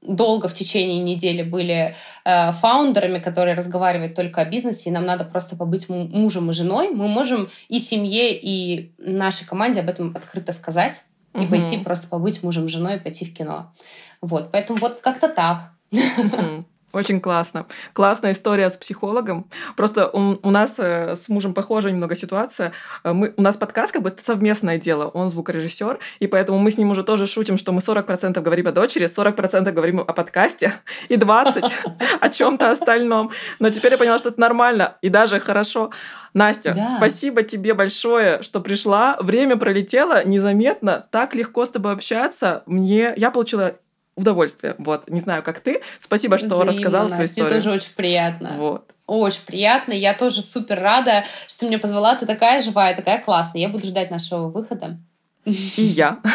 долго 0.00 0.48
в 0.48 0.54
течение 0.54 1.02
недели 1.02 1.42
были 1.42 1.94
э, 2.24 2.52
фаундерами, 2.52 3.18
которые 3.18 3.54
разговаривают 3.54 4.14
только 4.14 4.40
о 4.40 4.44
бизнесе, 4.44 4.88
и 4.88 4.92
нам 4.92 5.04
надо 5.04 5.24
просто 5.24 5.56
побыть 5.56 5.88
мужем 5.88 6.50
и 6.50 6.52
женой, 6.52 6.90
мы 6.90 7.08
можем 7.08 7.50
и 7.68 7.78
семье, 7.78 8.32
и 8.32 8.92
нашей 8.98 9.46
команде 9.46 9.80
об 9.80 9.88
этом 9.88 10.16
открыто 10.16 10.52
сказать 10.52 11.02
и 11.34 11.40
угу. 11.40 11.48
пойти 11.50 11.78
просто 11.78 12.08
побыть 12.08 12.42
мужем, 12.42 12.68
женой, 12.68 12.98
пойти 12.98 13.24
в 13.24 13.34
кино. 13.34 13.72
Вот, 14.20 14.50
поэтому 14.50 14.78
вот 14.78 15.00
как-то 15.00 15.28
так. 15.28 15.72
Угу. 15.92 16.64
Очень 16.92 17.20
классно. 17.20 17.66
Классная 17.92 18.32
история 18.32 18.70
с 18.70 18.76
психологом. 18.76 19.46
Просто 19.76 20.08
у, 20.08 20.38
у 20.42 20.50
нас 20.50 20.76
э, 20.78 21.16
с 21.16 21.28
мужем 21.28 21.52
похожая 21.52 21.92
немного 21.92 22.16
ситуация. 22.16 22.72
Э, 23.04 23.12
мы, 23.12 23.34
у 23.36 23.42
нас 23.42 23.58
подкаст 23.58 23.92
как 23.92 24.00
бы 24.00 24.14
совместное 24.22 24.78
дело. 24.78 25.08
Он 25.08 25.28
звукорежиссер, 25.28 25.98
и 26.20 26.26
поэтому 26.26 26.58
мы 26.58 26.70
с 26.70 26.78
ним 26.78 26.90
уже 26.90 27.02
тоже 27.02 27.26
шутим, 27.26 27.58
что 27.58 27.72
мы 27.72 27.80
40% 27.80 28.40
говорим 28.40 28.68
о 28.68 28.72
дочери, 28.72 29.04
40% 29.04 29.70
говорим 29.72 30.00
о 30.00 30.12
подкасте, 30.14 30.72
и 31.10 31.16
20% 31.16 31.70
о 32.20 32.28
чем-то 32.30 32.70
остальном. 32.70 33.32
Но 33.58 33.68
теперь 33.68 33.92
я 33.92 33.98
поняла, 33.98 34.18
что 34.18 34.30
это 34.30 34.40
нормально 34.40 34.96
и 35.02 35.10
даже 35.10 35.40
хорошо. 35.40 35.90
Настя, 36.32 36.74
да. 36.74 36.96
спасибо 36.96 37.42
тебе 37.42 37.74
большое, 37.74 38.40
что 38.42 38.60
пришла. 38.60 39.16
Время 39.20 39.56
пролетело 39.56 40.24
незаметно, 40.24 41.06
так 41.10 41.34
легко 41.34 41.64
с 41.64 41.70
тобой 41.70 41.92
общаться. 41.92 42.62
Мне 42.66 43.12
я 43.16 43.30
получила 43.30 43.74
удовольствие. 44.18 44.74
Вот, 44.78 45.08
не 45.08 45.20
знаю, 45.20 45.42
как 45.42 45.60
ты. 45.60 45.80
Спасибо, 45.98 46.38
что 46.38 46.48
Взаимно, 46.48 46.72
рассказала 46.72 47.08
свою 47.08 47.24
историю. 47.24 47.50
Мне 47.50 47.60
тоже 47.60 47.70
очень 47.70 47.94
приятно. 47.94 48.54
Вот. 48.56 48.90
Очень 49.06 49.42
приятно. 49.46 49.92
Я 49.92 50.12
тоже 50.12 50.42
супер 50.42 50.80
рада, 50.80 51.24
что 51.46 51.60
ты 51.60 51.66
меня 51.66 51.78
позвала. 51.78 52.14
Ты 52.14 52.26
такая 52.26 52.60
живая, 52.60 52.94
такая 52.94 53.22
классная. 53.22 53.62
Я 53.62 53.68
буду 53.68 53.86
ждать 53.86 54.10
нашего 54.10 54.48
выхода. 54.48 54.98
И 55.44 55.82
я. 55.82 56.20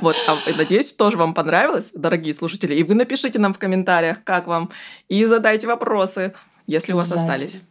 Вот, 0.00 0.16
а, 0.26 0.36
надеюсь, 0.56 0.92
тоже 0.92 1.16
вам 1.16 1.32
понравилось, 1.32 1.92
дорогие 1.94 2.34
слушатели. 2.34 2.74
И 2.74 2.82
вы 2.82 2.94
напишите 2.94 3.38
нам 3.38 3.54
в 3.54 3.58
комментариях, 3.58 4.24
как 4.24 4.46
вам, 4.46 4.70
и 5.08 5.24
задайте 5.24 5.66
вопросы, 5.68 6.34
если 6.66 6.92
у 6.92 6.96
вас 6.96 7.12
остались. 7.12 7.62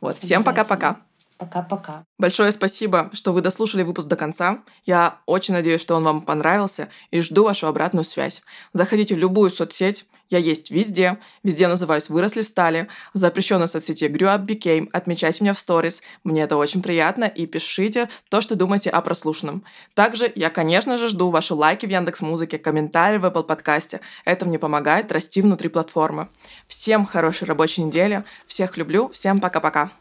Вот, 0.00 0.18
всем 0.18 0.42
пока-пока. 0.42 0.96
Пока-пока. 1.38 2.04
Большое 2.18 2.50
спасибо, 2.50 3.10
что 3.12 3.32
вы 3.32 3.42
дослушали 3.42 3.82
выпуск 3.82 4.08
до 4.08 4.16
конца. 4.16 4.62
Я 4.84 5.20
очень 5.26 5.54
надеюсь, 5.54 5.80
что 5.80 5.94
он 5.96 6.04
вам 6.04 6.22
понравился 6.22 6.88
и 7.10 7.20
жду 7.20 7.44
вашу 7.44 7.66
обратную 7.66 8.04
связь. 8.04 8.42
Заходите 8.72 9.14
в 9.14 9.18
любую 9.18 9.50
соцсеть, 9.50 10.06
я 10.28 10.38
есть 10.38 10.70
везде, 10.70 11.18
везде 11.44 11.68
называюсь 11.68 12.08
«Выросли 12.08 12.40
стали», 12.40 12.88
в 13.14 13.18
соцсети 13.18 14.04
Grew 14.04 14.36
Up 14.36 14.44
Became, 14.44 14.88
отмечайте 14.92 15.44
меня 15.44 15.54
в 15.54 15.58
сторис, 15.58 16.02
мне 16.24 16.42
это 16.42 16.56
очень 16.56 16.82
приятно, 16.82 17.24
и 17.24 17.46
пишите 17.46 18.08
то, 18.28 18.40
что 18.40 18.56
думаете 18.56 18.90
о 18.90 19.00
прослушанном. 19.02 19.62
Также 19.94 20.32
я, 20.34 20.50
конечно 20.50 20.98
же, 20.98 21.08
жду 21.08 21.30
ваши 21.30 21.54
лайки 21.54 21.86
в 21.86 21.90
Яндекс 21.90 22.22
Музыке, 22.22 22.58
комментарии 22.58 23.18
в 23.18 23.24
Apple 23.24 23.44
подкасте. 23.44 24.00
Это 24.24 24.46
мне 24.46 24.58
помогает 24.58 25.12
расти 25.12 25.42
внутри 25.42 25.68
платформы. 25.68 26.28
Всем 26.66 27.06
хорошей 27.06 27.46
рабочей 27.46 27.82
недели, 27.82 28.24
всех 28.46 28.76
люблю, 28.76 29.08
всем 29.08 29.38
пока-пока. 29.38 29.92